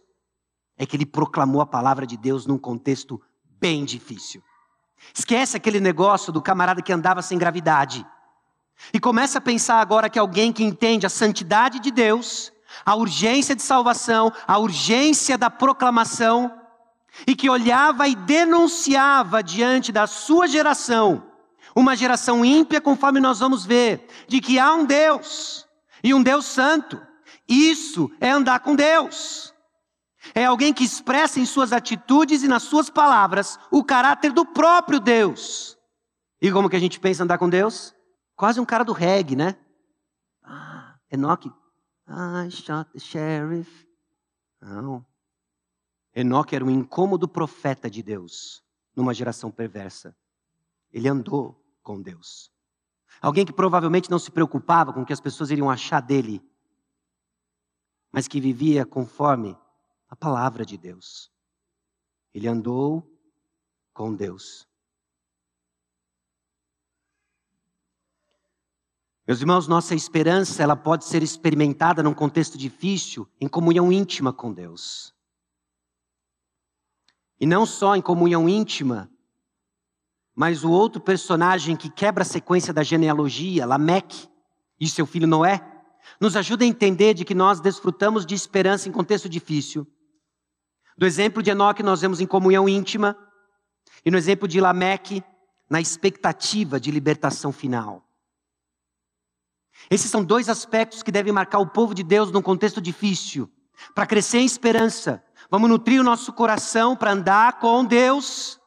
é 0.78 0.86
que 0.86 0.96
ele 0.96 1.08
proclamou 1.08 1.62
a 1.62 1.66
palavra 1.66 2.06
de 2.06 2.16
Deus 2.16 2.46
num 2.46 2.60
contexto 2.60 3.20
bem 3.60 3.84
difícil. 3.84 4.44
Esquece 5.16 5.58
aquele 5.58 5.80
negócio 5.80 6.32
do 6.32 6.44
camarada 6.44 6.80
que 6.80 6.94
andava 6.94 7.24
sem 7.24 7.40
gravidade. 7.40 8.06
E 8.94 9.00
começa 9.00 9.38
a 9.38 9.42
pensar 9.42 9.80
agora 9.80 10.10
que 10.10 10.20
alguém 10.20 10.52
que 10.52 10.64
entende 10.64 11.06
a 11.06 11.10
santidade 11.10 11.80
de 11.80 11.92
Deus, 11.92 12.52
a 12.86 12.96
urgência 12.96 13.56
de 13.56 13.62
salvação, 13.62 14.32
a 14.48 14.58
urgência 14.58 15.38
da 15.38 15.50
proclamação, 15.50 16.52
e 17.28 17.36
que 17.36 17.50
olhava 17.50 18.08
e 18.08 18.16
denunciava 18.16 19.44
diante 19.44 19.92
da 19.92 20.08
sua 20.08 20.48
geração, 20.48 21.24
uma 21.76 21.96
geração 21.96 22.44
ímpia, 22.44 22.82
conforme 22.82 23.20
nós 23.20 23.40
vamos 23.40 23.66
ver, 23.66 24.08
de 24.28 24.40
que 24.40 24.60
há 24.60 24.74
um 24.74 24.86
Deus 24.86 25.68
e 26.04 26.14
um 26.14 26.22
Deus 26.22 26.46
santo. 26.46 27.02
Isso 27.48 28.12
é 28.20 28.30
andar 28.30 28.60
com 28.60 28.76
Deus. 28.76 29.54
É 30.34 30.46
alguém 30.46 30.74
que 30.74 30.84
expressa 30.84 31.40
em 31.40 31.46
suas 31.46 31.74
atitudes 31.74 32.44
e 32.44 32.48
nas 32.48 32.64
suas 32.64 32.90
palavras 32.90 33.60
o 33.70 33.84
caráter 33.84 34.32
do 34.32 34.46
próprio 34.46 35.00
Deus. 35.00 35.78
E 36.42 36.52
como 36.52 36.70
que 36.70 36.76
a 36.76 36.80
gente 36.80 37.00
pensa 37.00 37.24
andar 37.24 37.38
com 37.38 37.50
Deus? 37.50 37.94
Quase 38.36 38.60
um 38.60 38.66
cara 38.66 38.84
do 38.84 38.94
reggae, 38.94 39.36
né? 39.36 39.56
Ah, 40.42 41.00
Enoque. 41.12 41.52
I 42.08 42.50
shot 42.50 42.92
the 42.92 43.00
sheriff. 43.00 43.88
Não. 44.62 45.06
Enoque 46.16 46.56
era 46.56 46.64
um 46.64 46.70
incômodo 46.70 47.28
profeta 47.28 47.90
de 47.90 48.04
Deus 48.04 48.64
numa 48.96 49.14
geração 49.14 49.52
perversa. 49.52 50.16
Ele 50.92 51.08
andou 51.08 51.60
com 51.82 52.02
Deus. 52.02 52.52
Alguém 53.22 53.46
que 53.46 53.54
provavelmente 53.54 54.12
não 54.12 54.20
se 54.20 54.32
preocupava 54.32 54.94
com 54.94 55.02
o 55.02 55.06
que 55.06 55.14
as 55.14 55.22
pessoas 55.22 55.50
iriam 55.50 55.70
achar 55.70 56.02
dele, 56.02 56.42
mas 58.12 58.28
que 58.28 58.40
vivia 58.40 58.86
conforme 58.86 59.58
a 60.10 60.16
palavra 60.16 60.66
de 60.66 60.78
Deus. 60.78 61.32
Ele 62.34 62.48
andou 62.48 63.10
com 63.94 64.14
Deus. 64.14 64.68
Meus 69.26 69.40
irmãos, 69.40 69.70
nossa 69.70 69.96
esperança, 69.96 70.62
ela 70.62 70.76
pode 70.76 71.06
ser 71.06 71.24
experimentada 71.24 72.04
num 72.04 72.14
contexto 72.14 72.58
difícil, 72.58 73.26
em 73.40 73.48
comunhão 73.48 73.90
íntima 73.90 74.34
com 74.34 74.52
Deus. 74.52 75.14
E 77.40 77.46
não 77.46 77.66
só 77.66 77.96
em 77.96 78.02
comunhão 78.02 78.50
íntima, 78.50 79.10
mas 80.36 80.66
o 80.66 80.72
outro 80.72 81.00
personagem 81.00 81.76
que 81.76 81.90
quebra 81.90 82.24
a 82.24 82.26
sequência 82.26 82.74
da 82.74 82.84
genealogia, 82.84 83.66
Lameque, 83.66 84.28
e 84.78 84.90
seu 84.90 85.06
filho 85.06 85.28
Noé, 85.28 85.62
nos 86.20 86.36
ajuda 86.36 86.66
a 86.66 86.68
entender 86.68 87.14
de 87.14 87.24
que 87.24 87.34
nós 87.34 87.62
desfrutamos 87.62 88.26
de 88.26 88.36
esperança 88.36 88.90
em 88.90 88.92
contexto 88.92 89.30
difícil. 89.30 89.88
Do 90.98 91.06
exemplo 91.06 91.42
de 91.42 91.50
Enoque, 91.50 91.82
nós 91.82 92.02
vemos 92.02 92.20
em 92.20 92.28
comunhão 92.28 92.68
íntima, 92.68 93.18
e 94.06 94.12
no 94.12 94.18
exemplo 94.18 94.50
de 94.50 94.60
Lameque, 94.60 95.24
na 95.70 95.80
expectativa 95.80 96.78
de 96.78 96.92
libertação 96.92 97.54
final. 97.54 98.06
Esses 99.90 100.10
são 100.10 100.24
dois 100.24 100.50
aspectos 100.50 101.04
que 101.04 101.12
devem 101.12 101.34
marcar 101.34 101.60
o 101.60 101.68
povo 101.68 101.94
de 101.94 102.04
Deus 102.04 102.32
num 102.32 102.42
contexto 102.42 102.82
difícil. 102.82 103.50
Para 103.94 104.06
crescer 104.06 104.40
em 104.40 104.46
esperança, 104.46 105.24
vamos 105.50 105.70
nutrir 105.70 106.00
o 106.00 106.04
nosso 106.04 106.32
coração 106.34 106.96
para 106.96 107.12
andar 107.12 107.60
com 107.60 107.84
Deus 107.84 108.60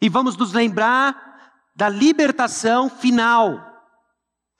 e 0.00 0.08
vamos 0.08 0.36
nos 0.36 0.52
lembrar 0.52 1.32
da 1.74 1.88
libertação 1.88 2.88
final. 2.88 3.72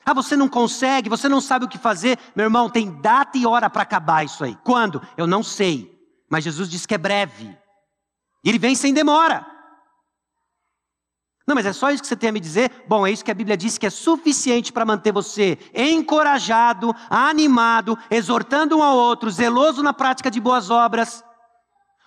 Ah, 0.04 0.14
você 0.14 0.36
não 0.36 0.48
consegue, 0.48 1.08
você 1.08 1.28
não 1.28 1.40
sabe 1.40 1.64
o 1.64 1.68
que 1.68 1.78
fazer. 1.78 2.18
Meu 2.34 2.44
irmão, 2.44 2.68
tem 2.68 2.90
data 3.00 3.38
e 3.38 3.46
hora 3.46 3.70
para 3.70 3.82
acabar 3.82 4.24
isso 4.24 4.42
aí. 4.42 4.56
Quando? 4.64 5.00
Eu 5.16 5.26
não 5.26 5.42
sei. 5.42 5.92
Mas 6.28 6.44
Jesus 6.44 6.68
diz 6.68 6.86
que 6.86 6.94
é 6.94 6.98
breve. 6.98 7.56
Ele 8.44 8.58
vem 8.58 8.74
sem 8.74 8.92
demora. 8.92 9.46
Não, 11.46 11.56
mas 11.56 11.66
é 11.66 11.72
só 11.72 11.90
isso 11.90 12.02
que 12.02 12.08
você 12.08 12.16
tem 12.16 12.28
a 12.28 12.32
me 12.32 12.38
dizer? 12.38 12.70
Bom, 12.88 13.06
é 13.06 13.10
isso 13.10 13.24
que 13.24 13.30
a 13.30 13.34
Bíblia 13.34 13.56
diz 13.56 13.76
que 13.76 13.86
é 13.86 13.90
suficiente 13.90 14.72
para 14.72 14.84
manter 14.84 15.12
você 15.12 15.58
encorajado, 15.74 16.94
animado, 17.10 17.98
exortando 18.10 18.78
um 18.78 18.82
ao 18.82 18.96
outro, 18.96 19.30
zeloso 19.30 19.82
na 19.82 19.92
prática 19.92 20.30
de 20.30 20.40
boas 20.40 20.70
obras, 20.70 21.24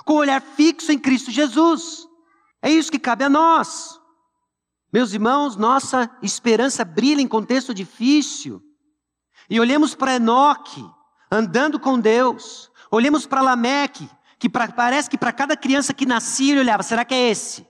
com 0.05 0.13
o 0.13 0.17
olhar 0.17 0.41
fixo 0.41 0.91
em 0.91 0.97
Cristo 0.97 1.31
Jesus. 1.31 2.07
É 2.61 2.69
isso 2.69 2.91
que 2.91 2.99
cabe 2.99 3.25
a 3.25 3.29
nós. 3.29 3.99
Meus 4.91 5.13
irmãos, 5.13 5.57
nossa 5.57 6.09
esperança 6.21 6.85
brilha 6.85 7.21
em 7.21 7.27
contexto 7.27 7.73
difícil. 7.73 8.61
E 9.49 9.59
olhemos 9.59 9.93
para 9.93 10.15
Enoque, 10.15 10.83
andando 11.29 11.77
com 11.77 11.99
Deus. 11.99 12.71
Olhemos 12.89 13.27
para 13.27 13.41
Lameque, 13.41 14.09
que 14.39 14.49
pra, 14.49 14.69
parece 14.69 15.09
que 15.09 15.17
para 15.17 15.33
cada 15.33 15.57
criança 15.57 15.93
que 15.93 16.05
nascia 16.05 16.53
ele 16.53 16.61
olhava: 16.61 16.81
será 16.81 17.03
que 17.03 17.13
é 17.13 17.29
esse? 17.29 17.67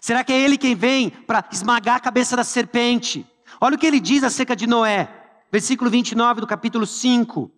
Será 0.00 0.22
que 0.22 0.32
é 0.32 0.40
ele 0.40 0.58
quem 0.58 0.74
vem 0.74 1.10
para 1.10 1.44
esmagar 1.52 1.96
a 1.96 2.00
cabeça 2.00 2.36
da 2.36 2.44
serpente? 2.44 3.26
Olha 3.60 3.76
o 3.76 3.78
que 3.78 3.86
ele 3.86 4.00
diz 4.00 4.22
acerca 4.22 4.54
de 4.54 4.66
Noé, 4.66 5.08
versículo 5.50 5.90
29 5.90 6.40
do 6.42 6.46
capítulo 6.46 6.86
5. 6.86 7.50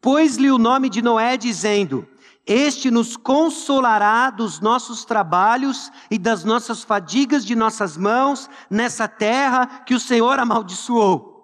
Pôs-lhe 0.00 0.50
o 0.50 0.58
nome 0.58 0.88
de 0.88 1.02
Noé, 1.02 1.36
dizendo: 1.36 2.08
Este 2.46 2.90
nos 2.90 3.16
consolará 3.16 4.30
dos 4.30 4.60
nossos 4.60 5.04
trabalhos 5.04 5.90
e 6.10 6.18
das 6.18 6.44
nossas 6.44 6.82
fadigas 6.82 7.44
de 7.44 7.54
nossas 7.54 7.96
mãos 7.96 8.48
nessa 8.70 9.08
terra 9.08 9.66
que 9.84 9.94
o 9.94 10.00
Senhor 10.00 10.38
amaldiçoou. 10.38 11.36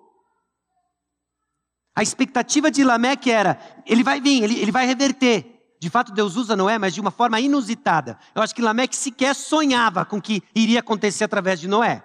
A 1.95 2.03
expectativa 2.03 2.71
de 2.71 2.85
Lameque 2.85 3.31
era: 3.31 3.59
ele 3.85 4.03
vai 4.03 4.21
vir, 4.21 4.43
ele, 4.43 4.59
ele 4.59 4.73
vai 4.73 4.87
reverter. 4.87 5.52
De 5.83 5.91
fato, 5.91 6.13
Deus 6.13 6.37
usa 6.37 6.55
Noé, 6.55 6.79
mas 6.79 6.95
de 6.95 7.01
uma 7.01 7.11
forma 7.11 7.41
inusitada. 7.41 8.17
Eu 8.37 8.41
acho 8.41 8.55
que 8.55 8.63
Lameque 8.63 8.95
sequer 8.95 9.35
sonhava 9.35 10.05
com 10.05 10.19
o 10.19 10.23
que 10.23 10.41
iria 10.55 10.79
acontecer 10.79 11.25
através 11.25 11.59
de 11.59 11.67
Noé. 11.67 12.05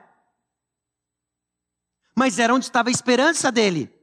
Mas 2.15 2.39
era 2.39 2.55
onde 2.55 2.65
estava 2.65 2.89
a 2.89 2.91
esperança 2.91 3.51
dele. 3.51 3.93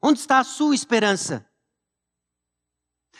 Onde 0.00 0.20
está 0.20 0.38
a 0.38 0.44
sua 0.44 0.72
esperança? 0.72 1.44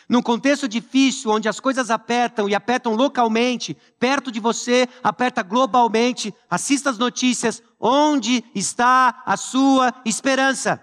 Num 0.09 0.23
contexto 0.23 0.69
difícil, 0.69 1.33
onde 1.33 1.49
as 1.49 1.59
coisas 1.59 1.91
apertam 1.91 2.49
e 2.49 2.55
apertam 2.55 2.95
localmente, 2.95 3.77
perto 3.99 4.31
de 4.31 4.39
você, 4.39 4.89
aperta 5.03 5.43
globalmente, 5.43 6.33
assista 6.49 6.91
as 6.91 6.97
notícias, 6.97 7.61
onde 7.81 8.45
está 8.55 9.21
a 9.27 9.37
sua 9.37 9.93
esperança? 10.05 10.81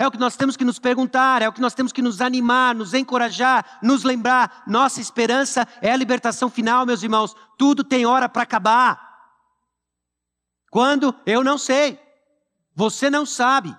É 0.00 0.06
o 0.06 0.10
que 0.10 0.16
nós 0.16 0.34
temos 0.34 0.56
que 0.56 0.64
nos 0.64 0.78
perguntar, 0.78 1.42
é 1.42 1.48
o 1.48 1.52
que 1.52 1.60
nós 1.60 1.74
temos 1.74 1.92
que 1.92 2.00
nos 2.00 2.22
animar, 2.22 2.74
nos 2.74 2.94
encorajar, 2.94 3.78
nos 3.82 4.02
lembrar. 4.02 4.62
Nossa 4.66 4.98
esperança 4.98 5.68
é 5.82 5.92
a 5.92 5.96
libertação 5.96 6.48
final, 6.48 6.86
meus 6.86 7.02
irmãos. 7.02 7.36
Tudo 7.58 7.84
tem 7.84 8.06
hora 8.06 8.26
para 8.26 8.42
acabar. 8.42 8.98
Quando? 10.70 11.14
Eu 11.26 11.44
não 11.44 11.58
sei. 11.58 12.00
Você 12.74 13.10
não 13.10 13.26
sabe. 13.26 13.76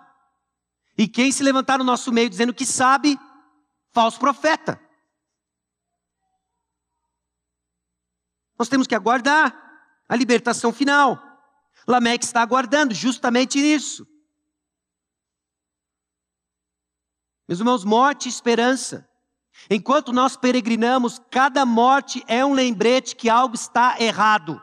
E 0.96 1.08
quem 1.08 1.32
se 1.32 1.42
levantar 1.42 1.80
no 1.80 1.84
nosso 1.84 2.12
meio 2.12 2.30
dizendo 2.30 2.54
que 2.54 2.68
sabe, 2.68 3.20
falso 3.92 4.20
profeta. 4.20 4.80
Nós 8.60 8.70
temos 8.70 8.86
que 8.86 8.94
aguardar 8.94 9.60
a 10.08 10.16
libertação 10.16 10.72
final. 10.72 11.20
Lameque 11.88 12.26
está 12.26 12.44
aguardando 12.44 12.94
justamente 12.94 13.58
isso. 13.58 14.11
Meus 17.52 17.60
irmãos, 17.60 17.84
morte 17.84 18.28
e 18.28 18.30
esperança. 18.30 19.06
Enquanto 19.70 20.14
nós 20.14 20.38
peregrinamos, 20.38 21.20
cada 21.30 21.66
morte 21.66 22.24
é 22.26 22.46
um 22.46 22.54
lembrete 22.54 23.14
que 23.14 23.30
algo 23.30 23.56
está 23.56 24.00
errado. 24.00 24.62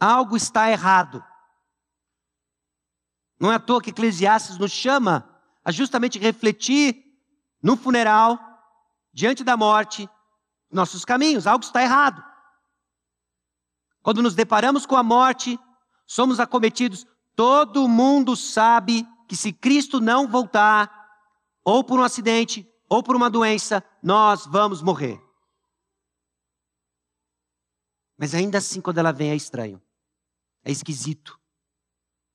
Algo 0.00 0.34
está 0.34 0.70
errado. 0.70 1.22
Não 3.38 3.52
é 3.52 3.56
à 3.56 3.58
toa 3.58 3.82
que 3.82 3.90
Eclesiastes 3.90 4.56
nos 4.56 4.72
chama 4.72 5.38
a 5.62 5.70
justamente 5.70 6.18
refletir 6.18 7.14
no 7.62 7.76
funeral, 7.76 8.38
diante 9.12 9.44
da 9.44 9.58
morte, 9.58 10.08
nossos 10.70 11.04
caminhos. 11.04 11.46
Algo 11.46 11.62
está 11.62 11.82
errado. 11.82 12.24
Quando 14.02 14.22
nos 14.22 14.34
deparamos 14.34 14.86
com 14.86 14.96
a 14.96 15.02
morte, 15.02 15.60
somos 16.06 16.40
acometidos. 16.40 17.06
Todo 17.36 17.86
mundo 17.86 18.34
sabe 18.34 19.06
que 19.26 19.36
se 19.36 19.52
Cristo 19.52 20.00
não 20.00 20.28
voltar, 20.28 21.04
ou 21.64 21.82
por 21.82 21.98
um 21.98 22.02
acidente, 22.02 22.68
ou 22.88 23.02
por 23.02 23.16
uma 23.16 23.30
doença, 23.30 23.82
nós 24.02 24.46
vamos 24.46 24.82
morrer. 24.82 25.20
Mas 28.16 28.34
ainda 28.34 28.58
assim, 28.58 28.80
quando 28.80 28.98
ela 28.98 29.12
vem, 29.12 29.30
é 29.30 29.36
estranho, 29.36 29.82
é 30.62 30.70
esquisito, 30.70 31.38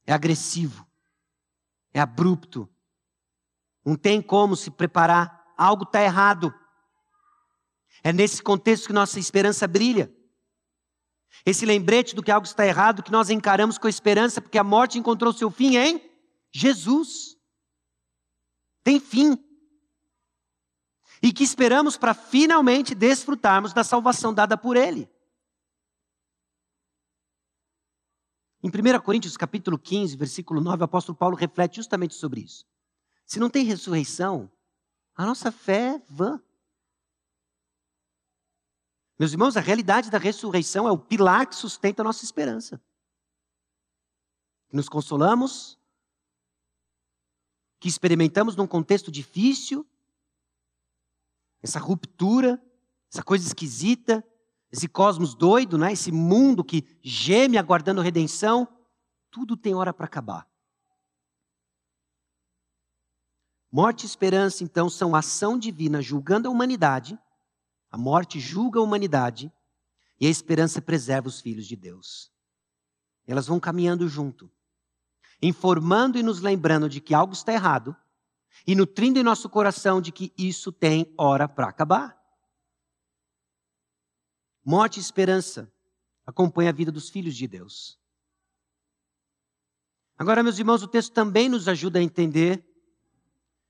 é 0.05 0.11
agressivo, 0.11 0.85
é 1.93 1.99
abrupto. 1.99 2.69
Não 3.85 3.95
tem 3.95 4.21
como 4.21 4.55
se 4.55 4.69
preparar, 4.69 5.53
algo 5.57 5.83
está 5.83 6.01
errado. 6.01 6.53
É 8.03 8.11
nesse 8.11 8.41
contexto 8.43 8.87
que 8.87 8.93
nossa 8.93 9.19
esperança 9.19 9.67
brilha. 9.67 10.13
Esse 11.45 11.65
lembrete 11.65 12.15
do 12.15 12.23
que 12.23 12.31
algo 12.31 12.45
está 12.45 12.65
errado, 12.65 13.03
que 13.03 13.11
nós 13.11 13.29
encaramos 13.29 13.77
com 13.77 13.87
esperança, 13.87 14.41
porque 14.41 14.57
a 14.57 14.63
morte 14.63 14.97
encontrou 14.97 15.31
seu 15.31 15.49
fim 15.49 15.77
em 15.77 16.08
Jesus. 16.51 17.37
Tem 18.83 18.99
fim. 18.99 19.37
E 21.21 21.33
que 21.33 21.43
esperamos 21.43 21.97
para 21.97 22.13
finalmente 22.13 22.95
desfrutarmos 22.95 23.73
da 23.73 23.83
salvação 23.83 24.33
dada 24.33 24.57
por 24.57 24.77
Ele. 24.77 25.09
Em 28.61 28.67
1 28.67 28.99
Coríntios 29.01 29.37
capítulo 29.37 29.79
15, 29.79 30.17
versículo 30.17 30.59
9, 30.59 30.81
o 30.81 30.85
apóstolo 30.85 31.17
Paulo 31.17 31.35
reflete 31.35 31.77
justamente 31.77 32.13
sobre 32.13 32.41
isso. 32.41 32.65
Se 33.25 33.39
não 33.39 33.49
tem 33.49 33.63
ressurreição, 33.63 34.51
a 35.15 35.25
nossa 35.25 35.51
fé 35.51 35.95
é 35.95 36.01
vã. 36.09 36.41
Meus 39.17 39.31
irmãos, 39.31 39.55
a 39.55 39.61
realidade 39.61 40.09
da 40.09 40.17
ressurreição 40.17 40.87
é 40.87 40.91
o 40.91 40.97
pilar 40.97 41.47
que 41.47 41.55
sustenta 41.55 42.01
a 42.01 42.05
nossa 42.05 42.25
esperança. 42.25 42.81
Nos 44.71 44.89
consolamos 44.89 45.78
que 47.79 47.87
experimentamos 47.87 48.55
num 48.55 48.67
contexto 48.67 49.11
difícil, 49.11 49.87
essa 51.61 51.79
ruptura, 51.79 52.61
essa 53.11 53.23
coisa 53.23 53.45
esquisita, 53.45 54.23
esse 54.71 54.87
cosmos 54.87 55.33
doido, 55.33 55.77
né? 55.77 55.93
esse 55.93 56.11
mundo 56.11 56.63
que 56.63 56.85
geme 57.01 57.57
aguardando 57.57 58.01
redenção, 58.01 58.67
tudo 59.31 59.57
tem 59.57 59.73
hora 59.73 59.93
para 59.93 60.05
acabar. 60.05 60.47
Morte 63.71 64.03
e 64.03 64.05
esperança, 64.07 64.63
então, 64.63 64.89
são 64.89 65.15
ação 65.15 65.57
divina 65.57 66.01
julgando 66.01 66.47
a 66.47 66.51
humanidade. 66.51 67.17
A 67.91 67.97
morte 67.97 68.39
julga 68.39 68.79
a 68.79 68.83
humanidade 68.83 69.51
e 70.19 70.25
a 70.25 70.29
esperança 70.29 70.81
preserva 70.81 71.27
os 71.27 71.39
filhos 71.39 71.67
de 71.67 71.75
Deus. 71.75 72.31
Elas 73.27 73.45
vão 73.45 73.59
caminhando 73.59 74.07
junto, 74.07 74.51
informando 75.41 76.17
e 76.17 76.23
nos 76.23 76.41
lembrando 76.41 76.89
de 76.89 76.99
que 76.99 77.13
algo 77.13 77.33
está 77.33 77.53
errado 77.53 77.95
e 78.65 78.75
nutrindo 78.75 79.19
em 79.19 79.23
nosso 79.23 79.49
coração 79.49 80.01
de 80.01 80.11
que 80.11 80.33
isso 80.37 80.71
tem 80.71 81.13
hora 81.17 81.47
para 81.47 81.67
acabar. 81.67 82.17
Morte 84.63 84.97
e 84.97 84.99
esperança 84.99 85.71
acompanham 86.25 86.69
a 86.69 86.73
vida 86.73 86.91
dos 86.91 87.09
filhos 87.09 87.35
de 87.35 87.47
Deus. 87.47 87.97
Agora, 90.17 90.43
meus 90.43 90.59
irmãos, 90.59 90.83
o 90.83 90.87
texto 90.87 91.13
também 91.13 91.47
nos 91.47 91.67
ajuda 91.67 91.99
a 91.99 92.03
entender 92.03 92.63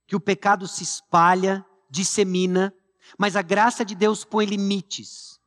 que 0.07 0.15
o 0.15 0.19
pecado 0.19 0.67
se 0.67 0.83
espalha, 0.83 1.63
dissemina, 1.89 2.73
mas 3.17 3.35
a 3.35 3.41
graça 3.41 3.85
de 3.85 3.93
Deus 3.93 4.25
põe 4.25 4.45
limites. 4.45 5.39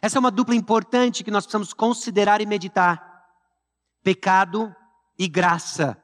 Essa 0.00 0.18
é 0.18 0.20
uma 0.20 0.30
dupla 0.30 0.54
importante 0.54 1.24
que 1.24 1.30
nós 1.30 1.44
precisamos 1.44 1.72
considerar 1.72 2.40
e 2.40 2.46
meditar. 2.46 3.26
Pecado 4.02 4.74
e 5.18 5.26
graça. 5.26 5.96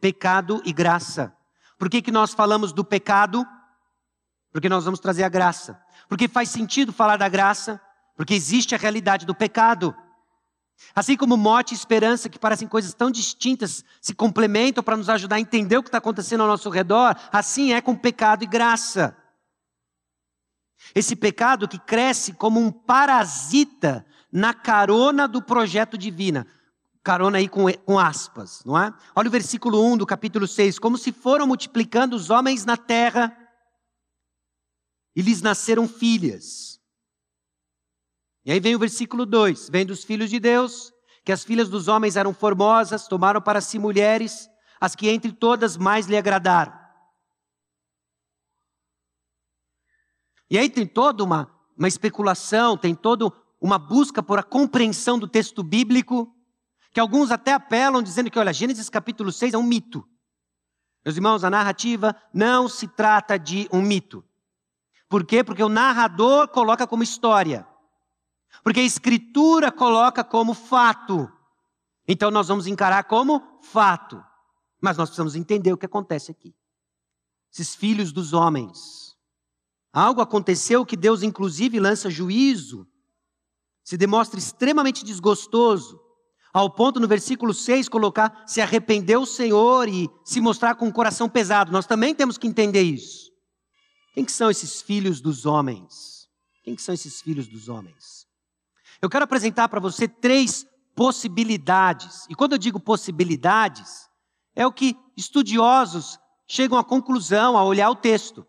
Pecado 0.00 0.60
e 0.64 0.72
graça. 0.72 1.34
Por 1.78 1.88
que, 1.88 2.02
que 2.02 2.10
nós 2.10 2.32
falamos 2.32 2.72
do 2.72 2.84
pecado? 2.84 3.46
Porque 4.52 4.68
nós 4.68 4.84
vamos 4.84 5.00
trazer 5.00 5.22
a 5.24 5.28
graça. 5.28 5.80
Porque 6.08 6.28
faz 6.28 6.48
sentido 6.48 6.92
falar 6.92 7.16
da 7.16 7.28
graça? 7.28 7.80
Porque 8.16 8.34
existe 8.34 8.74
a 8.74 8.78
realidade 8.78 9.26
do 9.26 9.34
pecado. 9.34 9.94
Assim 10.94 11.16
como 11.16 11.36
morte 11.36 11.72
e 11.72 11.74
esperança, 11.74 12.28
que 12.28 12.38
parecem 12.38 12.68
coisas 12.68 12.94
tão 12.94 13.10
distintas, 13.10 13.84
se 14.00 14.14
complementam 14.14 14.82
para 14.82 14.96
nos 14.96 15.08
ajudar 15.08 15.36
a 15.36 15.40
entender 15.40 15.76
o 15.76 15.82
que 15.82 15.88
está 15.88 15.98
acontecendo 15.98 16.42
ao 16.42 16.48
nosso 16.48 16.68
redor, 16.68 17.16
assim 17.32 17.72
é 17.72 17.80
com 17.80 17.96
pecado 17.96 18.44
e 18.44 18.46
graça. 18.46 19.16
Esse 20.94 21.16
pecado 21.16 21.68
que 21.68 21.78
cresce 21.78 22.32
como 22.34 22.60
um 22.60 22.70
parasita 22.70 24.04
na 24.30 24.52
carona 24.52 25.26
do 25.26 25.40
projeto 25.40 25.96
divino. 25.96 26.44
Carona 27.04 27.36
aí 27.36 27.50
com, 27.50 27.70
com 27.84 27.98
aspas, 27.98 28.64
não 28.64 28.78
é? 28.78 28.90
Olha 29.14 29.28
o 29.28 29.30
versículo 29.30 29.84
1 29.92 29.98
do 29.98 30.06
capítulo 30.06 30.48
6. 30.48 30.78
Como 30.78 30.96
se 30.96 31.12
foram 31.12 31.46
multiplicando 31.46 32.16
os 32.16 32.30
homens 32.30 32.64
na 32.64 32.78
terra 32.78 33.36
e 35.14 35.20
lhes 35.20 35.42
nasceram 35.42 35.86
filhas. 35.86 36.80
E 38.42 38.50
aí 38.50 38.58
vem 38.58 38.74
o 38.74 38.78
versículo 38.78 39.26
2: 39.26 39.68
Vem 39.68 39.84
dos 39.84 40.02
filhos 40.02 40.30
de 40.30 40.40
Deus, 40.40 40.94
que 41.22 41.30
as 41.30 41.44
filhas 41.44 41.68
dos 41.68 41.88
homens 41.88 42.16
eram 42.16 42.32
formosas, 42.32 43.06
tomaram 43.06 43.42
para 43.42 43.60
si 43.60 43.78
mulheres, 43.78 44.48
as 44.80 44.94
que 44.94 45.10
entre 45.10 45.30
todas 45.30 45.76
mais 45.76 46.06
lhe 46.06 46.16
agradaram. 46.16 46.72
E 50.50 50.56
aí 50.56 50.70
tem 50.70 50.86
toda 50.86 51.22
uma, 51.22 51.54
uma 51.76 51.88
especulação, 51.88 52.78
tem 52.78 52.94
toda 52.94 53.30
uma 53.60 53.78
busca 53.78 54.22
por 54.22 54.38
a 54.38 54.42
compreensão 54.42 55.18
do 55.18 55.28
texto 55.28 55.62
bíblico, 55.62 56.33
que 56.94 57.00
alguns 57.00 57.32
até 57.32 57.52
apelam 57.52 58.00
dizendo 58.00 58.30
que, 58.30 58.38
olha, 58.38 58.52
Gênesis 58.52 58.88
capítulo 58.88 59.32
6 59.32 59.54
é 59.54 59.58
um 59.58 59.64
mito. 59.64 60.08
Meus 61.04 61.16
irmãos, 61.16 61.42
a 61.42 61.50
narrativa 61.50 62.14
não 62.32 62.68
se 62.68 62.86
trata 62.86 63.36
de 63.36 63.68
um 63.72 63.82
mito. 63.82 64.24
Por 65.08 65.26
quê? 65.26 65.42
Porque 65.42 65.62
o 65.62 65.68
narrador 65.68 66.46
coloca 66.46 66.86
como 66.86 67.02
história. 67.02 67.66
Porque 68.62 68.78
a 68.78 68.84
Escritura 68.84 69.72
coloca 69.72 70.22
como 70.22 70.54
fato. 70.54 71.28
Então 72.06 72.30
nós 72.30 72.46
vamos 72.46 72.68
encarar 72.68 73.02
como 73.04 73.42
fato. 73.60 74.24
Mas 74.80 74.96
nós 74.96 75.08
precisamos 75.08 75.34
entender 75.34 75.72
o 75.72 75.76
que 75.76 75.86
acontece 75.86 76.30
aqui. 76.30 76.54
Esses 77.52 77.74
filhos 77.74 78.12
dos 78.12 78.32
homens. 78.32 79.16
Algo 79.92 80.20
aconteceu 80.20 80.86
que 80.86 80.96
Deus, 80.96 81.24
inclusive, 81.24 81.80
lança 81.80 82.08
juízo. 82.08 82.86
Se 83.82 83.96
demonstra 83.96 84.38
extremamente 84.38 85.04
desgostoso. 85.04 86.03
Ao 86.54 86.70
ponto, 86.70 87.00
no 87.00 87.08
versículo 87.08 87.52
6, 87.52 87.88
colocar: 87.88 88.44
se 88.46 88.60
arrependeu 88.60 89.22
o 89.22 89.26
Senhor 89.26 89.88
e 89.88 90.08
se 90.24 90.40
mostrar 90.40 90.76
com 90.76 90.86
o 90.86 90.92
coração 90.92 91.28
pesado. 91.28 91.72
Nós 91.72 91.84
também 91.84 92.14
temos 92.14 92.38
que 92.38 92.46
entender 92.46 92.82
isso. 92.82 93.32
Quem 94.14 94.24
que 94.24 94.30
são 94.30 94.48
esses 94.48 94.80
filhos 94.80 95.20
dos 95.20 95.46
homens? 95.46 96.28
Quem 96.62 96.76
que 96.76 96.82
são 96.82 96.94
esses 96.94 97.20
filhos 97.20 97.48
dos 97.48 97.68
homens? 97.68 98.28
Eu 99.02 99.10
quero 99.10 99.24
apresentar 99.24 99.68
para 99.68 99.80
você 99.80 100.06
três 100.06 100.64
possibilidades. 100.94 102.24
E 102.30 102.36
quando 102.36 102.52
eu 102.52 102.58
digo 102.58 102.78
possibilidades, 102.78 104.08
é 104.54 104.64
o 104.64 104.72
que 104.72 104.96
estudiosos 105.16 106.20
chegam 106.46 106.78
à 106.78 106.84
conclusão 106.84 107.58
a 107.58 107.64
olhar 107.64 107.90
o 107.90 107.96
texto. 107.96 108.46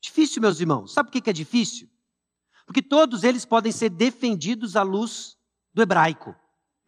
Difícil, 0.00 0.40
meus 0.40 0.60
irmãos. 0.60 0.92
Sabe 0.92 1.10
por 1.10 1.20
que 1.20 1.28
é 1.28 1.32
difícil? 1.32 1.88
Porque 2.64 2.80
todos 2.80 3.24
eles 3.24 3.44
podem 3.44 3.72
ser 3.72 3.90
defendidos 3.90 4.76
à 4.76 4.82
luz 4.84 5.35
do 5.76 5.82
hebraico, 5.82 6.34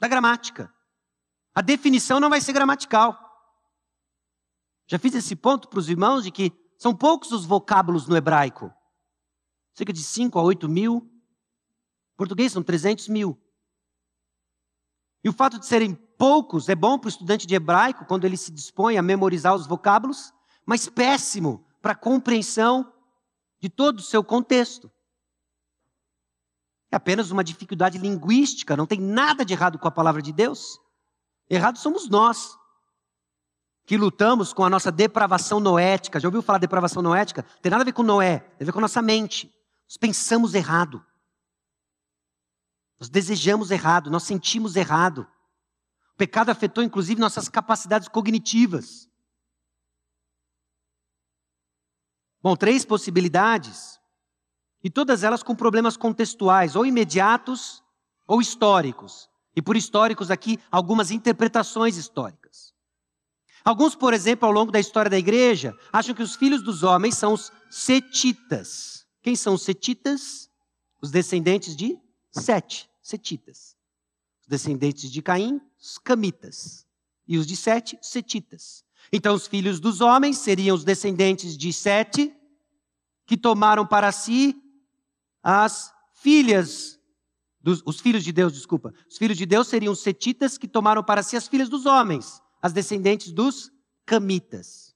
da 0.00 0.08
gramática. 0.08 0.72
A 1.54 1.60
definição 1.60 2.18
não 2.18 2.30
vai 2.30 2.40
ser 2.40 2.54
gramatical. 2.54 3.18
Já 4.86 4.98
fiz 4.98 5.14
esse 5.14 5.36
ponto 5.36 5.68
para 5.68 5.78
os 5.78 5.90
irmãos 5.90 6.24
de 6.24 6.30
que 6.30 6.50
são 6.78 6.96
poucos 6.96 7.30
os 7.30 7.44
vocábulos 7.44 8.08
no 8.08 8.16
hebraico. 8.16 8.72
Cerca 9.74 9.92
de 9.92 10.02
5 10.02 10.38
a 10.38 10.42
8 10.42 10.66
mil. 10.70 11.06
Português 12.16 12.50
são 12.50 12.62
300 12.62 13.08
mil. 13.08 13.38
E 15.22 15.28
o 15.28 15.34
fato 15.34 15.58
de 15.58 15.66
serem 15.66 15.94
poucos 15.94 16.70
é 16.70 16.74
bom 16.74 16.98
para 16.98 17.08
o 17.08 17.10
estudante 17.10 17.46
de 17.46 17.54
hebraico 17.54 18.06
quando 18.06 18.24
ele 18.24 18.38
se 18.38 18.50
dispõe 18.50 18.96
a 18.96 19.02
memorizar 19.02 19.54
os 19.54 19.66
vocábulos, 19.66 20.32
mas 20.64 20.88
péssimo 20.88 21.62
para 21.82 21.92
a 21.92 21.96
compreensão 21.96 22.90
de 23.60 23.68
todo 23.68 23.98
o 23.98 24.02
seu 24.02 24.24
contexto. 24.24 24.90
É 26.90 26.96
apenas 26.96 27.30
uma 27.30 27.44
dificuldade 27.44 27.98
linguística, 27.98 28.76
não 28.76 28.86
tem 28.86 29.00
nada 29.00 29.44
de 29.44 29.52
errado 29.52 29.78
com 29.78 29.86
a 29.86 29.90
palavra 29.90 30.22
de 30.22 30.32
Deus. 30.32 30.80
Errado 31.48 31.78
somos 31.78 32.08
nós, 32.08 32.58
que 33.84 33.96
lutamos 33.96 34.52
com 34.52 34.64
a 34.64 34.70
nossa 34.70 34.92
depravação 34.92 35.60
noética. 35.60 36.20
Já 36.20 36.28
ouviu 36.28 36.42
falar 36.42 36.58
de 36.58 36.62
depravação 36.62 37.02
noética? 37.02 37.42
Tem 37.62 37.70
nada 37.70 37.82
a 37.82 37.84
ver 37.84 37.92
com 37.92 38.02
Noé, 38.02 38.40
tem 38.40 38.62
a 38.62 38.64
ver 38.66 38.72
com 38.72 38.80
a 38.80 38.82
nossa 38.82 39.00
mente. 39.00 39.50
Nós 39.88 39.96
pensamos 39.96 40.54
errado. 40.54 41.04
Nós 43.00 43.08
desejamos 43.08 43.70
errado, 43.70 44.10
nós 44.10 44.24
sentimos 44.24 44.76
errado. 44.76 45.26
O 46.12 46.16
pecado 46.18 46.50
afetou 46.50 46.82
inclusive 46.82 47.20
nossas 47.20 47.48
capacidades 47.48 48.08
cognitivas. 48.08 49.08
Bom, 52.42 52.56
três 52.56 52.84
possibilidades, 52.84 53.97
e 54.82 54.90
todas 54.90 55.22
elas 55.24 55.42
com 55.42 55.54
problemas 55.54 55.96
contextuais, 55.96 56.76
ou 56.76 56.86
imediatos 56.86 57.82
ou 58.26 58.40
históricos. 58.40 59.28
E 59.56 59.62
por 59.62 59.76
históricos 59.76 60.30
aqui, 60.30 60.58
algumas 60.70 61.10
interpretações 61.10 61.96
históricas. 61.96 62.72
Alguns, 63.64 63.94
por 63.94 64.14
exemplo, 64.14 64.46
ao 64.46 64.52
longo 64.52 64.70
da 64.70 64.78
história 64.78 65.10
da 65.10 65.18
igreja, 65.18 65.76
acham 65.92 66.14
que 66.14 66.22
os 66.22 66.36
filhos 66.36 66.62
dos 66.62 66.82
homens 66.82 67.16
são 67.16 67.32
os 67.32 67.50
setitas. 67.68 69.06
Quem 69.20 69.34
são 69.34 69.54
os 69.54 69.62
setitas? 69.62 70.48
Os 71.02 71.10
descendentes 71.10 71.76
de 71.76 71.98
Sete, 72.30 72.88
setitas. 73.02 73.76
Os 74.42 74.46
descendentes 74.46 75.10
de 75.10 75.22
Caim, 75.22 75.60
os 75.80 75.98
camitas. 75.98 76.86
E 77.26 77.36
os 77.36 77.46
de 77.46 77.56
Sete, 77.56 77.98
setitas. 78.00 78.84
Então, 79.12 79.34
os 79.34 79.46
filhos 79.46 79.80
dos 79.80 80.00
homens 80.00 80.38
seriam 80.38 80.76
os 80.76 80.84
descendentes 80.84 81.56
de 81.56 81.72
Sete, 81.72 82.32
que 83.26 83.36
tomaram 83.36 83.86
para 83.86 84.12
si 84.12 84.56
as 85.50 85.94
filhas, 86.12 87.00
dos, 87.58 87.82
os 87.86 88.00
filhos 88.00 88.22
de 88.22 88.32
Deus, 88.32 88.52
desculpa. 88.52 88.92
Os 89.08 89.16
filhos 89.16 89.38
de 89.38 89.46
Deus 89.46 89.66
seriam 89.66 89.94
os 89.94 90.00
setitas 90.00 90.58
que 90.58 90.68
tomaram 90.68 91.02
para 91.02 91.22
si 91.22 91.38
as 91.38 91.48
filhas 91.48 91.70
dos 91.70 91.86
homens, 91.86 92.42
as 92.60 92.74
descendentes 92.74 93.32
dos 93.32 93.72
camitas. 94.04 94.94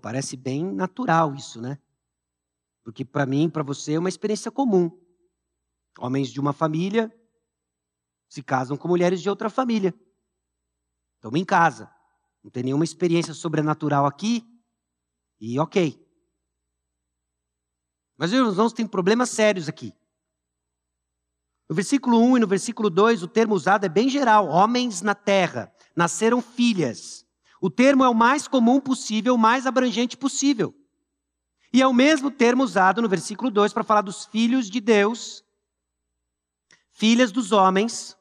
Parece 0.00 0.38
bem 0.38 0.64
natural 0.64 1.34
isso, 1.34 1.60
né? 1.60 1.78
Porque 2.82 3.04
para 3.04 3.26
mim, 3.26 3.50
para 3.50 3.62
você, 3.62 3.92
é 3.92 3.98
uma 3.98 4.08
experiência 4.08 4.50
comum. 4.50 4.90
Homens 5.98 6.30
de 6.30 6.40
uma 6.40 6.54
família 6.54 7.14
se 8.26 8.42
casam 8.42 8.78
com 8.78 8.88
mulheres 8.88 9.20
de 9.20 9.28
outra 9.28 9.50
família. 9.50 9.94
Estamos 11.16 11.38
em 11.38 11.44
casa. 11.44 11.92
Não 12.42 12.50
tem 12.50 12.62
nenhuma 12.62 12.84
experiência 12.84 13.34
sobrenatural 13.34 14.06
aqui. 14.06 14.46
E 15.38 15.58
ok. 15.58 16.07
Mas, 18.18 18.32
meus 18.32 18.52
irmãos, 18.52 18.72
tem 18.72 18.86
problemas 18.86 19.30
sérios 19.30 19.68
aqui. 19.68 19.94
No 21.68 21.76
versículo 21.76 22.18
1 22.18 22.38
e 22.38 22.40
no 22.40 22.46
versículo 22.48 22.90
2, 22.90 23.22
o 23.22 23.28
termo 23.28 23.54
usado 23.54 23.86
é 23.86 23.88
bem 23.88 24.08
geral: 24.08 24.48
homens 24.48 25.00
na 25.00 25.14
terra. 25.14 25.72
nasceram 25.94 26.42
filhas. 26.42 27.24
O 27.60 27.70
termo 27.70 28.04
é 28.04 28.08
o 28.08 28.14
mais 28.14 28.48
comum 28.48 28.80
possível, 28.80 29.34
o 29.34 29.38
mais 29.38 29.66
abrangente 29.66 30.16
possível. 30.16 30.74
E 31.72 31.82
é 31.82 31.86
o 31.86 31.92
mesmo 31.92 32.30
termo 32.30 32.62
usado 32.62 33.02
no 33.02 33.08
versículo 33.08 33.50
2 33.50 33.72
para 33.72 33.84
falar 33.84 34.00
dos 34.00 34.24
filhos 34.26 34.70
de 34.70 34.80
Deus, 34.80 35.44
filhas 36.92 37.30
dos 37.30 37.52
homens. 37.52 38.16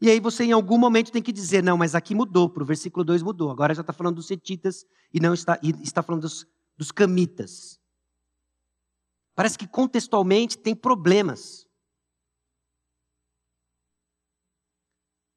E 0.00 0.10
aí 0.10 0.20
você 0.20 0.44
em 0.44 0.52
algum 0.52 0.78
momento 0.78 1.10
tem 1.10 1.22
que 1.22 1.32
dizer, 1.32 1.62
não, 1.62 1.78
mas 1.78 1.94
aqui 1.94 2.14
mudou, 2.14 2.48
para 2.48 2.62
o 2.62 2.66
versículo 2.66 3.04
2 3.04 3.22
mudou. 3.22 3.50
Agora 3.50 3.74
já 3.74 3.80
está 3.80 3.92
falando 3.92 4.16
dos 4.16 4.26
setitas 4.26 4.86
e 5.12 5.18
não 5.18 5.34
está, 5.34 5.58
e 5.62 5.70
está 5.82 6.02
falando 6.02 6.22
dos, 6.22 6.46
dos 6.76 6.92
camitas. 6.92 7.80
Parece 9.36 9.58
que 9.58 9.68
contextualmente 9.68 10.56
tem 10.56 10.74
problemas. 10.74 11.66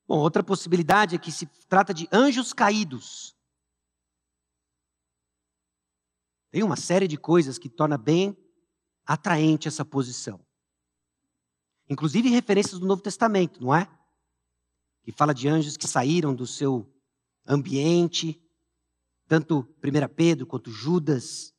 Bom, 0.07 0.17
outra 0.19 0.41
possibilidade 0.41 1.15
é 1.15 1.19
que 1.19 1.33
se 1.33 1.45
trata 1.67 1.93
de 1.93 2.07
anjos 2.11 2.53
caídos. 2.53 3.35
Tem 6.49 6.63
uma 6.63 6.77
série 6.77 7.09
de 7.09 7.17
coisas 7.17 7.59
que 7.59 7.69
torna 7.69 7.97
bem 7.97 8.35
atraente 9.05 9.67
essa 9.67 9.83
posição. 9.83 10.43
Inclusive 11.89 12.29
referências 12.29 12.79
do 12.79 12.87
Novo 12.87 13.01
Testamento, 13.01 13.61
não 13.61 13.75
é? 13.75 13.85
Que 15.03 15.11
fala 15.11 15.33
de 15.33 15.49
anjos 15.49 15.75
que 15.75 15.87
saíram 15.87 16.33
do 16.33 16.47
seu 16.47 16.89
ambiente, 17.45 18.41
tanto 19.27 19.59
1 19.83 20.15
Pedro 20.15 20.47
quanto 20.47 20.71
Judas. 20.71 21.53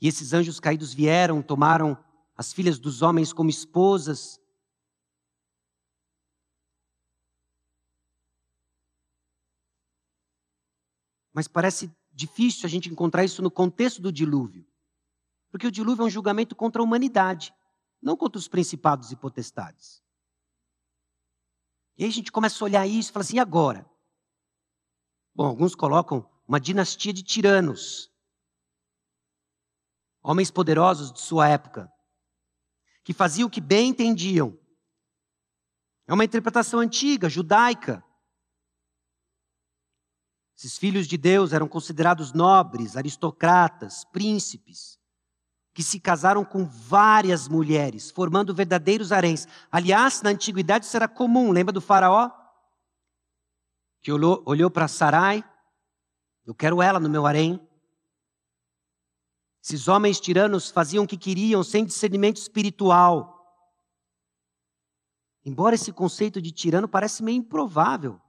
E 0.00 0.08
esses 0.08 0.32
anjos 0.32 0.60
caídos 0.60 0.94
vieram, 0.94 1.42
tomaram 1.42 1.96
as 2.36 2.52
filhas 2.52 2.78
dos 2.78 3.02
homens 3.02 3.32
como 3.32 3.50
esposas, 3.50 4.40
Mas 11.38 11.46
parece 11.46 11.88
difícil 12.10 12.66
a 12.66 12.68
gente 12.68 12.90
encontrar 12.90 13.22
isso 13.22 13.40
no 13.40 13.48
contexto 13.48 14.02
do 14.02 14.10
dilúvio. 14.10 14.66
Porque 15.52 15.68
o 15.68 15.70
dilúvio 15.70 16.02
é 16.02 16.06
um 16.06 16.10
julgamento 16.10 16.56
contra 16.56 16.82
a 16.82 16.84
humanidade, 16.84 17.54
não 18.02 18.16
contra 18.16 18.40
os 18.40 18.48
principados 18.48 19.12
e 19.12 19.16
potestades. 19.16 20.02
E 21.96 22.02
aí 22.02 22.10
a 22.10 22.12
gente 22.12 22.32
começa 22.32 22.64
a 22.64 22.66
olhar 22.66 22.86
isso 22.88 23.10
e 23.10 23.12
fala 23.12 23.22
assim: 23.22 23.36
e 23.36 23.38
agora? 23.38 23.88
Bom, 25.32 25.46
alguns 25.46 25.76
colocam 25.76 26.28
uma 26.44 26.58
dinastia 26.58 27.12
de 27.12 27.22
tiranos, 27.22 28.10
homens 30.28 30.50
poderosos 30.50 31.10
de 31.10 31.20
sua 31.20 31.48
época, 31.48 31.90
que 33.02 33.14
faziam 33.14 33.46
o 33.46 33.50
que 33.50 33.62
bem 33.62 33.88
entendiam. 33.88 34.58
É 36.06 36.12
uma 36.12 36.24
interpretação 36.24 36.80
antiga, 36.80 37.30
judaica. 37.30 38.04
Esses 40.54 40.76
filhos 40.76 41.06
de 41.06 41.16
Deus 41.16 41.54
eram 41.54 41.66
considerados 41.66 42.34
nobres, 42.34 42.94
aristocratas, 42.94 44.04
príncipes, 44.04 44.98
que 45.72 45.82
se 45.82 45.98
casaram 45.98 46.44
com 46.44 46.66
várias 46.66 47.48
mulheres, 47.48 48.10
formando 48.10 48.54
verdadeiros 48.54 49.12
haréns. 49.12 49.46
Aliás, 49.72 50.20
na 50.20 50.28
antiguidade 50.28 50.84
isso 50.84 50.96
era 50.96 51.08
comum. 51.08 51.52
Lembra 51.52 51.72
do 51.72 51.80
faraó? 51.80 52.30
Que 54.02 54.12
olhou, 54.12 54.42
olhou 54.44 54.70
para 54.70 54.88
Sarai, 54.88 55.42
eu 56.44 56.54
quero 56.54 56.82
ela 56.82 57.00
no 57.00 57.08
meu 57.08 57.26
harém. 57.26 57.66
Esses 59.62 59.88
homens 59.88 60.20
tiranos 60.20 60.70
faziam 60.70 61.04
o 61.04 61.06
que 61.06 61.16
queriam, 61.16 61.62
sem 61.62 61.84
discernimento 61.84 62.36
espiritual. 62.36 63.34
Embora 65.44 65.74
esse 65.74 65.92
conceito 65.92 66.40
de 66.40 66.52
tirano 66.52 66.88
pareça 66.88 67.22
meio 67.22 67.38
improvável 67.38 68.20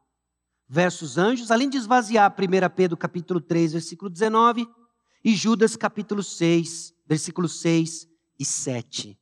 versus 0.67 1.17
anjos, 1.17 1.51
além 1.51 1.69
de 1.69 1.77
esvaziar 1.77 2.33
1 2.33 2.75
Pedro 2.75 2.95
capítulo 2.95 3.41
3, 3.41 3.73
versículo 3.73 4.09
19, 4.09 4.67
e 5.23 5.35
Judas 5.35 5.75
capítulo 5.75 6.23
6, 6.23 6.93
versículos 7.05 7.59
6 7.59 8.07
e 8.39 8.45
7. 8.45 9.19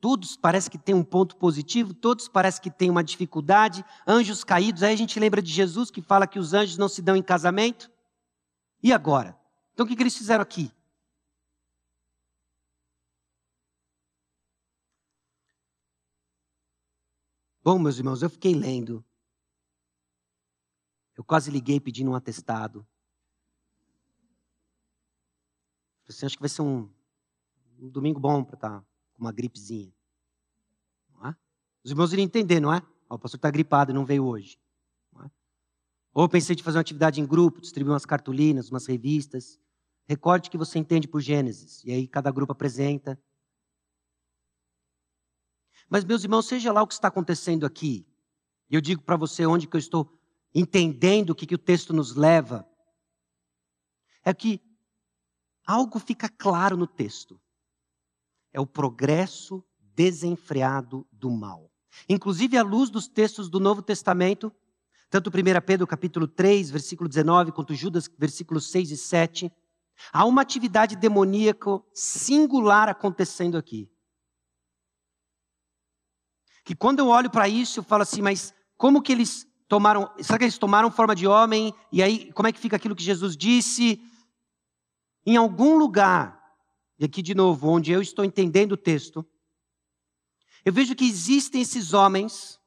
Todos 0.00 0.36
parece 0.36 0.70
que 0.70 0.78
tem 0.78 0.94
um 0.94 1.02
ponto 1.02 1.36
positivo, 1.36 1.92
todos 1.92 2.28
parece 2.28 2.60
que 2.60 2.70
tem 2.70 2.88
uma 2.88 3.02
dificuldade. 3.02 3.84
Anjos 4.06 4.44
caídos, 4.44 4.82
aí 4.82 4.92
a 4.92 4.96
gente 4.96 5.18
lembra 5.18 5.42
de 5.42 5.50
Jesus 5.50 5.90
que 5.90 6.00
fala 6.00 6.26
que 6.26 6.38
os 6.38 6.54
anjos 6.54 6.76
não 6.76 6.88
se 6.88 7.02
dão 7.02 7.16
em 7.16 7.22
casamento. 7.22 7.90
E 8.80 8.92
agora? 8.92 9.36
Então 9.78 9.86
o 9.86 9.88
que, 9.88 9.94
que 9.94 10.02
eles 10.02 10.16
fizeram 10.16 10.42
aqui? 10.42 10.72
Bom, 17.62 17.78
meus 17.78 17.96
irmãos, 17.96 18.20
eu 18.20 18.28
fiquei 18.28 18.56
lendo. 18.56 19.04
Eu 21.16 21.22
quase 21.22 21.48
liguei 21.48 21.78
pedindo 21.78 22.10
um 22.10 22.16
atestado. 22.16 22.84
Você 26.08 26.26
acha 26.26 26.34
que 26.34 26.42
vai 26.42 26.48
ser 26.48 26.62
um, 26.62 26.92
um 27.78 27.88
domingo 27.88 28.18
bom 28.18 28.42
para 28.42 28.56
estar 28.56 28.80
tá 28.80 28.86
com 29.14 29.22
uma 29.22 29.30
gripezinha? 29.30 29.94
É? 31.24 31.36
Os 31.84 31.92
irmãos 31.92 32.12
iriam 32.12 32.24
entender, 32.24 32.58
não 32.58 32.74
é? 32.74 32.82
o 33.08 33.16
pastor 33.16 33.38
está 33.38 33.48
gripado 33.48 33.92
e 33.92 33.94
não 33.94 34.04
veio 34.04 34.24
hoje. 34.24 34.58
Não 35.12 35.24
é? 35.24 35.30
Ou 36.12 36.28
pensei 36.28 36.56
de 36.56 36.64
fazer 36.64 36.78
uma 36.78 36.82
atividade 36.82 37.20
em 37.20 37.26
grupo, 37.26 37.60
distribuir 37.60 37.92
umas 37.92 38.04
cartolinas, 38.04 38.70
umas 38.70 38.84
revistas. 38.84 39.56
Recorde 40.08 40.48
que 40.48 40.56
você 40.56 40.78
entende 40.78 41.06
por 41.06 41.20
Gênesis. 41.20 41.84
E 41.84 41.92
aí 41.92 42.08
cada 42.08 42.30
grupo 42.30 42.52
apresenta. 42.52 43.20
Mas, 45.88 46.02
meus 46.04 46.24
irmãos, 46.24 46.46
seja 46.46 46.72
lá 46.72 46.82
o 46.82 46.86
que 46.86 46.94
está 46.94 47.08
acontecendo 47.08 47.66
aqui, 47.66 48.06
eu 48.70 48.80
digo 48.80 49.02
para 49.02 49.16
você 49.16 49.44
onde 49.44 49.66
que 49.66 49.76
eu 49.76 49.78
estou 49.78 50.18
entendendo 50.54 51.30
o 51.30 51.34
que, 51.34 51.46
que 51.46 51.54
o 51.54 51.58
texto 51.58 51.92
nos 51.92 52.14
leva, 52.14 52.66
é 54.24 54.32
que 54.32 54.62
algo 55.66 55.98
fica 55.98 56.28
claro 56.28 56.76
no 56.76 56.86
texto. 56.86 57.40
É 58.52 58.60
o 58.60 58.66
progresso 58.66 59.62
desenfreado 59.78 61.06
do 61.12 61.30
mal. 61.30 61.70
Inclusive, 62.08 62.56
à 62.56 62.62
luz 62.62 62.88
dos 62.88 63.08
textos 63.08 63.50
do 63.50 63.60
Novo 63.60 63.82
Testamento, 63.82 64.52
tanto 65.10 65.28
1 65.30 65.32
Pedro 65.66 65.86
capítulo 65.86 66.26
3, 66.26 66.70
versículo 66.70 67.08
19, 67.08 67.52
quanto 67.52 67.74
Judas, 67.74 68.10
versículos 68.18 68.70
6 68.70 68.90
e 68.90 68.96
7, 68.96 69.52
há 70.12 70.24
uma 70.24 70.42
atividade 70.42 70.96
demoníaca 70.96 71.80
singular 71.92 72.88
acontecendo 72.88 73.56
aqui 73.56 73.90
que 76.68 76.74
quando 76.74 76.98
eu 76.98 77.06
olho 77.06 77.30
para 77.30 77.48
isso, 77.48 77.80
eu 77.80 77.82
falo 77.82 78.02
assim, 78.02 78.20
mas 78.20 78.52
como 78.76 79.00
que 79.00 79.10
eles 79.10 79.46
tomaram, 79.66 80.12
será 80.20 80.36
que 80.36 80.44
eles 80.44 80.58
tomaram 80.58 80.90
forma 80.90 81.16
de 81.16 81.26
homem? 81.26 81.72
E 81.90 82.02
aí, 82.02 82.30
como 82.34 82.46
é 82.46 82.52
que 82.52 82.60
fica 82.60 82.76
aquilo 82.76 82.94
que 82.94 83.02
Jesus 83.02 83.34
disse? 83.34 83.98
Em 85.24 85.38
algum 85.38 85.78
lugar, 85.78 86.38
e 86.98 87.06
aqui 87.06 87.22
de 87.22 87.34
novo, 87.34 87.70
onde 87.70 87.90
eu 87.90 88.02
estou 88.02 88.22
entendendo 88.22 88.72
o 88.72 88.76
texto, 88.76 89.26
eu 90.62 90.70
vejo 90.70 90.94
que 90.94 91.08
existem 91.08 91.62
esses 91.62 91.94
homens 91.94 92.60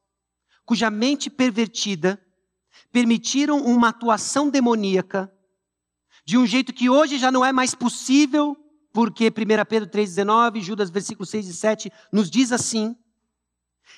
cuja 0.64 0.90
mente 0.90 1.30
pervertida 1.30 2.20
permitiram 2.90 3.64
uma 3.64 3.90
atuação 3.90 4.50
demoníaca 4.50 5.32
de 6.24 6.38
um 6.38 6.46
jeito 6.46 6.72
que 6.72 6.88
hoje 6.88 7.18
já 7.18 7.30
não 7.30 7.44
é 7.44 7.52
mais 7.52 7.74
possível, 7.74 8.56
porque 8.92 9.28
1 9.28 9.32
Pedro 9.68 9.88
3,19, 9.88 10.60
Judas 10.60 10.90
versículos 10.90 11.30
6 11.30 11.48
e 11.48 11.54
7 11.54 11.92
nos 12.12 12.30
diz 12.30 12.52
assim, 12.52 12.96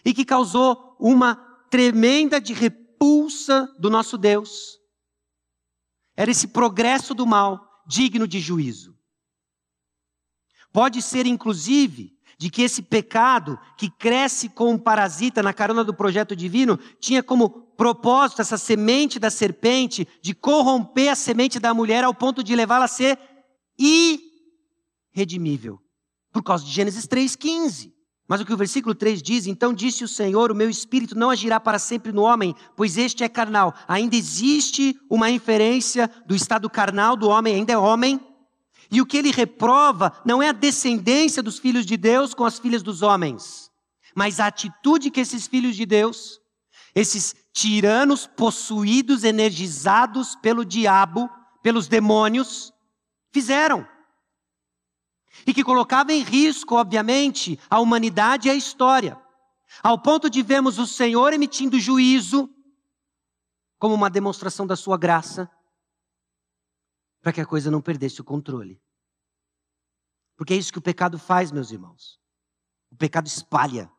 e 0.05 0.15
que 0.15 0.25
causou 0.25 0.97
uma 0.99 1.37
tremenda 1.71 2.41
de 2.41 2.53
repulsa 2.53 3.69
do 3.79 3.91
nosso 3.91 4.17
Deus. 4.17 4.79
Era 6.17 6.31
esse 6.31 6.49
progresso 6.49 7.15
do 7.15 7.27
mal 7.27 7.83
digno 7.87 8.27
de 8.27 8.41
juízo. 8.41 8.97
Pode 10.73 11.03
ser, 11.03 11.27
inclusive, 11.27 12.14
de 12.39 12.51
que 12.51 12.63
esse 12.63 12.83
pecado 12.83 13.59
que 13.77 13.91
cresce 13.91 14.49
com 14.49 14.73
um 14.73 14.79
parasita 14.79 15.43
na 15.43 15.53
carona 15.53 15.85
do 15.85 15.95
projeto 15.95 16.35
divino 16.35 16.79
tinha 17.01 17.23
como 17.23 17.49
propósito 17.77 18.41
essa 18.41 18.57
semente 18.57 19.19
da 19.19 19.31
serpente 19.31 20.07
de 20.23 20.35
corromper 20.35 21.11
a 21.11 21.15
semente 21.15 21.59
da 21.59 21.75
mulher 21.75 22.05
ao 22.05 22.15
ponto 22.15 22.43
de 22.43 22.55
levá-la 22.55 22.85
a 22.87 22.89
ser 22.89 23.19
irredimível. 25.15 25.81
Por 26.33 26.43
causa 26.43 26.65
de 26.65 26.71
Gênesis 26.71 27.07
3,15. 27.07 27.93
Mas 28.27 28.41
o 28.41 28.45
que 28.45 28.53
o 28.53 28.57
versículo 28.57 28.95
3 28.95 29.23
diz, 29.23 29.47
então 29.47 29.75
disse 29.75 30.03
o 30.03 30.09
Senhor: 30.09 30.51
O 30.51 30.55
meu 30.55 30.71
espírito 30.71 31.15
não 31.15 31.29
agirá 31.31 31.61
para 31.61 31.79
sempre 31.79 32.11
no 32.11 32.23
homem, 32.23 32.55
pois 32.75 32.97
este 32.97 33.23
é 33.23 33.29
carnal. 33.29 33.75
Ainda 33.87 34.17
existe 34.17 34.99
uma 35.11 35.31
inferência 35.31 36.11
do 36.27 36.35
estado 36.35 36.71
carnal 36.71 37.17
do 37.17 37.29
homem, 37.29 37.57
ainda 37.57 37.73
é 37.75 37.79
homem. 37.79 38.19
E 38.95 39.01
o 39.01 39.07
que 39.07 39.17
ele 39.17 39.33
reprova 39.33 40.13
não 40.25 40.41
é 40.41 40.51
a 40.51 40.53
descendência 40.53 41.43
dos 41.43 41.59
filhos 41.59 41.85
de 41.85 41.97
Deus 41.97 42.33
com 42.33 42.45
as 42.45 42.61
filhas 42.61 42.81
dos 42.81 43.03
homens, 43.03 43.69
mas 44.15 44.39
a 44.39 44.47
atitude 44.47 45.11
que 45.11 45.19
esses 45.19 45.49
filhos 45.49 45.75
de 45.75 45.85
Deus, 45.85 46.41
esses 46.95 47.35
tiranos 47.53 48.25
possuídos, 48.25 49.25
energizados 49.25 50.37
pelo 50.37 50.65
diabo, 50.65 51.29
pelos 51.61 51.89
demônios, 51.89 52.73
fizeram 53.33 53.85
e 55.45 55.53
que 55.53 55.65
colocava 55.65 56.13
em 56.13 56.23
risco, 56.23 56.77
obviamente, 56.77 57.59
a 57.69 57.81
humanidade 57.81 58.47
e 58.47 58.51
a 58.53 58.55
história. 58.55 59.21
Ao 59.83 59.99
ponto 59.99 60.31
de 60.31 60.41
vermos 60.41 60.79
o 60.79 60.87
Senhor 60.87 61.33
emitindo 61.33 61.81
juízo 61.81 62.49
como 63.77 63.93
uma 63.93 64.09
demonstração 64.09 64.65
da 64.65 64.77
sua 64.77 64.97
graça, 64.97 65.51
para 67.25 67.33
que 67.33 67.41
a 67.41 67.47
coisa 67.47 67.71
não 67.71 67.81
perdesse 67.81 68.21
o 68.21 68.25
controle. 68.25 68.79
Porque 70.37 70.53
é 70.53 70.57
isso 70.59 70.71
que 70.71 70.79
o 70.79 70.83
pecado 70.83 71.19
faz, 71.19 71.51
meus 71.51 71.71
irmãos. 71.71 72.21
O 72.93 72.97
pecado 72.97 73.27
espalha. 73.27 73.91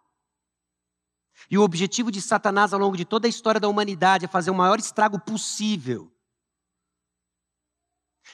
E 1.49 1.57
o 1.57 1.63
objetivo 1.63 2.11
de 2.11 2.21
Satanás 2.21 2.71
ao 2.71 2.79
longo 2.79 2.95
de 2.95 3.03
toda 3.03 3.27
a 3.27 3.29
história 3.29 3.59
da 3.59 3.67
humanidade 3.67 4.25
é 4.25 4.27
fazer 4.27 4.51
o 4.51 4.55
maior 4.55 4.77
estrago 4.77 5.19
possível. 5.19 6.15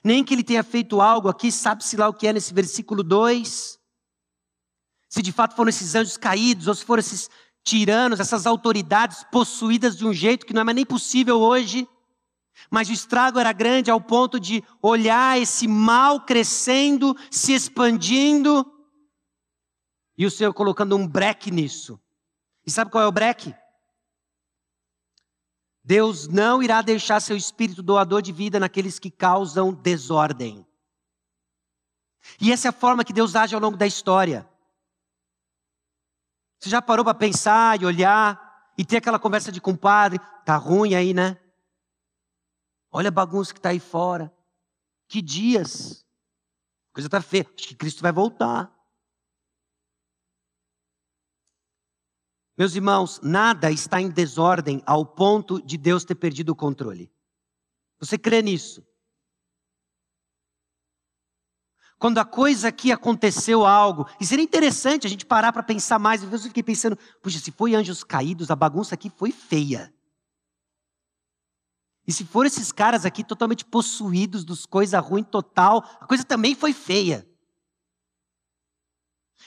Nem 0.04 0.26
que 0.26 0.34
ele 0.34 0.44
tenha 0.44 0.62
feito 0.62 1.00
algo 1.00 1.30
aqui, 1.30 1.54
sabe-se 1.54 1.96
lá 1.96 2.10
o 2.10 2.14
que 2.14 2.28
é 2.28 2.34
nesse 2.34 2.54
versículo 2.54 3.02
2. 3.02 3.80
Se 5.08 5.22
de 5.22 5.32
fato 5.32 5.56
foram 5.56 5.70
esses 5.70 5.96
anjos 5.96 6.18
caídos, 6.18 6.68
ou 6.68 6.76
se 6.76 6.84
foram 6.84 7.00
esses 7.00 7.30
tiranos, 7.64 8.20
essas 8.20 8.46
autoridades 8.46 9.24
possuídas 9.32 9.96
de 9.96 10.06
um 10.06 10.12
jeito 10.12 10.46
que 10.46 10.54
não 10.54 10.62
é 10.62 10.66
mais 10.66 10.76
nem 10.76 10.86
possível 10.86 11.40
hoje. 11.40 11.88
Mas 12.70 12.90
o 12.90 12.94
estrago 12.94 13.40
era 13.40 13.52
grande 13.52 13.90
ao 13.90 14.00
ponto 14.00 14.40
de 14.40 14.64
olhar 14.82 15.40
esse 15.40 15.68
mal 15.68 16.22
crescendo, 16.22 17.16
se 17.30 17.54
expandindo, 17.54 18.66
e 20.18 20.26
o 20.26 20.32
Senhor 20.32 20.54
colocando 20.54 20.96
um 20.96 21.08
breque 21.08 21.50
nisso. 21.50 22.00
E 22.66 22.70
sabe 22.70 22.92
qual 22.92 23.04
é 23.04 23.08
o 23.08 23.12
breque? 23.12 23.56
Deus 25.84 26.28
não 26.28 26.62
irá 26.62 26.82
deixar 26.82 27.20
seu 27.20 27.36
espírito 27.36 27.82
doador 27.82 28.22
de 28.22 28.32
vida 28.32 28.60
naqueles 28.60 29.00
que 29.00 29.10
causam 29.10 29.74
desordem. 29.74 30.66
E 32.40 32.52
essa 32.52 32.68
é 32.68 32.70
a 32.70 32.74
forma 32.74 33.04
que 33.04 33.14
Deus 33.14 33.36
age 33.36 33.56
ao 33.56 33.62
longo 33.62 33.76
da 33.76 33.88
história. 33.88 34.48
Você 36.60 36.70
já 36.70 36.82
parou 36.82 37.04
para 37.04 37.16
pensar 37.16 37.82
e 37.82 37.86
olhar 37.86 38.72
e 38.78 38.86
ter 38.86 38.98
aquela 38.98 39.18
conversa 39.18 39.52
de 39.52 39.60
compadre? 39.60 40.20
Tá 40.46 40.56
ruim 40.56 40.94
aí, 40.94 41.14
né? 41.14 41.36
Olha 42.92 43.08
a 43.08 43.12
bagunça 43.12 43.54
que 43.54 43.60
está 43.60 43.70
aí 43.70 43.80
fora. 43.80 44.34
Que 45.08 45.22
dias. 45.22 46.06
A 46.90 46.94
coisa 46.94 47.08
está 47.08 47.22
feia. 47.22 47.50
Acho 47.56 47.68
que 47.70 47.76
Cristo 47.76 48.02
vai 48.02 48.12
voltar. 48.12 48.72
Meus 52.58 52.76
irmãos, 52.76 53.20
nada 53.24 53.72
está 53.72 54.00
em 54.02 54.10
desordem 54.10 54.84
ao 54.86 55.06
ponto 55.06 55.62
de 55.62 55.78
Deus 55.78 56.04
ter 56.04 56.16
perdido 56.16 56.50
o 56.50 56.56
controle. 56.56 57.12
Você 58.00 58.18
crê 58.18 58.42
nisso? 58.42 58.86
Quando 61.98 62.18
a 62.18 62.26
coisa 62.26 62.68
aqui 62.68 62.92
aconteceu 62.92 63.64
algo, 63.64 64.08
e 64.20 64.26
seria 64.26 64.44
interessante 64.44 65.06
a 65.06 65.10
gente 65.10 65.26
parar 65.26 65.54
para 65.54 65.62
pensar 65.62 66.00
mais. 66.00 66.24
Eu 66.24 66.40
fiquei 66.40 66.64
pensando, 66.64 66.98
puxa, 67.22 67.40
se 67.40 67.52
foi 67.52 67.76
anjos 67.76 68.04
caídos, 68.04 68.50
a 68.50 68.56
bagunça 68.56 68.96
aqui 68.96 69.10
foi 69.10 69.32
feia. 69.32 69.94
E 72.08 72.12
se 72.12 72.26
for 72.26 72.46
esses 72.46 72.72
caras 72.72 73.06
aqui 73.06 73.24
totalmente 73.24 73.64
possuídos 73.64 74.44
dos 74.44 74.66
coisa 74.66 75.00
ruim 75.00 75.24
total, 75.24 75.84
a 76.00 76.06
coisa 76.06 76.24
também 76.24 76.56
foi 76.56 76.74
feia. 76.74 77.28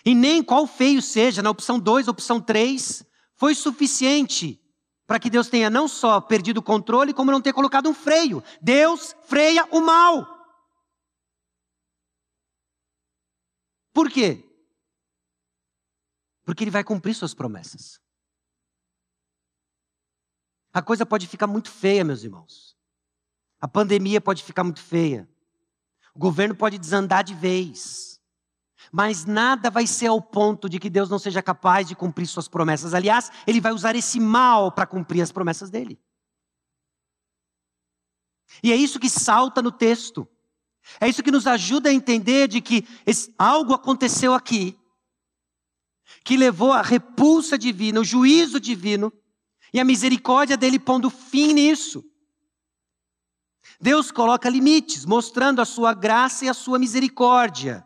E 0.04 0.14
nem 0.14 0.42
qual 0.42 0.66
feio 0.66 1.02
seja, 1.02 1.42
na 1.42 1.50
opção 1.50 1.78
2, 1.78 2.08
opção 2.08 2.40
3, 2.40 3.04
foi 3.34 3.54
suficiente 3.54 4.60
para 5.06 5.18
que 5.18 5.30
Deus 5.30 5.48
tenha 5.48 5.68
não 5.68 5.86
só 5.86 6.20
perdido 6.20 6.58
o 6.58 6.62
controle, 6.62 7.12
como 7.12 7.30
não 7.30 7.40
ter 7.40 7.52
colocado 7.52 7.88
um 7.88 7.94
freio. 7.94 8.42
Deus 8.60 9.14
freia 9.24 9.64
o 9.70 9.80
mal. 9.80 10.26
Por 13.92 14.10
quê? 14.10 14.44
Porque 16.44 16.64
Ele 16.64 16.70
vai 16.70 16.84
cumprir 16.84 17.14
Suas 17.14 17.34
promessas. 17.34 18.03
A 20.74 20.82
coisa 20.82 21.06
pode 21.06 21.28
ficar 21.28 21.46
muito 21.46 21.70
feia, 21.70 22.02
meus 22.02 22.24
irmãos. 22.24 22.76
A 23.60 23.68
pandemia 23.68 24.20
pode 24.20 24.42
ficar 24.42 24.64
muito 24.64 24.80
feia. 24.80 25.28
O 26.12 26.18
governo 26.18 26.54
pode 26.56 26.76
desandar 26.78 27.22
de 27.22 27.32
vez. 27.32 28.20
Mas 28.90 29.24
nada 29.24 29.70
vai 29.70 29.86
ser 29.86 30.08
ao 30.08 30.20
ponto 30.20 30.68
de 30.68 30.80
que 30.80 30.90
Deus 30.90 31.08
não 31.08 31.18
seja 31.18 31.40
capaz 31.40 31.86
de 31.86 31.94
cumprir 31.94 32.26
suas 32.26 32.48
promessas. 32.48 32.92
Aliás, 32.92 33.30
ele 33.46 33.60
vai 33.60 33.72
usar 33.72 33.94
esse 33.94 34.18
mal 34.18 34.72
para 34.72 34.84
cumprir 34.84 35.22
as 35.22 35.30
promessas 35.30 35.70
dele. 35.70 35.98
E 38.60 38.72
é 38.72 38.76
isso 38.76 38.98
que 38.98 39.08
salta 39.08 39.62
no 39.62 39.70
texto. 39.70 40.28
É 41.00 41.08
isso 41.08 41.22
que 41.22 41.30
nos 41.30 41.46
ajuda 41.46 41.88
a 41.88 41.92
entender 41.92 42.48
de 42.48 42.60
que 42.60 42.86
esse, 43.06 43.32
algo 43.38 43.72
aconteceu 43.72 44.34
aqui 44.34 44.76
que 46.24 46.36
levou 46.36 46.72
a 46.72 46.82
repulsa 46.82 47.56
divina, 47.56 48.00
o 48.00 48.04
juízo 48.04 48.58
divino 48.58 49.12
e 49.74 49.80
a 49.80 49.84
misericórdia 49.84 50.56
dele 50.56 50.78
pondo 50.78 51.10
fim 51.10 51.52
nisso. 51.52 52.08
Deus 53.80 54.12
coloca 54.12 54.48
limites, 54.48 55.04
mostrando 55.04 55.60
a 55.60 55.64
sua 55.64 55.92
graça 55.92 56.44
e 56.44 56.48
a 56.48 56.54
sua 56.54 56.78
misericórdia. 56.78 57.84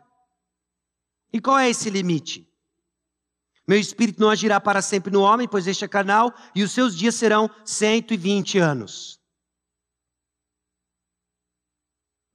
E 1.33 1.41
qual 1.41 1.57
é 1.57 1.67
esse 1.67 1.89
limite? 1.89 2.47
Meu 3.67 3.79
espírito 3.79 4.21
não 4.21 4.29
agirá 4.29 4.61
para 4.61 4.83
sempre 4.83 5.11
no 5.11 5.21
homem, 5.21 5.47
pois 5.47 5.65
este 5.65 5.83
é 5.83 5.87
carnal, 5.87 6.31
e 6.53 6.61
os 6.61 6.71
seus 6.71 6.95
dias 6.95 7.15
serão 7.15 7.49
120 7.65 8.59
anos. 8.59 9.19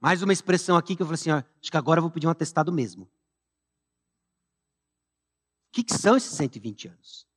Mais 0.01 0.21
uma 0.21 0.33
expressão 0.33 0.77
aqui 0.77 0.97
que 0.97 1.03
eu 1.03 1.07
falei 1.07 1.21
assim: 1.21 1.31
ó, 1.31 1.37
acho 1.61 1.71
que 1.71 1.77
agora 1.77 1.99
eu 1.99 2.03
vou 2.03 2.11
pedir 2.11 2.27
um 2.27 2.31
atestado 2.31 2.73
mesmo. 2.73 3.05
O 3.05 3.09
que, 5.71 5.85
que 5.85 5.95
são 5.95 6.17
esses 6.17 6.33
120 6.33 6.89
anos? 6.89 7.34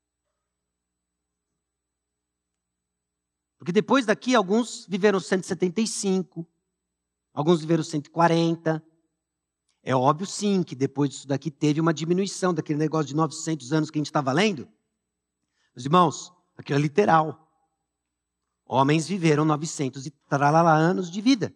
Porque 3.58 3.72
depois 3.72 4.06
daqui, 4.06 4.36
alguns 4.36 4.86
viveram 4.88 5.20
175, 5.20 6.48
alguns 7.34 7.62
viveram 7.62 7.84
140, 7.84 8.84
é 9.88 9.96
óbvio, 9.96 10.28
sim, 10.28 10.64
que 10.64 10.76
depois 10.76 11.10
disso 11.10 11.28
daqui 11.28 11.50
teve 11.50 11.80
uma 11.80 11.94
diminuição 11.94 12.54
daquele 12.54 12.78
negócio 12.78 13.08
de 13.08 13.16
900 13.16 13.72
anos 13.72 13.90
que 13.90 13.98
a 13.98 14.02
gente 14.02 14.08
estava 14.08 14.34
lendo. 14.34 14.68
Meus 15.74 15.86
irmãos, 15.86 16.34
aquilo 16.58 16.78
é 16.78 16.82
literal. 16.82 17.50
Homens 18.66 19.08
viveram 19.08 19.46
900 19.46 20.06
e 20.06 20.12
tralala 20.12 20.74
anos 20.74 21.10
de 21.10 21.22
vida. 21.22 21.56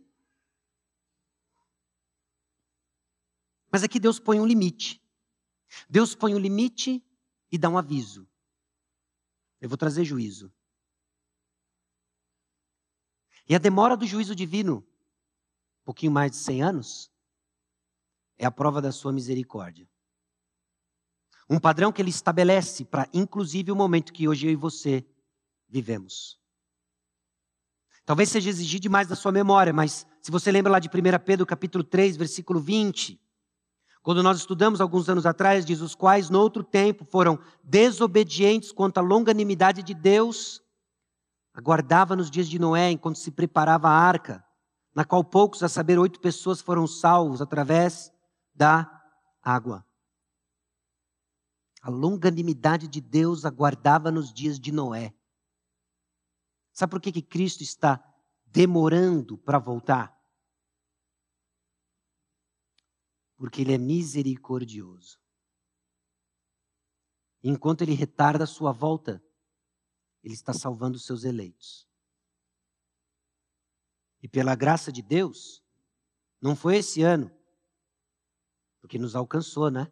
Mas 3.70 3.84
aqui 3.84 4.00
Deus 4.00 4.18
põe 4.18 4.40
um 4.40 4.46
limite. 4.46 5.02
Deus 5.90 6.16
põe 6.16 6.34
um 6.34 6.40
limite 6.40 7.04
e 7.52 7.58
dá 7.58 7.70
um 7.70 7.78
aviso. 7.78 8.26
Eu 9.60 9.68
vou 9.68 9.78
trazer 9.78 10.06
juízo. 10.06 10.52
E 13.48 13.56
a 13.56 13.58
demora 13.58 13.98
do 13.98 14.06
juízo 14.06 14.36
divino, 14.36 14.78
um 15.82 15.86
pouquinho 15.86 16.12
mais 16.12 16.32
de 16.32 16.38
100 16.38 16.62
anos, 16.62 17.12
é 18.38 18.46
a 18.46 18.52
prova 18.52 18.82
da 18.82 18.92
sua 18.92 19.12
misericórdia. 19.12 19.88
Um 21.50 21.60
padrão 21.60 21.92
que 21.92 22.02
ele 22.02 22.10
estabelece 22.10 22.86
para, 22.86 23.10
inclusive, 23.14 23.72
o 23.72 23.76
momento 23.76 24.14
que 24.14 24.28
hoje 24.28 24.48
eu 24.48 24.52
e 24.52 24.56
você 24.56 25.06
vivemos. 25.68 26.40
Talvez 28.06 28.30
seja 28.30 28.50
exigir 28.50 28.80
demais 28.80 29.08
da 29.08 29.16
sua 29.16 29.32
memória, 29.32 29.72
mas 29.72 30.08
se 30.22 30.32
você 30.32 30.52
lembra 30.52 30.72
lá 30.72 30.80
de 30.80 30.88
1 30.88 30.92
Pedro 31.26 31.46
capítulo 31.46 31.84
3, 31.84 32.18
versículo 32.18 32.60
20, 32.60 33.20
quando 34.02 34.24
nós 34.24 34.38
estudamos 34.38 34.82
alguns 34.82 35.08
anos 35.10 35.26
atrás, 35.26 35.66
diz: 35.66 35.82
os 35.82 35.94
quais 35.94 36.30
no 36.30 36.40
outro 36.40 36.64
tempo 36.64 37.06
foram 37.06 37.40
desobedientes 37.64 38.72
quanto 38.72 38.98
à 38.98 39.02
longanimidade 39.02 39.84
de 39.84 39.94
Deus, 39.94 40.64
aguardava 41.54 42.16
nos 42.16 42.32
dias 42.32 42.48
de 42.48 42.58
Noé, 42.58 42.92
enquanto 42.92 43.20
se 43.20 43.32
preparava 43.32 43.90
a 43.90 43.94
arca, 43.94 44.46
na 44.94 45.06
qual 45.06 45.24
poucos, 45.24 45.64
a 45.64 45.70
saber, 45.70 45.98
oito 45.98 46.20
pessoas 46.20 46.62
foram 46.62 46.88
salvos 46.88 47.42
através 47.42 48.12
da 48.54 48.90
água. 49.42 49.86
A 51.82 51.90
longanimidade 51.90 52.88
de 52.88 53.02
Deus 53.02 53.44
aguardava 53.46 54.12
nos 54.12 54.32
dias 54.32 54.60
de 54.60 54.72
Noé. 54.72 55.14
Sabe 56.74 56.92
por 56.92 57.02
que, 57.02 57.12
que 57.12 57.22
Cristo 57.22 57.64
está 57.64 58.04
demorando 58.46 59.38
para 59.38 59.58
voltar? 59.58 60.16
Porque 63.36 63.62
Ele 63.62 63.74
é 63.74 63.78
misericordioso. 63.78 65.20
Enquanto 67.44 67.82
Ele 67.82 67.96
retarda 67.96 68.44
a 68.44 68.48
sua 68.48 68.72
volta, 68.72 69.24
Ele 70.24 70.34
está 70.34 70.54
salvando 70.54 70.98
os 70.98 71.06
seus 71.06 71.24
eleitos. 71.24 71.88
E 74.22 74.28
pela 74.28 74.56
graça 74.56 74.92
de 74.92 75.02
Deus, 75.02 75.64
não 76.40 76.56
foi 76.56 76.78
esse 76.78 77.02
ano, 77.02 77.32
porque 78.80 79.00
nos 79.00 79.16
alcançou, 79.16 79.72
né? 79.72 79.92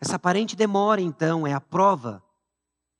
Essa 0.00 0.16
aparente 0.16 0.54
demora, 0.54 1.00
então, 1.00 1.46
é 1.46 1.52
a 1.52 1.60
prova 1.60 2.24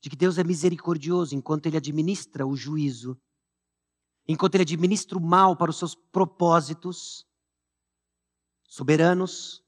de 0.01 0.11
que 0.11 0.16
Deus 0.16 0.36
é 0.38 0.44
misericordioso 0.44 1.34
enquanto 1.34 1.66
Ele 1.66 1.76
administra 1.76 2.46
o 2.46 2.57
juízo, 2.57 3.20
enquanto 4.26 4.55
Ele 4.57 4.62
administra 4.62 5.16
o 5.16 5.20
mal 5.20 5.57
para 5.57 5.70
os 5.70 5.78
seus 5.78 5.94
propósitos 5.94 7.26
soberanos, 8.64 9.64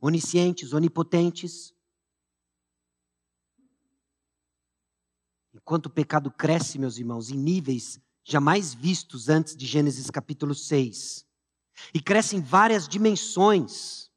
oniscientes, 0.00 0.72
onipotentes. 0.72 1.74
Enquanto 5.52 5.86
o 5.86 5.90
pecado 5.90 6.30
cresce, 6.30 6.78
meus 6.78 6.96
irmãos, 6.96 7.30
em 7.30 7.36
níveis 7.36 8.00
jamais 8.22 8.72
vistos 8.72 9.28
antes 9.28 9.56
de 9.56 9.66
Gênesis 9.66 10.10
capítulo 10.10 10.54
6, 10.54 11.26
e 11.92 12.00
cresce 12.00 12.36
em 12.36 12.40
várias 12.40 12.86
dimensões. 12.86 14.10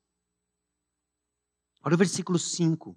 Olha 1.83 1.95
o 1.95 1.97
versículo 1.97 2.37
5. 2.37 2.95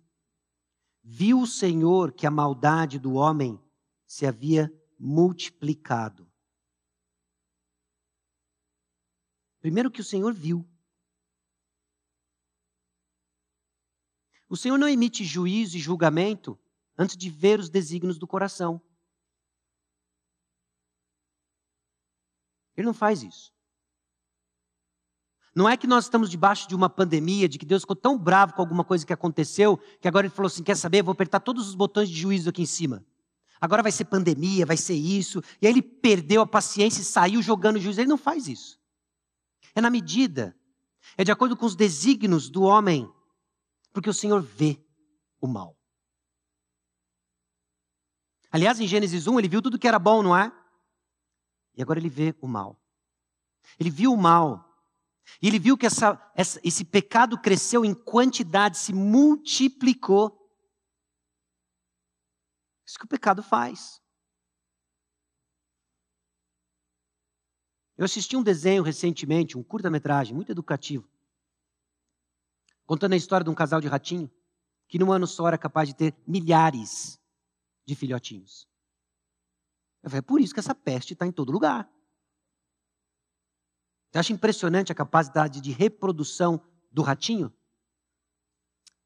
Viu 1.02 1.40
o 1.40 1.46
Senhor 1.46 2.12
que 2.12 2.26
a 2.26 2.30
maldade 2.30 2.98
do 2.98 3.14
homem 3.14 3.60
se 4.06 4.26
havia 4.26 4.70
multiplicado. 4.98 6.30
Primeiro 9.60 9.90
que 9.90 10.00
o 10.00 10.04
Senhor 10.04 10.34
viu. 10.34 10.68
O 14.48 14.56
Senhor 14.56 14.78
não 14.78 14.88
emite 14.88 15.24
juízo 15.24 15.76
e 15.76 15.80
julgamento 15.80 16.58
antes 16.98 17.16
de 17.16 17.28
ver 17.30 17.60
os 17.60 17.68
desígnios 17.68 18.18
do 18.18 18.26
coração. 18.26 18.80
Ele 22.76 22.86
não 22.86 22.94
faz 22.94 23.22
isso. 23.22 23.54
Não 25.54 25.66
é 25.66 25.76
que 25.76 25.86
nós 25.86 26.04
estamos 26.04 26.28
debaixo 26.28 26.68
de 26.68 26.74
uma 26.74 26.90
pandemia, 26.90 27.48
de 27.48 27.58
que 27.58 27.64
Deus 27.64 27.82
ficou 27.82 27.96
tão 27.96 28.18
bravo 28.18 28.52
com 28.52 28.60
alguma 28.60 28.84
coisa 28.84 29.06
que 29.06 29.12
aconteceu, 29.12 29.78
que 30.00 30.06
agora 30.06 30.26
ele 30.26 30.34
falou 30.34 30.48
assim: 30.48 30.62
quer 30.62 30.76
saber? 30.76 31.02
Vou 31.02 31.12
apertar 31.12 31.40
todos 31.40 31.66
os 31.66 31.74
botões 31.74 32.10
de 32.10 32.14
juízo 32.14 32.50
aqui 32.50 32.60
em 32.60 32.66
cima. 32.66 33.04
Agora 33.58 33.82
vai 33.82 33.90
ser 33.90 34.04
pandemia, 34.04 34.66
vai 34.66 34.76
ser 34.76 34.94
isso. 34.94 35.42
E 35.62 35.66
aí 35.66 35.72
ele 35.72 35.80
perdeu 35.80 36.42
a 36.42 36.46
paciência 36.46 37.00
e 37.00 37.04
saiu 37.04 37.40
jogando 37.40 37.80
juízo. 37.80 38.00
Ele 38.00 38.08
não 38.08 38.18
faz 38.18 38.48
isso. 38.48 38.78
É 39.74 39.80
na 39.80 39.88
medida, 39.88 40.54
é 41.16 41.24
de 41.24 41.32
acordo 41.32 41.56
com 41.56 41.64
os 41.64 41.74
desígnios 41.74 42.50
do 42.50 42.62
homem, 42.62 43.10
porque 43.92 44.10
o 44.10 44.14
Senhor 44.14 44.42
vê 44.42 44.78
o 45.40 45.46
mal. 45.46 45.75
Aliás, 48.56 48.80
em 48.80 48.86
Gênesis 48.86 49.26
1, 49.26 49.38
ele 49.38 49.48
viu 49.48 49.60
tudo 49.60 49.78
que 49.78 49.86
era 49.86 49.98
bom, 49.98 50.22
não 50.22 50.34
é? 50.34 50.50
E 51.74 51.82
agora 51.82 51.98
ele 51.98 52.08
vê 52.08 52.34
o 52.40 52.48
mal. 52.48 52.82
Ele 53.78 53.90
viu 53.90 54.14
o 54.14 54.16
mal. 54.16 54.66
E 55.42 55.46
ele 55.46 55.58
viu 55.58 55.76
que 55.76 55.84
essa, 55.84 56.18
essa, 56.34 56.58
esse 56.64 56.82
pecado 56.82 57.38
cresceu 57.38 57.84
em 57.84 57.92
quantidade, 57.92 58.78
se 58.78 58.94
multiplicou. 58.94 60.50
Isso 62.86 62.98
que 62.98 63.04
o 63.04 63.08
pecado 63.08 63.42
faz. 63.42 64.00
Eu 67.98 68.06
assisti 68.06 68.38
um 68.38 68.42
desenho 68.42 68.82
recentemente, 68.82 69.58
um 69.58 69.62
curta-metragem, 69.62 70.34
muito 70.34 70.50
educativo, 70.50 71.06
contando 72.86 73.12
a 73.12 73.16
história 73.16 73.44
de 73.44 73.50
um 73.50 73.54
casal 73.54 73.82
de 73.82 73.88
ratinho 73.88 74.30
que 74.88 74.98
num 74.98 75.12
ano 75.12 75.26
só 75.26 75.46
era 75.46 75.58
capaz 75.58 75.90
de 75.90 75.94
ter 75.94 76.16
milhares 76.26 77.20
de 77.86 77.94
filhotinhos. 77.94 78.68
Falei, 80.02 80.18
é 80.18 80.22
por 80.22 80.40
isso 80.40 80.52
que 80.52 80.60
essa 80.60 80.74
peste 80.74 81.14
está 81.14 81.26
em 81.26 81.32
todo 81.32 81.52
lugar. 81.52 81.90
Você 84.10 84.18
acha 84.18 84.32
impressionante 84.32 84.92
a 84.92 84.94
capacidade 84.94 85.60
de 85.60 85.72
reprodução 85.72 86.60
do 86.90 87.02
ratinho? 87.02 87.52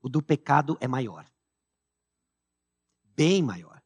O 0.01 0.09
do 0.09 0.23
pecado 0.23 0.77
é 0.81 0.89
maior. 0.89 1.31
Bem 3.05 3.43
maior. 3.43 3.83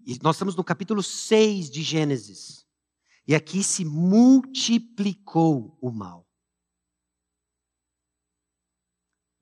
E 0.00 0.18
nós 0.22 0.36
estamos 0.36 0.54
no 0.54 0.62
capítulo 0.62 1.02
6 1.02 1.70
de 1.70 1.82
Gênesis. 1.82 2.66
E 3.26 3.34
aqui 3.34 3.62
se 3.62 3.84
multiplicou 3.84 5.76
o 5.80 5.90
mal. 5.90 6.26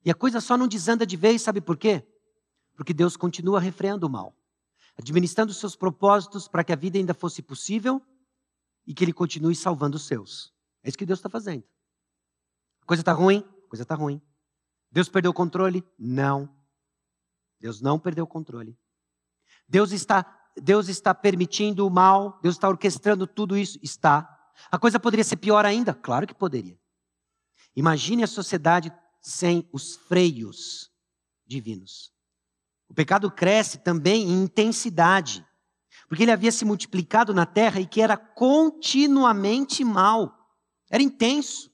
E 0.03 0.09
a 0.09 0.15
coisa 0.15 0.39
só 0.41 0.57
não 0.57 0.67
desanda 0.67 1.05
de 1.05 1.15
vez, 1.15 1.41
sabe 1.41 1.61
por 1.61 1.77
quê? 1.77 2.07
Porque 2.75 2.93
Deus 2.93 3.15
continua 3.15 3.59
refreando 3.59 4.07
o 4.07 4.09
mal, 4.09 4.35
administrando 4.97 5.51
os 5.51 5.57
seus 5.57 5.75
propósitos 5.75 6.47
para 6.47 6.63
que 6.63 6.73
a 6.73 6.75
vida 6.75 6.97
ainda 6.97 7.13
fosse 7.13 7.41
possível 7.41 8.01
e 8.85 8.93
que 8.93 9.03
Ele 9.03 9.13
continue 9.13 9.55
salvando 9.55 9.97
os 9.97 10.05
seus. 10.05 10.53
É 10.83 10.89
isso 10.89 10.97
que 10.97 11.05
Deus 11.05 11.19
está 11.19 11.29
fazendo. 11.29 11.63
A 12.81 12.85
coisa 12.85 13.01
está 13.01 13.13
ruim? 13.13 13.43
A 13.65 13.69
coisa 13.69 13.83
está 13.83 13.95
ruim. 13.95 14.21
Deus 14.91 15.09
perdeu 15.09 15.31
o 15.31 15.33
controle? 15.33 15.83
Não. 15.97 16.53
Deus 17.59 17.81
não 17.81 17.99
perdeu 17.99 18.25
o 18.25 18.27
controle. 18.27 18.77
Deus 19.67 19.91
está, 19.91 20.23
Deus 20.55 20.87
está 20.87 21.13
permitindo 21.13 21.87
o 21.87 21.89
mal, 21.89 22.39
Deus 22.41 22.55
está 22.55 22.69
orquestrando 22.69 23.25
tudo 23.25 23.57
isso? 23.57 23.79
Está. 23.81 24.31
A 24.71 24.77
coisa 24.77 24.99
poderia 24.99 25.23
ser 25.23 25.37
pior 25.37 25.65
ainda? 25.65 25.93
Claro 25.93 26.27
que 26.27 26.33
poderia. 26.33 26.79
Imagine 27.75 28.23
a 28.23 28.27
sociedade 28.27 28.93
sem 29.19 29.67
os 29.73 29.95
freios 29.95 30.91
divinos. 31.45 32.14
O 32.89 32.93
pecado 32.93 33.31
cresce 33.31 33.79
também 33.79 34.29
em 34.29 34.43
intensidade, 34.43 35.45
porque 36.07 36.23
ele 36.23 36.31
havia 36.31 36.51
se 36.51 36.63
multiplicado 36.63 37.33
na 37.33 37.45
terra 37.45 37.79
e 37.79 37.87
que 37.87 38.01
era 38.01 38.15
continuamente 38.15 39.83
mal, 39.83 40.33
era 40.89 41.01
intenso. 41.01 41.71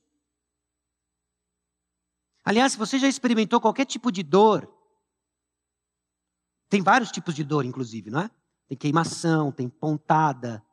Aliás, 2.43 2.71
se 2.71 2.77
você 2.77 2.97
já 2.97 3.07
experimentou 3.07 3.61
qualquer 3.61 3.85
tipo 3.85 4.11
de 4.11 4.23
dor, 4.23 4.71
tem 6.69 6.81
vários 6.81 7.11
tipos 7.11 7.35
de 7.35 7.43
dor, 7.43 7.65
inclusive, 7.65 8.09
não 8.09 8.21
é? 8.21 8.31
Tem 8.67 8.77
queimação, 8.77 9.51
tem 9.51 9.67
pontada, 9.67 10.65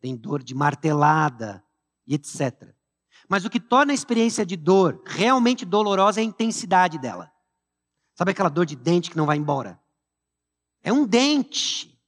tem 0.00 0.16
dor 0.16 0.42
de 0.42 0.54
martelada 0.54 1.62
e 2.06 2.14
etc. 2.14 2.74
Mas 3.28 3.44
o 3.44 3.50
que 3.50 3.60
torna 3.60 3.92
a 3.92 3.94
experiência 3.94 4.44
de 4.44 4.56
dor 4.56 5.02
realmente 5.06 5.64
dolorosa 5.64 6.20
é 6.20 6.22
a 6.22 6.26
intensidade 6.26 6.98
dela. 6.98 7.33
Sabe 8.14 8.30
aquela 8.30 8.48
dor 8.48 8.64
de 8.64 8.76
dente 8.76 9.10
que 9.10 9.16
não 9.16 9.26
vai 9.26 9.36
embora? 9.36 9.80
É 10.82 10.92
um 10.92 11.06
dente. 11.06 11.98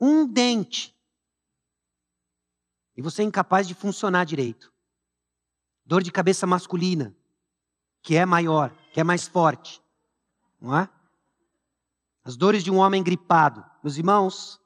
Um 0.00 0.26
dente. 0.26 0.96
E 2.96 3.02
você 3.02 3.22
é 3.22 3.24
incapaz 3.24 3.66
de 3.66 3.74
funcionar 3.74 4.24
direito. 4.24 4.72
Dor 5.84 6.02
de 6.02 6.12
cabeça 6.12 6.46
masculina, 6.46 7.16
que 8.02 8.14
é 8.14 8.24
maior, 8.24 8.70
que 8.92 9.00
é 9.00 9.04
mais 9.04 9.26
forte. 9.26 9.82
Não 10.60 10.76
é? 10.78 10.88
As 12.22 12.36
dores 12.36 12.62
de 12.62 12.70
um 12.70 12.76
homem 12.76 13.02
gripado. 13.02 13.64
Meus 13.82 13.96
irmãos, 13.96 14.60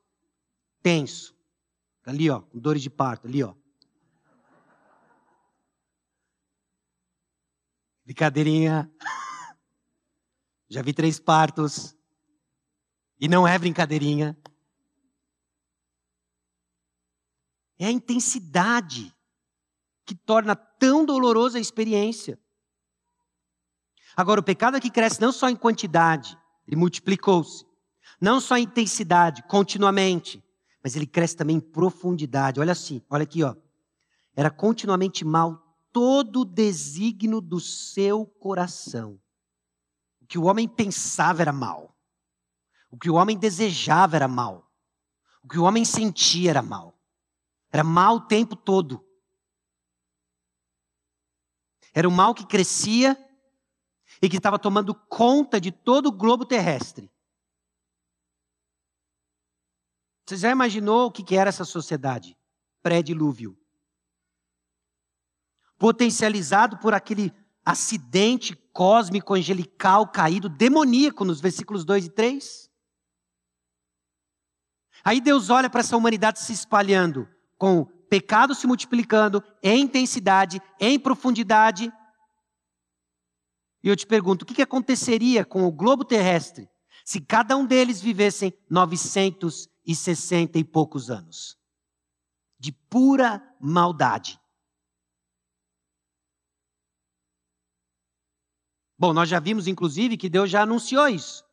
tenso. 0.82 1.34
Ali, 2.04 2.28
ó, 2.28 2.40
com 2.40 2.58
dores 2.58 2.82
de 2.82 2.90
parto, 2.90 3.26
ali, 3.26 3.42
ó. 3.42 3.54
Brincadeirinha. 8.04 8.92
Já 10.74 10.82
vi 10.82 10.92
três 10.92 11.20
partos. 11.20 11.96
E 13.20 13.28
não 13.28 13.46
é 13.46 13.56
brincadeirinha. 13.56 14.36
É 17.78 17.86
a 17.86 17.92
intensidade 17.92 19.14
que 20.04 20.16
torna 20.16 20.56
tão 20.56 21.04
dolorosa 21.06 21.58
a 21.58 21.60
experiência. 21.60 22.36
Agora, 24.16 24.40
o 24.40 24.42
pecado 24.42 24.74
aqui 24.76 24.90
cresce 24.90 25.20
não 25.20 25.30
só 25.30 25.48
em 25.48 25.54
quantidade, 25.54 26.36
ele 26.66 26.74
multiplicou-se. 26.74 27.64
Não 28.20 28.40
só 28.40 28.56
em 28.56 28.64
intensidade, 28.64 29.44
continuamente, 29.44 30.42
mas 30.82 30.96
ele 30.96 31.06
cresce 31.06 31.36
também 31.36 31.58
em 31.58 31.60
profundidade. 31.60 32.58
Olha 32.58 32.72
assim, 32.72 33.00
olha 33.08 33.22
aqui, 33.22 33.44
ó. 33.44 33.54
Era 34.34 34.50
continuamente 34.50 35.24
mal 35.24 35.56
todo 35.92 36.40
o 36.40 36.44
desígnio 36.44 37.40
do 37.40 37.60
seu 37.60 38.26
coração. 38.26 39.20
O 40.34 40.36
que 40.36 40.38
o 40.40 40.46
homem 40.46 40.66
pensava 40.66 41.42
era 41.42 41.52
mal. 41.52 41.96
O 42.90 42.98
que 42.98 43.08
o 43.08 43.14
homem 43.14 43.38
desejava 43.38 44.16
era 44.16 44.26
mal. 44.26 44.68
O 45.44 45.48
que 45.48 45.56
o 45.56 45.62
homem 45.62 45.84
sentia 45.84 46.50
era 46.50 46.60
mal. 46.60 47.00
Era 47.70 47.84
mal 47.84 48.16
o 48.16 48.26
tempo 48.26 48.56
todo. 48.56 49.06
Era 51.92 52.08
o 52.08 52.10
mal 52.10 52.34
que 52.34 52.44
crescia 52.44 53.16
e 54.20 54.28
que 54.28 54.38
estava 54.38 54.58
tomando 54.58 54.92
conta 54.92 55.60
de 55.60 55.70
todo 55.70 56.06
o 56.06 56.12
globo 56.12 56.44
terrestre. 56.44 57.08
Você 60.26 60.36
já 60.36 60.50
imaginou 60.50 61.06
o 61.06 61.12
que 61.12 61.36
era 61.36 61.48
essa 61.48 61.64
sociedade 61.64 62.36
pré-dilúvio? 62.82 63.56
Potencializado 65.78 66.76
por 66.78 66.92
aquele 66.92 67.32
acidente 67.64 68.63
cósmico 68.74 69.34
angelical 69.34 70.08
caído, 70.08 70.48
demoníaco, 70.48 71.24
nos 71.24 71.40
versículos 71.40 71.84
2 71.84 72.06
e 72.06 72.10
3. 72.10 72.70
Aí 75.04 75.20
Deus 75.20 75.48
olha 75.48 75.70
para 75.70 75.80
essa 75.80 75.96
humanidade 75.96 76.40
se 76.40 76.52
espalhando, 76.52 77.28
com 77.56 77.84
pecado 78.10 78.54
se 78.54 78.66
multiplicando 78.66 79.42
em 79.62 79.82
intensidade, 79.82 80.60
em 80.80 80.98
profundidade. 80.98 81.92
E 83.82 83.88
eu 83.88 83.94
te 83.94 84.06
pergunto, 84.06 84.42
o 84.42 84.46
que 84.46 84.60
aconteceria 84.60 85.44
com 85.44 85.64
o 85.64 85.72
globo 85.72 86.04
terrestre 86.04 86.68
se 87.04 87.20
cada 87.20 87.56
um 87.56 87.64
deles 87.64 88.00
vivessem 88.00 88.52
960 88.68 90.58
e 90.58 90.64
poucos 90.64 91.10
anos? 91.10 91.56
De 92.58 92.72
pura 92.72 93.40
maldade. 93.60 94.40
Bom, 98.98 99.12
nós 99.12 99.28
já 99.28 99.40
vimos, 99.40 99.66
inclusive, 99.66 100.16
que 100.16 100.28
Deus 100.28 100.50
já 100.50 100.62
anunciou 100.62 101.08
isso. 101.08 101.44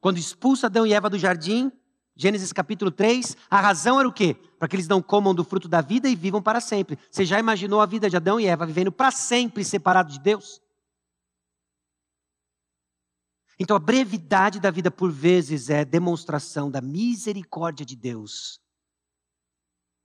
Quando 0.00 0.18
expulsa 0.18 0.66
Adão 0.66 0.86
e 0.86 0.92
Eva 0.92 1.10
do 1.10 1.18
jardim, 1.18 1.72
Gênesis 2.16 2.52
capítulo 2.52 2.90
3, 2.90 3.36
a 3.48 3.60
razão 3.60 3.98
era 3.98 4.06
o 4.06 4.12
quê? 4.12 4.34
Para 4.58 4.68
que 4.68 4.76
eles 4.76 4.88
não 4.88 5.00
comam 5.00 5.34
do 5.34 5.42
fruto 5.42 5.68
da 5.68 5.80
vida 5.80 6.08
e 6.08 6.14
vivam 6.14 6.42
para 6.42 6.60
sempre. 6.60 6.98
Você 7.10 7.24
já 7.24 7.38
imaginou 7.38 7.80
a 7.80 7.86
vida 7.86 8.10
de 8.10 8.16
Adão 8.16 8.38
e 8.38 8.46
Eva 8.46 8.66
vivendo 8.66 8.92
para 8.92 9.10
sempre 9.10 9.64
separados 9.64 10.14
de 10.14 10.20
Deus? 10.20 10.60
Então, 13.58 13.76
a 13.76 13.80
brevidade 13.80 14.58
da 14.58 14.70
vida, 14.70 14.90
por 14.90 15.10
vezes, 15.10 15.68
é 15.68 15.84
demonstração 15.84 16.70
da 16.70 16.80
misericórdia 16.80 17.84
de 17.84 17.94
Deus. 17.94 18.60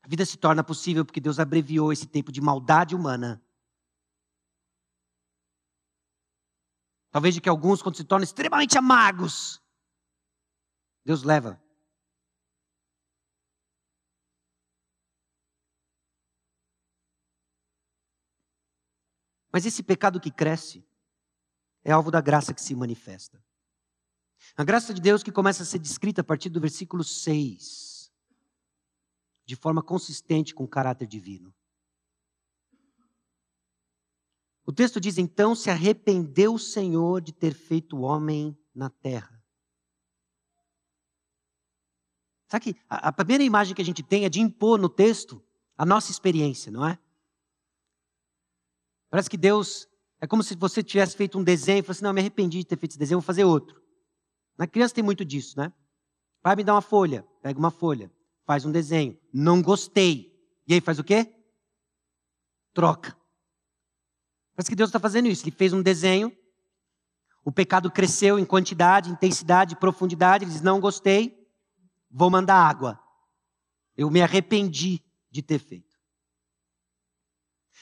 A 0.04 0.08
vida 0.08 0.26
se 0.26 0.38
torna 0.38 0.64
possível 0.64 1.06
porque 1.06 1.22
Deus 1.22 1.40
abreviou 1.40 1.92
esse 1.92 2.06
tempo 2.06 2.32
de 2.32 2.42
maldade 2.42 2.96
humana. 2.96 3.42
Talvez 7.16 7.34
de 7.34 7.40
que 7.40 7.48
alguns, 7.48 7.82
quando 7.82 7.96
se 7.96 8.04
tornam 8.04 8.26
extremamente 8.26 8.78
amargos, 8.78 9.64
Deus 11.06 11.24
leva. 11.24 11.58
Mas 19.50 19.66
esse 19.66 19.82
pecado 19.82 20.20
que 20.20 20.30
cresce 20.30 20.86
é 21.86 21.94
alvo 21.94 22.12
da 22.12 22.20
graça 22.20 22.54
que 22.54 22.62
se 22.62 22.76
manifesta. 22.76 23.42
A 24.58 24.66
graça 24.66 24.94
de 24.94 25.00
Deus 25.00 25.24
que 25.24 25.32
começa 25.32 25.64
a 25.64 25.66
ser 25.66 25.80
descrita 25.80 26.20
a 26.20 26.26
partir 26.26 26.50
do 26.50 26.60
versículo 26.60 27.02
6, 27.02 28.12
de 29.46 29.56
forma 29.56 29.82
consistente 29.82 30.54
com 30.54 30.66
o 30.66 30.68
caráter 30.68 31.08
divino. 31.08 31.56
O 34.66 34.74
texto 34.74 35.00
diz: 35.00 35.18
Então 35.18 35.54
se 35.54 35.70
arrependeu 35.70 36.56
o 36.56 36.60
Senhor 36.60 37.22
de 37.22 37.32
ter 37.32 37.54
feito 37.54 37.96
o 37.96 38.02
homem 38.02 38.58
na 38.74 38.90
terra. 38.90 39.44
Sabe 42.48 42.66
que 42.66 42.80
a, 42.90 43.10
a 43.10 43.12
primeira 43.12 43.44
imagem 43.44 43.76
que 43.76 43.82
a 43.82 43.86
gente 43.86 44.02
tem 44.02 44.26
é 44.26 44.30
de 44.30 44.42
impor 44.42 44.80
no 44.80 44.90
texto 44.90 45.44
a 45.78 45.86
nossa 45.86 46.12
experiência, 46.12 46.72
não 46.72 46.88
é? 46.88 46.98
Parece 49.10 49.30
que 49.30 49.38
Deus 49.38 49.88
é 50.20 50.28
como 50.28 50.44
se 50.44 50.56
você 50.56 50.82
tivesse 50.82 51.16
feito 51.16 51.38
um 51.38 51.44
desenho 51.44 51.80
e 51.80 51.84
falasse: 51.84 52.04
Não, 52.04 52.14
me 52.14 52.22
arrependi 52.22 52.60
de 52.60 52.66
ter 52.66 52.78
feito 52.78 52.92
esse 52.92 53.00
desenho, 53.00 53.20
vou 53.20 53.26
fazer 53.26 53.44
outro. 53.44 53.82
Na 54.58 54.66
criança 54.66 54.96
tem 54.96 55.04
muito 55.04 55.24
disso, 55.24 55.60
né? 55.60 55.72
Pai, 56.42 56.56
me 56.56 56.64
dá 56.64 56.74
uma 56.74 56.82
folha. 56.82 57.28
Pega 57.42 57.60
uma 57.60 57.72
folha, 57.72 58.12
faz 58.46 58.66
um 58.66 58.72
desenho. 58.72 59.20
Não 59.32 59.62
gostei. 59.62 60.34
E 60.68 60.74
aí 60.74 60.82
faz 60.82 60.98
o 60.98 61.04
quê? 61.04 61.32
Troca. 62.74 63.16
Parece 64.56 64.70
que 64.70 64.76
Deus 64.76 64.90
está 64.90 65.00
fazendo 65.00 65.28
isso. 65.28 65.44
Ele 65.44 65.56
fez 65.56 65.74
um 65.74 65.82
desenho, 65.82 66.36
o 67.44 67.52
pecado 67.52 67.92
cresceu 67.92 68.40
em 68.40 68.46
quantidade, 68.46 69.12
intensidade, 69.12 69.76
profundidade. 69.76 70.46
Ele 70.46 70.52
diz: 70.52 70.62
Não 70.62 70.80
gostei, 70.80 71.48
vou 72.10 72.30
mandar 72.30 72.56
água. 72.56 73.00
Eu 73.96 74.10
me 74.10 74.22
arrependi 74.22 75.04
de 75.30 75.42
ter 75.42 75.60
feito. 75.60 75.96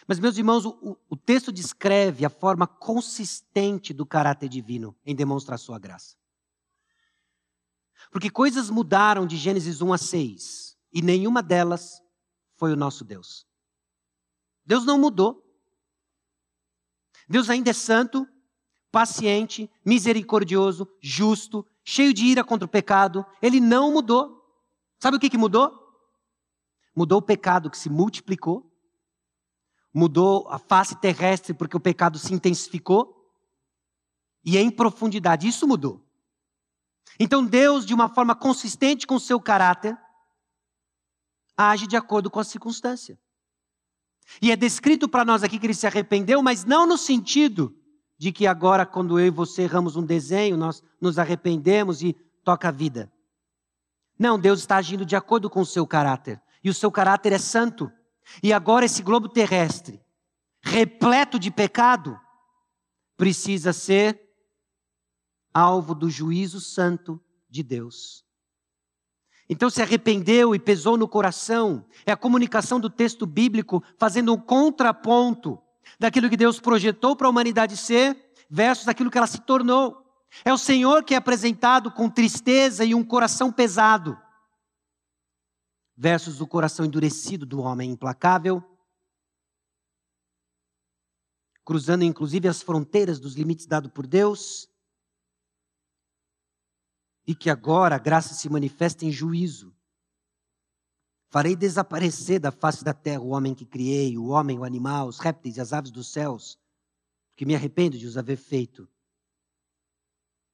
Mas, 0.08 0.20
meus 0.20 0.38
irmãos, 0.38 0.66
o, 0.66 0.98
o, 1.10 1.16
texto 1.16 1.52
descreve 1.52 2.26
a 2.26 2.30
forma 2.30 2.68
consistente 2.68 3.94
do 3.94 4.06
caráter 4.06 4.50
divino 4.50 4.96
em 5.06 5.16
demonstrar 5.16 5.58
sua 5.58 5.80
graça. 5.80 6.18
Porque 8.12 8.30
coisas 8.30 8.70
mudaram 8.70 9.26
de 9.26 9.38
Gênesis 9.38 9.82
1 9.82 9.94
a 9.94 9.98
6, 9.98 10.78
e 10.92 11.02
nenhuma 11.02 11.42
delas 11.42 12.02
foi 12.58 12.74
o 12.74 12.76
nosso 12.76 13.06
Deus. 13.06 13.48
Deus 14.66 14.86
não 14.86 15.00
mudou. 15.00 15.42
Deus 17.28 17.50
ainda 17.50 17.70
é 17.70 17.74
santo, 17.74 18.28
paciente, 18.92 19.70
misericordioso, 19.86 20.88
justo, 21.02 21.66
cheio 21.84 22.14
de 22.14 22.26
ira 22.26 22.44
contra 22.44 22.66
o 22.66 22.70
pecado. 22.70 23.26
Ele 23.42 23.60
não 23.60 23.92
mudou. 23.92 24.44
Sabe 25.00 25.18
o 25.18 25.20
que, 25.20 25.30
que 25.30 25.38
mudou? 25.38 25.72
Mudou 26.96 27.20
o 27.20 27.24
pecado 27.24 27.70
que 27.70 27.78
se 27.78 27.90
multiplicou 27.90 28.74
mudou 29.94 30.48
a 30.50 30.58
face 30.58 30.96
terrestre 30.96 31.54
porque 31.54 31.78
o 31.78 31.80
pecado 31.80 32.18
se 32.18 32.34
intensificou 32.34 33.32
e 34.44 34.58
em 34.58 34.72
profundidade. 34.72 35.48
Isso 35.48 35.68
mudou. 35.68 36.04
Então 37.20 37.46
Deus, 37.46 37.86
de 37.86 37.94
uma 37.94 38.10
forma 38.10 38.36
consistente 38.36 39.06
com 39.06 39.16
o 39.16 39.20
seu 39.20 39.40
caráter, 39.40 39.96
age 41.56 41.86
de 41.86 41.96
acordo 41.96 42.32
com 42.32 42.40
a 42.40 42.44
circunstância. 42.44 43.20
E 44.42 44.52
é 44.52 44.56
descrito 44.56 45.08
para 45.08 45.26
nós 45.26 45.44
aqui 45.44 45.60
que 45.60 45.66
ele 45.66 45.74
se 45.74 45.88
arrependeu, 45.88 46.42
mas 46.42 46.66
não 46.66 46.86
no 46.86 46.98
sentido 46.98 47.76
de 48.18 48.32
que 48.32 48.48
agora, 48.48 48.86
quando 48.86 49.20
eu 49.20 49.28
e 49.28 49.30
você 49.30 49.64
erramos 49.64 49.96
um 49.96 50.06
desenho, 50.06 50.56
nós 50.56 50.82
nos 51.00 51.20
arrependemos 51.20 52.02
e 52.02 52.14
toca 52.44 52.70
a 52.70 52.72
vida. 52.72 53.12
Não, 54.18 54.40
Deus 54.40 54.60
está 54.60 54.78
agindo 54.78 55.06
de 55.06 55.16
acordo 55.16 55.50
com 55.50 55.62
o 55.62 55.66
seu 55.66 55.86
caráter. 55.86 56.42
E 56.64 56.70
o 56.70 56.74
seu 56.74 56.92
caráter 56.92 57.34
é 57.34 57.38
santo. 57.38 57.92
E 58.42 58.54
agora 58.54 58.86
esse 58.86 59.04
globo 59.04 59.28
terrestre, 59.28 60.02
repleto 60.62 61.38
de 61.38 61.52
pecado, 61.52 62.18
precisa 63.18 63.74
ser 63.74 64.20
alvo 65.54 65.94
do 65.94 66.10
juízo 66.10 66.62
santo 66.62 67.22
de 67.50 67.62
Deus. 67.62 68.23
Então 69.50 69.70
se 69.70 69.82
arrependeu 69.82 70.56
e 70.56 70.60
pesou 70.60 70.98
no 70.98 71.08
coração. 71.08 71.86
É 72.06 72.12
a 72.12 72.18
comunicação 72.18 72.80
do 72.80 72.90
texto 72.90 73.26
bíblico 73.26 73.84
fazendo 73.98 74.34
um 74.34 74.38
contraponto 74.38 75.60
daquilo 76.00 76.30
que 76.30 76.38
Deus 76.38 76.60
projetou 76.60 77.16
para 77.16 77.28
a 77.28 77.30
humanidade 77.30 77.78
ser 77.78 78.18
versus 78.50 78.86
daquilo 78.86 79.12
que 79.12 79.18
ela 79.18 79.28
se 79.28 79.42
tornou. 79.42 80.04
É 80.44 80.52
o 80.52 80.58
Senhor 80.58 81.04
que 81.04 81.14
é 81.14 81.18
apresentado 81.18 81.92
com 81.92 82.10
tristeza 82.10 82.84
e 82.84 82.96
um 82.96 83.04
coração 83.04 83.52
pesado 83.52 84.18
versus 85.96 86.42
o 86.42 86.48
coração 86.48 86.86
endurecido 86.86 87.46
do 87.46 87.62
homem 87.62 87.92
implacável, 87.92 88.64
cruzando 91.64 92.04
inclusive 92.04 92.48
as 92.48 92.62
fronteiras 92.62 93.20
dos 93.20 93.36
limites 93.36 93.66
dados 93.66 93.92
por 93.92 94.08
Deus, 94.08 94.68
e 97.26 97.34
que 97.34 97.50
agora 97.50 97.96
a 97.96 98.00
graça 98.00 98.34
se 98.34 98.50
manifesta 98.50 99.06
em 99.06 99.12
juízo. 99.12 99.76
Farei 101.30 101.56
desaparecer 101.56 102.40
da 102.40 102.52
face 102.52 102.84
da 102.84 102.94
terra 102.94 103.22
o 103.22 103.30
homem 103.30 103.56
que 103.56 103.66
criei, 103.66 104.18
o 104.18 104.28
homem, 104.28 104.60
o 104.60 104.64
animal, 104.64 105.08
os 105.08 105.20
répteis 105.20 105.58
e 105.58 105.62
as 105.62 105.74
aves 105.74 105.92
dos 105.92 106.12
céus, 106.12 106.60
que 107.36 107.46
me 107.46 107.56
arrependo 107.56 107.98
de 107.98 108.06
os 108.06 108.18
haver 108.18 108.38
feito. 108.38 108.88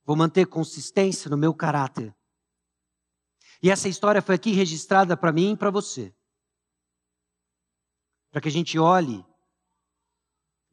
Vou 0.05 0.15
manter 0.15 0.45
consistência 0.47 1.29
no 1.29 1.37
meu 1.37 1.53
caráter 1.53 2.15
e 3.61 3.69
essa 3.69 3.89
história 3.89 4.21
foi 4.21 4.35
aqui 4.35 4.51
registrada 4.51 5.17
para 5.17 5.31
mim 5.31 5.51
e 5.51 5.57
para 5.57 5.69
você. 5.69 6.15
Para 8.31 8.41
que 8.41 8.47
a 8.47 8.51
gente 8.51 8.79
olhe, 8.79 9.25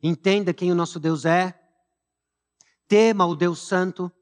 entenda 0.03 0.55
quem 0.55 0.70
o 0.70 0.74
nosso 0.74 1.01
Deus 1.01 1.24
é, 1.24 1.59
tema 2.86 3.26
o 3.26 3.34
Deus 3.34 3.66
Santo 3.66 4.12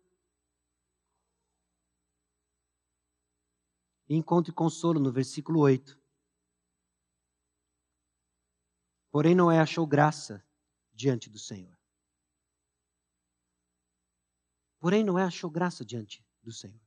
e 4.08 4.14
encontre 4.14 4.52
consolo 4.52 5.00
no 5.00 5.10
versículo 5.10 5.60
8. 5.60 5.98
Porém, 9.10 9.34
Noé 9.34 9.60
achou 9.60 9.86
graça 9.86 10.44
diante 10.92 11.30
do 11.30 11.38
Senhor. 11.38 11.78
Porém, 14.78 15.04
Noé 15.04 15.22
achou 15.22 15.50
graça 15.50 15.84
diante 15.84 16.24
do 16.42 16.52
Senhor. 16.52 16.82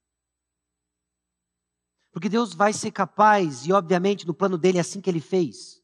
Porque 2.12 2.30
Deus 2.30 2.54
vai 2.54 2.74
ser 2.74 2.92
capaz, 2.92 3.66
e 3.66 3.72
obviamente 3.72 4.26
no 4.26 4.34
plano 4.34 4.58
dele 4.58 4.78
é 4.78 4.82
assim 4.82 5.02
que 5.02 5.10
ele 5.10 5.22
fez, 5.22 5.82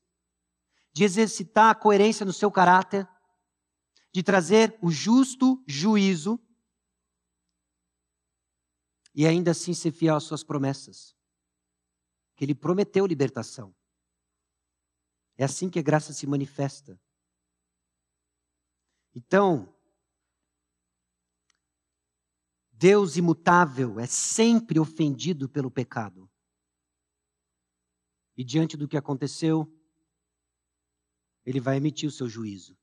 de 0.91 1.03
exercitar 1.03 1.71
a 1.71 1.75
coerência 1.75 2.25
no 2.25 2.33
seu 2.33 2.51
caráter, 2.51 3.07
de 4.11 4.21
trazer 4.21 4.77
o 4.81 4.91
justo 4.91 5.63
juízo 5.67 6.39
e 9.15 9.25
ainda 9.25 9.51
assim 9.51 9.73
ser 9.73 9.91
fiel 9.91 10.15
às 10.15 10.23
suas 10.23 10.43
promessas. 10.43 11.15
Que 12.35 12.45
ele 12.45 12.55
prometeu 12.55 13.05
libertação. 13.05 13.75
É 15.37 15.43
assim 15.43 15.69
que 15.69 15.79
a 15.79 15.83
graça 15.83 16.13
se 16.13 16.27
manifesta. 16.27 16.99
Então, 19.15 19.73
Deus 22.71 23.15
imutável 23.15 23.99
é 23.99 24.05
sempre 24.07 24.79
ofendido 24.79 25.47
pelo 25.47 25.71
pecado. 25.71 26.29
E 28.35 28.43
diante 28.43 28.75
do 28.75 28.87
que 28.87 28.97
aconteceu, 28.97 29.71
ele 31.45 31.59
vai 31.59 31.77
emitir 31.77 32.09
o 32.09 32.11
seu 32.11 32.27
juízo. 32.27 32.77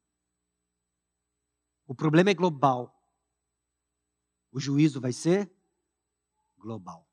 O 1.87 1.95
problema 1.95 2.31
é 2.31 2.35
global. 2.35 2.97
O 4.53 4.61
juízo 4.61 5.01
vai 5.01 5.13
ser 5.13 5.53
global. 6.57 7.10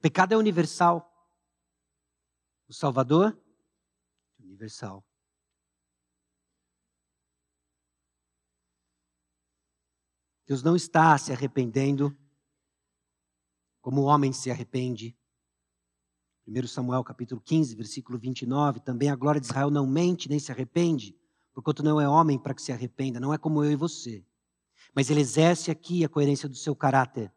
Pecado 0.00 0.32
é 0.32 0.36
universal. 0.36 1.04
O 2.68 2.72
Salvador, 2.72 3.36
universal. 4.38 5.04
Deus 10.46 10.62
não 10.62 10.76
está 10.76 11.16
se 11.18 11.32
arrependendo 11.32 12.16
como 13.80 14.02
o 14.02 14.04
homem 14.04 14.32
se 14.32 14.50
arrepende. 14.50 15.16
1 16.46 16.66
Samuel 16.66 17.02
capítulo 17.04 17.40
15, 17.40 17.74
versículo 17.74 18.18
29, 18.18 18.80
também 18.80 19.10
a 19.10 19.16
glória 19.16 19.40
de 19.40 19.46
Israel 19.46 19.70
não 19.70 19.86
mente 19.86 20.28
nem 20.28 20.38
se 20.38 20.50
arrepende, 20.52 21.18
porquanto 21.52 21.82
não 21.82 22.00
é 22.00 22.08
homem 22.08 22.38
para 22.38 22.54
que 22.54 22.62
se 22.62 22.72
arrependa, 22.72 23.20
não 23.20 23.34
é 23.34 23.38
como 23.38 23.62
eu 23.64 23.70
e 23.70 23.76
você. 23.76 24.24
Mas 24.94 25.10
ele 25.10 25.20
exerce 25.20 25.70
aqui 25.70 26.04
a 26.04 26.08
coerência 26.08 26.48
do 26.48 26.54
seu 26.54 26.74
caráter, 26.74 27.34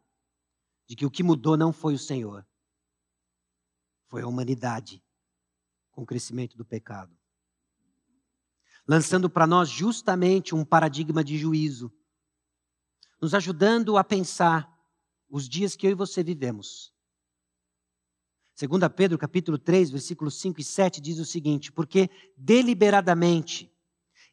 de 0.86 0.96
que 0.96 1.04
o 1.04 1.10
que 1.10 1.22
mudou 1.22 1.56
não 1.56 1.72
foi 1.72 1.94
o 1.94 1.98
Senhor, 1.98 2.46
foi 4.12 4.20
a 4.20 4.28
humanidade 4.28 5.02
com 5.90 6.02
o 6.02 6.06
crescimento 6.06 6.54
do 6.54 6.66
pecado. 6.66 7.16
Lançando 8.86 9.30
para 9.30 9.46
nós 9.46 9.70
justamente 9.70 10.54
um 10.54 10.66
paradigma 10.66 11.24
de 11.24 11.38
juízo, 11.38 11.90
nos 13.18 13.32
ajudando 13.32 13.96
a 13.96 14.04
pensar 14.04 14.70
os 15.30 15.48
dias 15.48 15.74
que 15.74 15.86
eu 15.86 15.92
e 15.92 15.94
você 15.94 16.22
vivemos. 16.22 16.92
Segundo 18.54 18.88
Pedro, 18.90 19.16
capítulo 19.16 19.56
3, 19.56 19.88
versículos 19.88 20.38
5 20.38 20.60
e 20.60 20.64
7 20.64 21.00
diz 21.00 21.18
o 21.18 21.24
seguinte: 21.24 21.72
"Porque 21.72 22.10
deliberadamente 22.36 23.74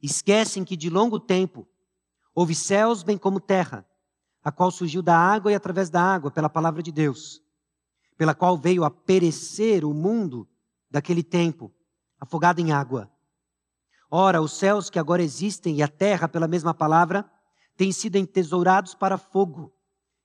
esquecem 0.02 0.66
que 0.66 0.76
de 0.76 0.90
longo 0.90 1.22
tempo 1.22 1.66
houve 2.36 2.54
céus 2.54 3.02
bem 3.02 3.18
como 3.18 3.40
terra, 3.40 3.88
a 4.44 4.52
qual 4.52 4.72
surgiu 4.72 5.02
da 5.02 5.18
água 5.18 5.54
e 5.54 5.56
através 5.56 5.90
da 5.90 6.04
água 6.04 6.30
pela 6.30 6.50
palavra 6.50 6.84
de 6.84 6.92
Deus, 6.92 7.42
pela 8.20 8.36
qual 8.36 8.58
veio 8.58 8.84
a 8.84 8.92
perecer 8.92 9.86
o 9.86 9.94
mundo 9.94 10.46
daquele 10.92 11.24
tempo, 11.24 11.74
afogado 12.20 12.60
em 12.60 12.70
água. 12.70 13.10
Ora, 14.12 14.42
os 14.42 14.52
céus 14.52 14.90
que 14.90 15.00
agora 15.00 15.24
existem 15.24 15.78
e 15.78 15.82
a 15.82 15.88
terra, 15.88 16.28
pela 16.28 16.46
mesma 16.46 16.74
palavra, 16.74 17.24
têm 17.78 17.94
sido 17.94 18.18
entesourados 18.18 18.94
para 18.94 19.18
fogo, 19.18 19.74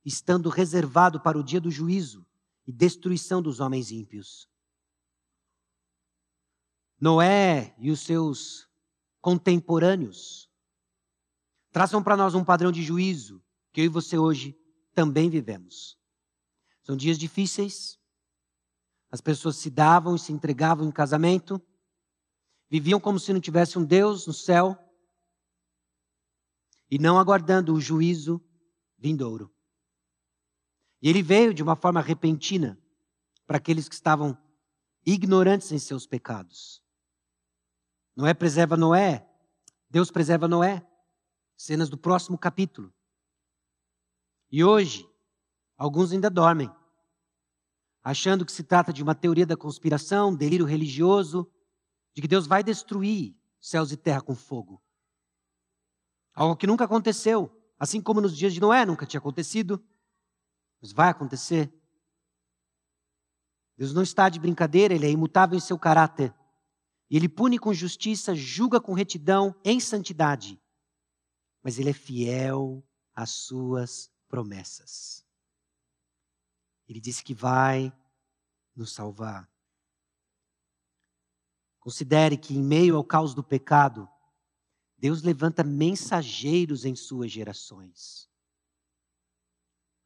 estando 0.05 0.49
reservado 0.49 1.21
para 1.21 1.39
o 1.39 1.43
dia 1.45 1.61
do 1.61 1.71
juízo 1.71 2.27
e 2.67 2.73
destruição 2.73 3.41
dos 3.41 3.61
homens 3.61 3.93
ímpios. 3.93 4.49
Noé 7.01 7.77
e 7.79 7.93
os 7.93 8.01
seus 8.01 8.69
contemporâneos 9.21 10.51
traçam 11.71 12.03
para 12.03 12.17
nós 12.17 12.35
um 12.35 12.45
padrão 12.45 12.73
de 12.73 12.83
juízo 12.83 13.41
que 13.73 13.83
eu 13.83 13.85
e 13.85 13.89
você 13.89 14.19
hoje 14.19 14.59
também 14.93 15.31
vivemos. 15.31 15.97
São 16.85 16.97
dias 16.97 17.19
difíceis, 17.19 17.99
as 19.11 19.21
pessoas 19.21 19.57
se 19.57 19.71
davam 19.71 20.15
e 20.15 20.19
se 20.19 20.33
entregavam 20.33 20.87
em 20.87 20.93
casamento, 20.93 21.61
viviam 22.71 23.01
como 23.01 23.19
se 23.19 23.33
não 23.33 23.41
tivesse 23.41 23.79
um 23.79 23.85
Deus 23.85 24.27
no 24.27 24.33
céu 24.33 24.79
e 26.91 26.99
não 26.99 27.19
aguardando 27.19 27.73
o 27.73 27.81
juízo 27.81 28.45
vindouro. 28.99 29.53
E 31.01 31.09
ele 31.09 31.23
veio 31.23 31.55
de 31.55 31.63
uma 31.63 31.75
forma 31.75 32.01
repentina 32.01 32.79
para 33.47 33.57
aqueles 33.57 33.89
que 33.89 33.95
estavam 33.95 34.37
ignorantes 35.05 35.73
em 35.73 35.79
seus 35.79 36.07
pecados. 36.07 36.83
Noé 38.15 38.35
preserva 38.35 38.77
Noé, 38.77 39.27
Deus 39.89 40.11
preserva 40.11 40.47
Noé. 40.47 40.87
Cenas 41.57 41.89
do 41.89 41.97
próximo 41.97 42.37
capítulo. 42.37 42.93
E 44.51 44.65
hoje, 44.65 45.09
alguns 45.77 46.13
ainda 46.13 46.31
dormem 46.31 46.71
achando 48.05 48.45
que 48.45 48.53
se 48.53 48.63
trata 48.63 48.93
de 48.93 49.03
uma 49.03 49.15
teoria 49.15 49.47
da 49.47 49.57
conspiração, 49.57 50.37
delírio 50.37 50.67
religioso, 50.67 51.51
de 52.15 52.21
que 52.21 52.29
Deus 52.29 52.47
vai 52.47 52.63
destruir 52.63 53.35
céus 53.59 53.91
e 53.91 53.97
terra 53.97 54.21
com 54.21 54.35
fogo. 54.35 54.81
Algo 56.35 56.55
que 56.55 56.67
nunca 56.67 56.85
aconteceu, 56.85 57.51
assim 57.79 58.03
como 58.03 58.21
nos 58.21 58.37
dias 58.37 58.53
de 58.53 58.61
Noé 58.61 58.85
nunca 58.85 59.07
tinha 59.07 59.19
acontecido, 59.19 59.83
mas 60.83 60.93
vai 60.93 61.09
acontecer. 61.09 61.73
Deus 63.75 63.95
não 63.95 64.03
está 64.03 64.29
de 64.29 64.39
brincadeira, 64.39 64.93
ele 64.93 65.07
é 65.07 65.11
imutável 65.11 65.57
em 65.57 65.61
seu 65.61 65.79
caráter. 65.79 66.33
E 67.09 67.17
ele 67.17 67.29
pune 67.29 67.59
com 67.59 67.73
justiça, 67.73 68.35
julga 68.35 68.81
com 68.81 68.93
retidão, 68.93 69.55
em 69.65 69.81
santidade. 69.81 70.61
Mas 71.63 71.79
ele 71.79 71.91
é 71.91 71.95
fiel 71.95 72.85
às 73.15 73.31
suas 73.31 74.13
promessas. 74.29 75.24
Ele 76.89 77.01
disse 77.01 77.23
que 77.25 77.35
vai 77.35 77.93
nos 78.75 78.93
salvar. 78.93 79.51
Considere 81.79 82.37
que, 82.37 82.55
em 82.55 82.63
meio 82.63 82.97
ao 82.97 83.05
caos 83.05 83.35
do 83.35 83.43
pecado, 83.43 84.09
Deus 84.97 85.23
levanta 85.23 85.63
mensageiros 85.63 86.85
em 86.85 86.95
suas 86.95 87.31
gerações. 87.31 88.29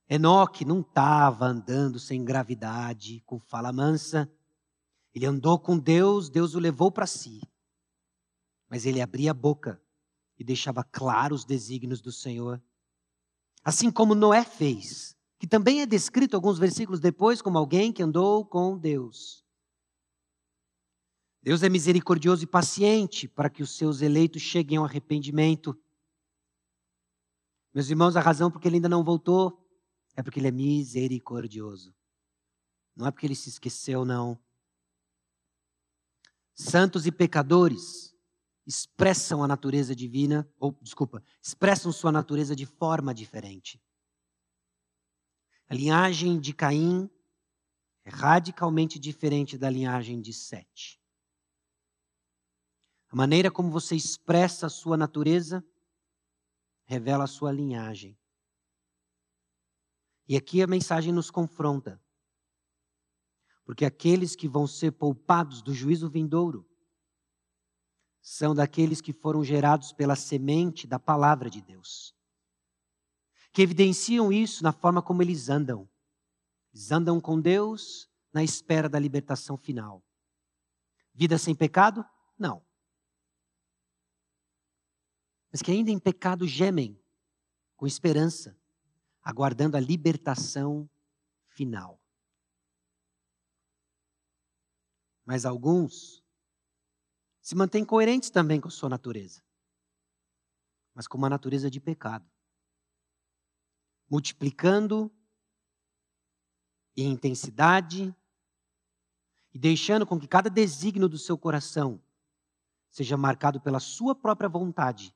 Enoque 0.08 0.64
não 0.64 0.80
estava 0.80 1.46
andando 1.46 1.98
sem 1.98 2.24
gravidade, 2.24 3.20
com 3.26 3.38
fala 3.38 3.72
mansa. 3.72 4.30
Ele 5.14 5.26
andou 5.26 5.58
com 5.58 5.78
Deus, 5.78 6.30
Deus 6.30 6.54
o 6.54 6.58
levou 6.58 6.90
para 6.90 7.06
si. 7.06 7.40
Mas 8.68 8.86
ele 8.86 9.02
abria 9.02 9.32
a 9.32 9.34
boca 9.34 9.80
e 10.38 10.44
deixava 10.44 10.82
claros 10.82 11.40
os 11.40 11.46
desígnios 11.46 12.00
do 12.00 12.10
Senhor. 12.10 12.62
Assim 13.62 13.90
como 13.90 14.14
Noé 14.14 14.44
fez 14.44 15.17
que 15.38 15.46
também 15.46 15.80
é 15.80 15.86
descrito 15.86 16.34
alguns 16.34 16.58
versículos 16.58 17.00
depois 17.00 17.40
como 17.40 17.56
alguém 17.56 17.92
que 17.92 18.02
andou 18.02 18.44
com 18.44 18.76
Deus. 18.76 19.44
Deus 21.40 21.62
é 21.62 21.68
misericordioso 21.68 22.42
e 22.42 22.46
paciente 22.46 23.28
para 23.28 23.48
que 23.48 23.62
os 23.62 23.76
seus 23.76 24.02
eleitos 24.02 24.42
cheguem 24.42 24.78
ao 24.78 24.84
arrependimento. 24.84 25.78
Meus 27.72 27.88
irmãos, 27.88 28.16
a 28.16 28.20
razão 28.20 28.50
porque 28.50 28.66
ele 28.66 28.76
ainda 28.76 28.88
não 28.88 29.04
voltou 29.04 29.64
é 30.16 30.22
porque 30.22 30.40
ele 30.40 30.48
é 30.48 30.52
misericordioso. 30.52 31.94
Não 32.96 33.06
é 33.06 33.10
porque 33.12 33.24
ele 33.24 33.36
se 33.36 33.48
esqueceu, 33.48 34.04
não. 34.04 34.36
Santos 36.52 37.06
e 37.06 37.12
pecadores 37.12 38.12
expressam 38.66 39.44
a 39.44 39.48
natureza 39.48 39.94
divina, 39.94 40.46
ou 40.58 40.76
desculpa, 40.82 41.22
expressam 41.40 41.92
sua 41.92 42.10
natureza 42.10 42.56
de 42.56 42.66
forma 42.66 43.14
diferente. 43.14 43.80
A 45.68 45.74
linhagem 45.74 46.40
de 46.40 46.54
Caim 46.54 47.10
é 48.02 48.08
radicalmente 48.08 48.98
diferente 48.98 49.58
da 49.58 49.68
linhagem 49.68 50.18
de 50.18 50.32
Sete. 50.32 50.98
A 53.10 53.16
maneira 53.16 53.50
como 53.50 53.70
você 53.70 53.94
expressa 53.94 54.66
a 54.66 54.70
sua 54.70 54.96
natureza 54.96 55.62
revela 56.86 57.24
a 57.24 57.26
sua 57.26 57.52
linhagem. 57.52 58.18
E 60.26 60.36
aqui 60.36 60.62
a 60.62 60.66
mensagem 60.66 61.12
nos 61.12 61.30
confronta. 61.30 62.02
Porque 63.62 63.84
aqueles 63.84 64.34
que 64.34 64.48
vão 64.48 64.66
ser 64.66 64.92
poupados 64.92 65.60
do 65.60 65.74
juízo 65.74 66.08
vindouro 66.08 66.66
são 68.22 68.54
daqueles 68.54 69.02
que 69.02 69.12
foram 69.12 69.44
gerados 69.44 69.92
pela 69.92 70.16
semente 70.16 70.86
da 70.86 70.98
palavra 70.98 71.50
de 71.50 71.60
Deus 71.60 72.17
que 73.58 73.62
evidenciam 73.62 74.32
isso 74.32 74.62
na 74.62 74.70
forma 74.70 75.02
como 75.02 75.20
eles 75.20 75.48
andam. 75.48 75.90
Eles 76.72 76.92
andam 76.92 77.20
com 77.20 77.40
Deus 77.40 78.08
na 78.32 78.44
espera 78.44 78.88
da 78.88 79.00
libertação 79.00 79.56
final. 79.56 80.00
Vida 81.12 81.36
sem 81.38 81.56
pecado? 81.56 82.06
Não. 82.38 82.64
Mas 85.50 85.60
que 85.60 85.72
ainda 85.72 85.90
em 85.90 85.98
pecado 85.98 86.46
gemem, 86.46 87.02
com 87.74 87.84
esperança, 87.84 88.56
aguardando 89.20 89.76
a 89.76 89.80
libertação 89.80 90.88
final. 91.48 92.00
Mas 95.24 95.44
alguns 95.44 96.22
se 97.42 97.56
mantêm 97.56 97.84
coerentes 97.84 98.30
também 98.30 98.60
com 98.60 98.70
sua 98.70 98.88
natureza, 98.88 99.42
mas 100.94 101.08
com 101.08 101.18
uma 101.18 101.28
natureza 101.28 101.68
de 101.68 101.80
pecado 101.80 102.37
multiplicando 104.08 105.10
em 106.96 107.12
intensidade 107.12 108.14
e 109.52 109.58
deixando 109.58 110.06
com 110.06 110.18
que 110.18 110.26
cada 110.26 110.50
desígnio 110.50 111.08
do 111.08 111.18
seu 111.18 111.38
coração 111.38 112.02
seja 112.90 113.16
marcado 113.16 113.60
pela 113.60 113.80
sua 113.80 114.14
própria 114.14 114.48
vontade. 114.48 115.14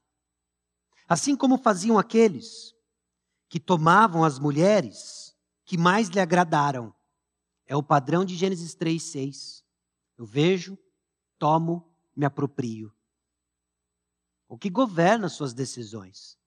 Assim 1.08 1.36
como 1.36 1.58
faziam 1.58 1.98
aqueles 1.98 2.74
que 3.48 3.58
tomavam 3.58 4.24
as 4.24 4.38
mulheres 4.38 5.36
que 5.64 5.76
mais 5.76 6.08
lhe 6.08 6.20
agradaram. 6.20 6.94
É 7.66 7.76
o 7.76 7.82
padrão 7.82 8.24
de 8.24 8.36
Gênesis 8.36 8.74
3, 8.74 9.02
6. 9.02 9.64
Eu 10.16 10.24
vejo, 10.24 10.78
tomo, 11.38 11.90
me 12.14 12.24
aproprio. 12.24 12.94
O 14.48 14.58
que 14.58 14.68
governa 14.68 15.28
suas 15.28 15.54
decisões? 15.54 16.38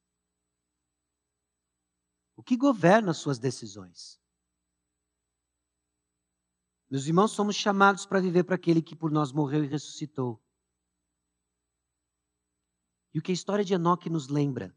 O 2.35 2.43
que 2.43 2.57
governa 2.57 3.11
as 3.11 3.17
suas 3.17 3.39
decisões? 3.39 4.19
Meus 6.89 7.07
irmãos, 7.07 7.31
somos 7.31 7.55
chamados 7.55 8.05
para 8.05 8.19
viver 8.19 8.43
para 8.43 8.55
aquele 8.55 8.81
que 8.81 8.95
por 8.95 9.11
nós 9.11 9.31
morreu 9.31 9.63
e 9.63 9.67
ressuscitou. 9.67 10.41
E 13.13 13.19
o 13.19 13.21
que 13.21 13.31
a 13.31 13.33
história 13.33 13.63
de 13.63 13.73
Enoque 13.73 14.09
nos 14.09 14.27
lembra 14.27 14.75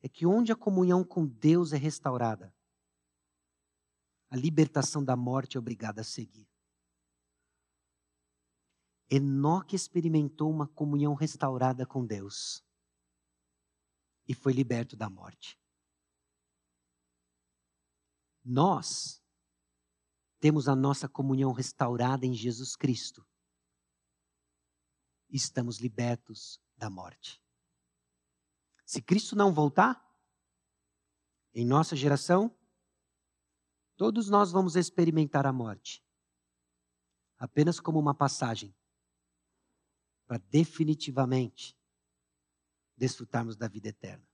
é 0.00 0.08
que 0.08 0.24
onde 0.24 0.52
a 0.52 0.56
comunhão 0.56 1.04
com 1.04 1.26
Deus 1.26 1.72
é 1.72 1.76
restaurada, 1.76 2.54
a 4.30 4.36
libertação 4.36 5.04
da 5.04 5.16
morte 5.16 5.56
é 5.56 5.60
obrigada 5.60 6.00
a 6.00 6.04
seguir. 6.04 6.48
Enoque 9.10 9.76
experimentou 9.76 10.50
uma 10.50 10.66
comunhão 10.66 11.14
restaurada 11.14 11.84
com 11.84 12.06
Deus 12.06 12.64
e 14.26 14.34
foi 14.34 14.52
liberto 14.52 14.96
da 14.96 15.08
morte. 15.08 15.58
Nós 18.44 19.22
temos 20.40 20.68
a 20.68 20.74
nossa 20.74 21.08
comunhão 21.08 21.52
restaurada 21.52 22.26
em 22.26 22.34
Jesus 22.34 22.74
Cristo. 22.74 23.26
Estamos 25.28 25.78
libertos 25.78 26.60
da 26.76 26.90
morte. 26.90 27.40
Se 28.84 29.00
Cristo 29.00 29.36
não 29.36 29.52
voltar, 29.52 30.02
em 31.54 31.64
nossa 31.64 31.94
geração, 31.94 32.54
todos 33.96 34.28
nós 34.28 34.50
vamos 34.50 34.74
experimentar 34.74 35.46
a 35.46 35.52
morte, 35.52 36.04
apenas 37.38 37.78
como 37.78 37.98
uma 37.98 38.14
passagem, 38.14 38.74
para 40.26 40.38
definitivamente 40.38 41.76
desfrutarmos 43.02 43.56
da 43.56 43.66
vida 43.66 43.88
eterna. 43.88 44.24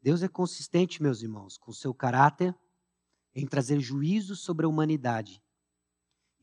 Deus 0.00 0.22
é 0.22 0.28
consistente, 0.28 1.02
meus 1.02 1.20
irmãos, 1.20 1.58
com 1.58 1.70
seu 1.70 1.92
caráter 1.92 2.58
em 3.34 3.46
trazer 3.46 3.78
juízo 3.78 4.34
sobre 4.34 4.64
a 4.64 4.68
humanidade 4.70 5.42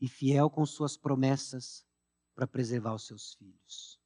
e 0.00 0.06
fiel 0.06 0.48
com 0.48 0.64
suas 0.64 0.96
promessas 0.96 1.84
para 2.32 2.46
preservar 2.46 2.94
os 2.94 3.04
seus 3.04 3.34
filhos. 3.34 4.00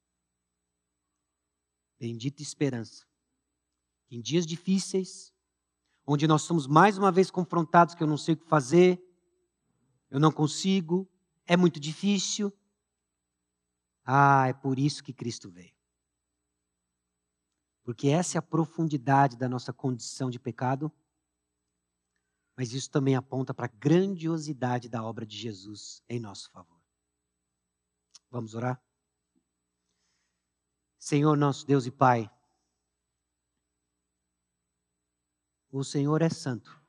Bendita 1.99 2.41
esperança. 2.41 3.05
Em 4.09 4.21
dias 4.21 4.47
difíceis, 4.47 5.31
onde 6.07 6.27
nós 6.27 6.41
somos 6.41 6.65
mais 6.65 6.97
uma 6.97 7.11
vez 7.11 7.29
confrontados 7.29 7.93
que 7.93 8.01
eu 8.01 8.07
não 8.07 8.17
sei 8.17 8.33
o 8.33 8.37
que 8.37 8.49
fazer, 8.49 8.99
eu 10.09 10.19
não 10.19 10.31
consigo, 10.31 11.07
é 11.45 11.55
muito 11.55 11.79
difícil. 11.79 12.51
Ah, 14.05 14.47
é 14.47 14.53
por 14.53 14.77
isso 14.77 15.03
que 15.03 15.11
Cristo 15.11 15.49
veio. 15.49 15.75
Porque 17.83 18.07
essa 18.07 18.37
é 18.37 18.39
a 18.39 18.41
profundidade 18.41 19.35
da 19.35 19.49
nossa 19.49 19.73
condição 19.73 20.29
de 20.29 20.39
pecado, 20.39 20.91
mas 22.55 22.71
isso 22.71 22.89
também 22.89 23.15
aponta 23.15 23.53
para 23.53 23.65
a 23.65 23.77
grandiosidade 23.79 24.87
da 24.87 25.03
obra 25.03 25.25
de 25.25 25.35
Jesus 25.37 26.01
em 26.07 26.19
nosso 26.19 26.49
favor. 26.51 26.79
Vamos 28.29 28.55
orar? 28.55 28.81
Senhor 30.97 31.35
nosso 31.37 31.65
Deus 31.65 31.85
e 31.85 31.91
Pai, 31.91 32.31
o 35.71 35.83
Senhor 35.83 36.21
é 36.21 36.29
santo. 36.29 36.81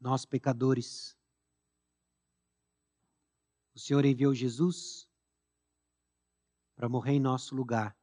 Nós, 0.00 0.24
pecadores, 0.24 1.17
o 3.78 3.80
Senhor 3.80 4.04
enviou 4.04 4.34
Jesus 4.34 5.08
para 6.74 6.88
morrer 6.88 7.12
em 7.12 7.20
nosso 7.20 7.54
lugar, 7.54 7.96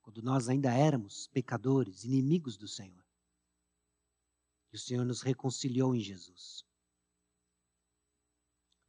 quando 0.00 0.22
nós 0.22 0.48
ainda 0.48 0.72
éramos 0.72 1.28
pecadores, 1.28 2.02
inimigos 2.02 2.56
do 2.56 2.66
Senhor. 2.66 3.04
E 4.72 4.76
o 4.76 4.78
Senhor 4.78 5.04
nos 5.04 5.20
reconciliou 5.20 5.94
em 5.94 6.00
Jesus. 6.00 6.64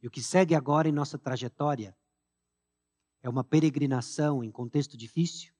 E 0.00 0.08
o 0.08 0.10
que 0.10 0.22
segue 0.22 0.54
agora 0.54 0.88
em 0.88 0.92
nossa 0.92 1.18
trajetória 1.18 1.94
é 3.20 3.28
uma 3.28 3.44
peregrinação 3.44 4.42
em 4.42 4.50
contexto 4.50 4.96
difícil, 4.96 5.54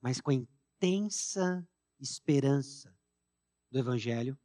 mas 0.00 0.22
com 0.22 0.30
a 0.30 0.34
intensa 0.34 1.68
esperança 2.00 2.98
do 3.70 3.78
Evangelho, 3.78 4.38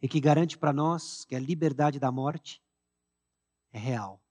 e 0.00 0.08
que 0.08 0.20
garante 0.20 0.58
para 0.58 0.72
nós 0.72 1.24
que 1.24 1.34
a 1.34 1.40
liberdade 1.40 1.98
da 1.98 2.10
morte 2.10 2.62
é 3.72 3.78
real. 3.78 4.22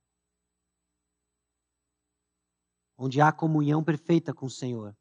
Onde 2.96 3.20
há 3.20 3.32
comunhão 3.32 3.82
perfeita 3.82 4.32
com 4.32 4.46
o 4.46 4.50
Senhor, 4.50 4.96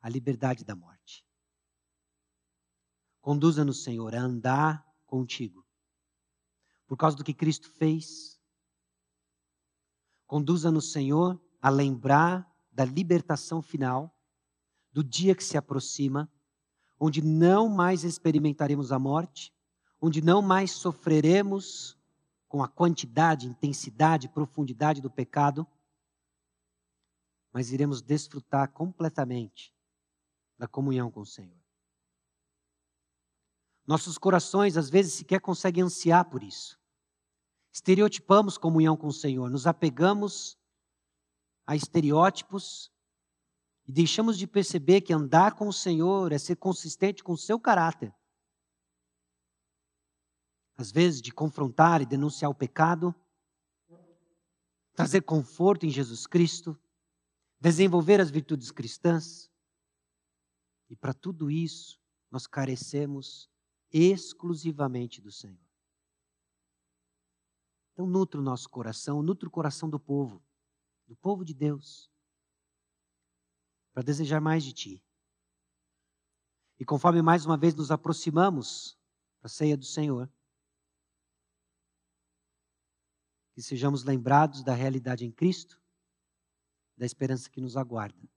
a 0.00 0.08
liberdade 0.08 0.64
da 0.64 0.74
morte. 0.74 1.24
Conduza-nos, 3.20 3.82
Senhor, 3.82 4.14
a 4.14 4.20
andar 4.20 4.84
contigo. 5.04 5.64
Por 6.86 6.96
causa 6.96 7.16
do 7.16 7.24
que 7.24 7.34
Cristo 7.34 7.70
fez, 7.70 8.36
Conduza-nos, 10.26 10.90
Senhor, 10.90 11.40
a 11.62 11.70
lembrar 11.70 12.50
da 12.72 12.84
libertação 12.84 13.62
final, 13.62 14.12
do 14.92 15.02
dia 15.04 15.34
que 15.34 15.44
se 15.44 15.56
aproxima, 15.56 16.30
onde 16.98 17.22
não 17.22 17.68
mais 17.68 18.02
experimentaremos 18.02 18.90
a 18.90 18.98
morte, 18.98 19.54
onde 20.06 20.22
não 20.22 20.40
mais 20.40 20.70
sofreremos 20.70 21.98
com 22.46 22.62
a 22.62 22.68
quantidade, 22.68 23.48
intensidade, 23.48 24.28
profundidade 24.28 25.00
do 25.00 25.10
pecado, 25.10 25.66
mas 27.52 27.72
iremos 27.72 28.00
desfrutar 28.00 28.70
completamente 28.70 29.74
da 30.56 30.68
comunhão 30.68 31.10
com 31.10 31.20
o 31.20 31.26
Senhor. 31.26 31.58
Nossos 33.84 34.16
corações 34.16 34.76
às 34.76 34.88
vezes 34.88 35.14
sequer 35.14 35.40
conseguem 35.40 35.82
ansiar 35.82 36.24
por 36.30 36.42
isso. 36.42 36.78
Estereotipamos 37.72 38.56
comunhão 38.56 38.96
com 38.96 39.08
o 39.08 39.12
Senhor, 39.12 39.50
nos 39.50 39.66
apegamos 39.66 40.56
a 41.66 41.74
estereótipos 41.74 42.92
e 43.84 43.92
deixamos 43.92 44.38
de 44.38 44.46
perceber 44.46 45.00
que 45.00 45.12
andar 45.12 45.54
com 45.54 45.66
o 45.66 45.72
Senhor 45.72 46.30
é 46.30 46.38
ser 46.38 46.56
consistente 46.56 47.24
com 47.24 47.32
o 47.32 47.38
seu 47.38 47.58
caráter. 47.58 48.14
Às 50.76 50.92
vezes, 50.92 51.22
de 51.22 51.32
confrontar 51.32 52.02
e 52.02 52.06
denunciar 52.06 52.50
o 52.50 52.54
pecado, 52.54 53.14
trazer 54.94 55.22
conforto 55.22 55.86
em 55.86 55.90
Jesus 55.90 56.26
Cristo, 56.26 56.78
desenvolver 57.60 58.20
as 58.20 58.30
virtudes 58.30 58.70
cristãs. 58.70 59.50
E 60.88 60.96
para 60.96 61.14
tudo 61.14 61.50
isso, 61.50 62.00
nós 62.30 62.46
carecemos 62.46 63.50
exclusivamente 63.90 65.20
do 65.20 65.30
Senhor. 65.30 65.66
Então, 67.92 68.06
nutre 68.06 68.38
o 68.38 68.42
nosso 68.42 68.68
coração, 68.68 69.22
nutre 69.22 69.48
o 69.48 69.50
coração 69.50 69.88
do 69.88 69.98
povo, 69.98 70.42
do 71.06 71.16
povo 71.16 71.44
de 71.44 71.54
Deus, 71.54 72.10
para 73.94 74.02
desejar 74.02 74.40
mais 74.40 74.62
de 74.62 74.74
Ti. 74.74 75.04
E 76.78 76.84
conforme 76.84 77.22
mais 77.22 77.46
uma 77.46 77.56
vez 77.56 77.74
nos 77.74 77.90
aproximamos 77.90 78.98
da 79.40 79.48
ceia 79.48 79.76
do 79.76 79.86
Senhor, 79.86 80.30
que 83.56 83.62
sejamos 83.62 84.04
lembrados 84.04 84.62
da 84.62 84.74
realidade 84.74 85.24
em 85.24 85.32
Cristo, 85.32 85.80
da 86.94 87.06
esperança 87.06 87.48
que 87.48 87.58
nos 87.58 87.74
aguarda. 87.74 88.28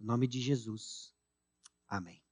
Em 0.00 0.04
nome 0.04 0.26
de 0.26 0.40
Jesus. 0.40 1.14
Amém. 1.86 2.25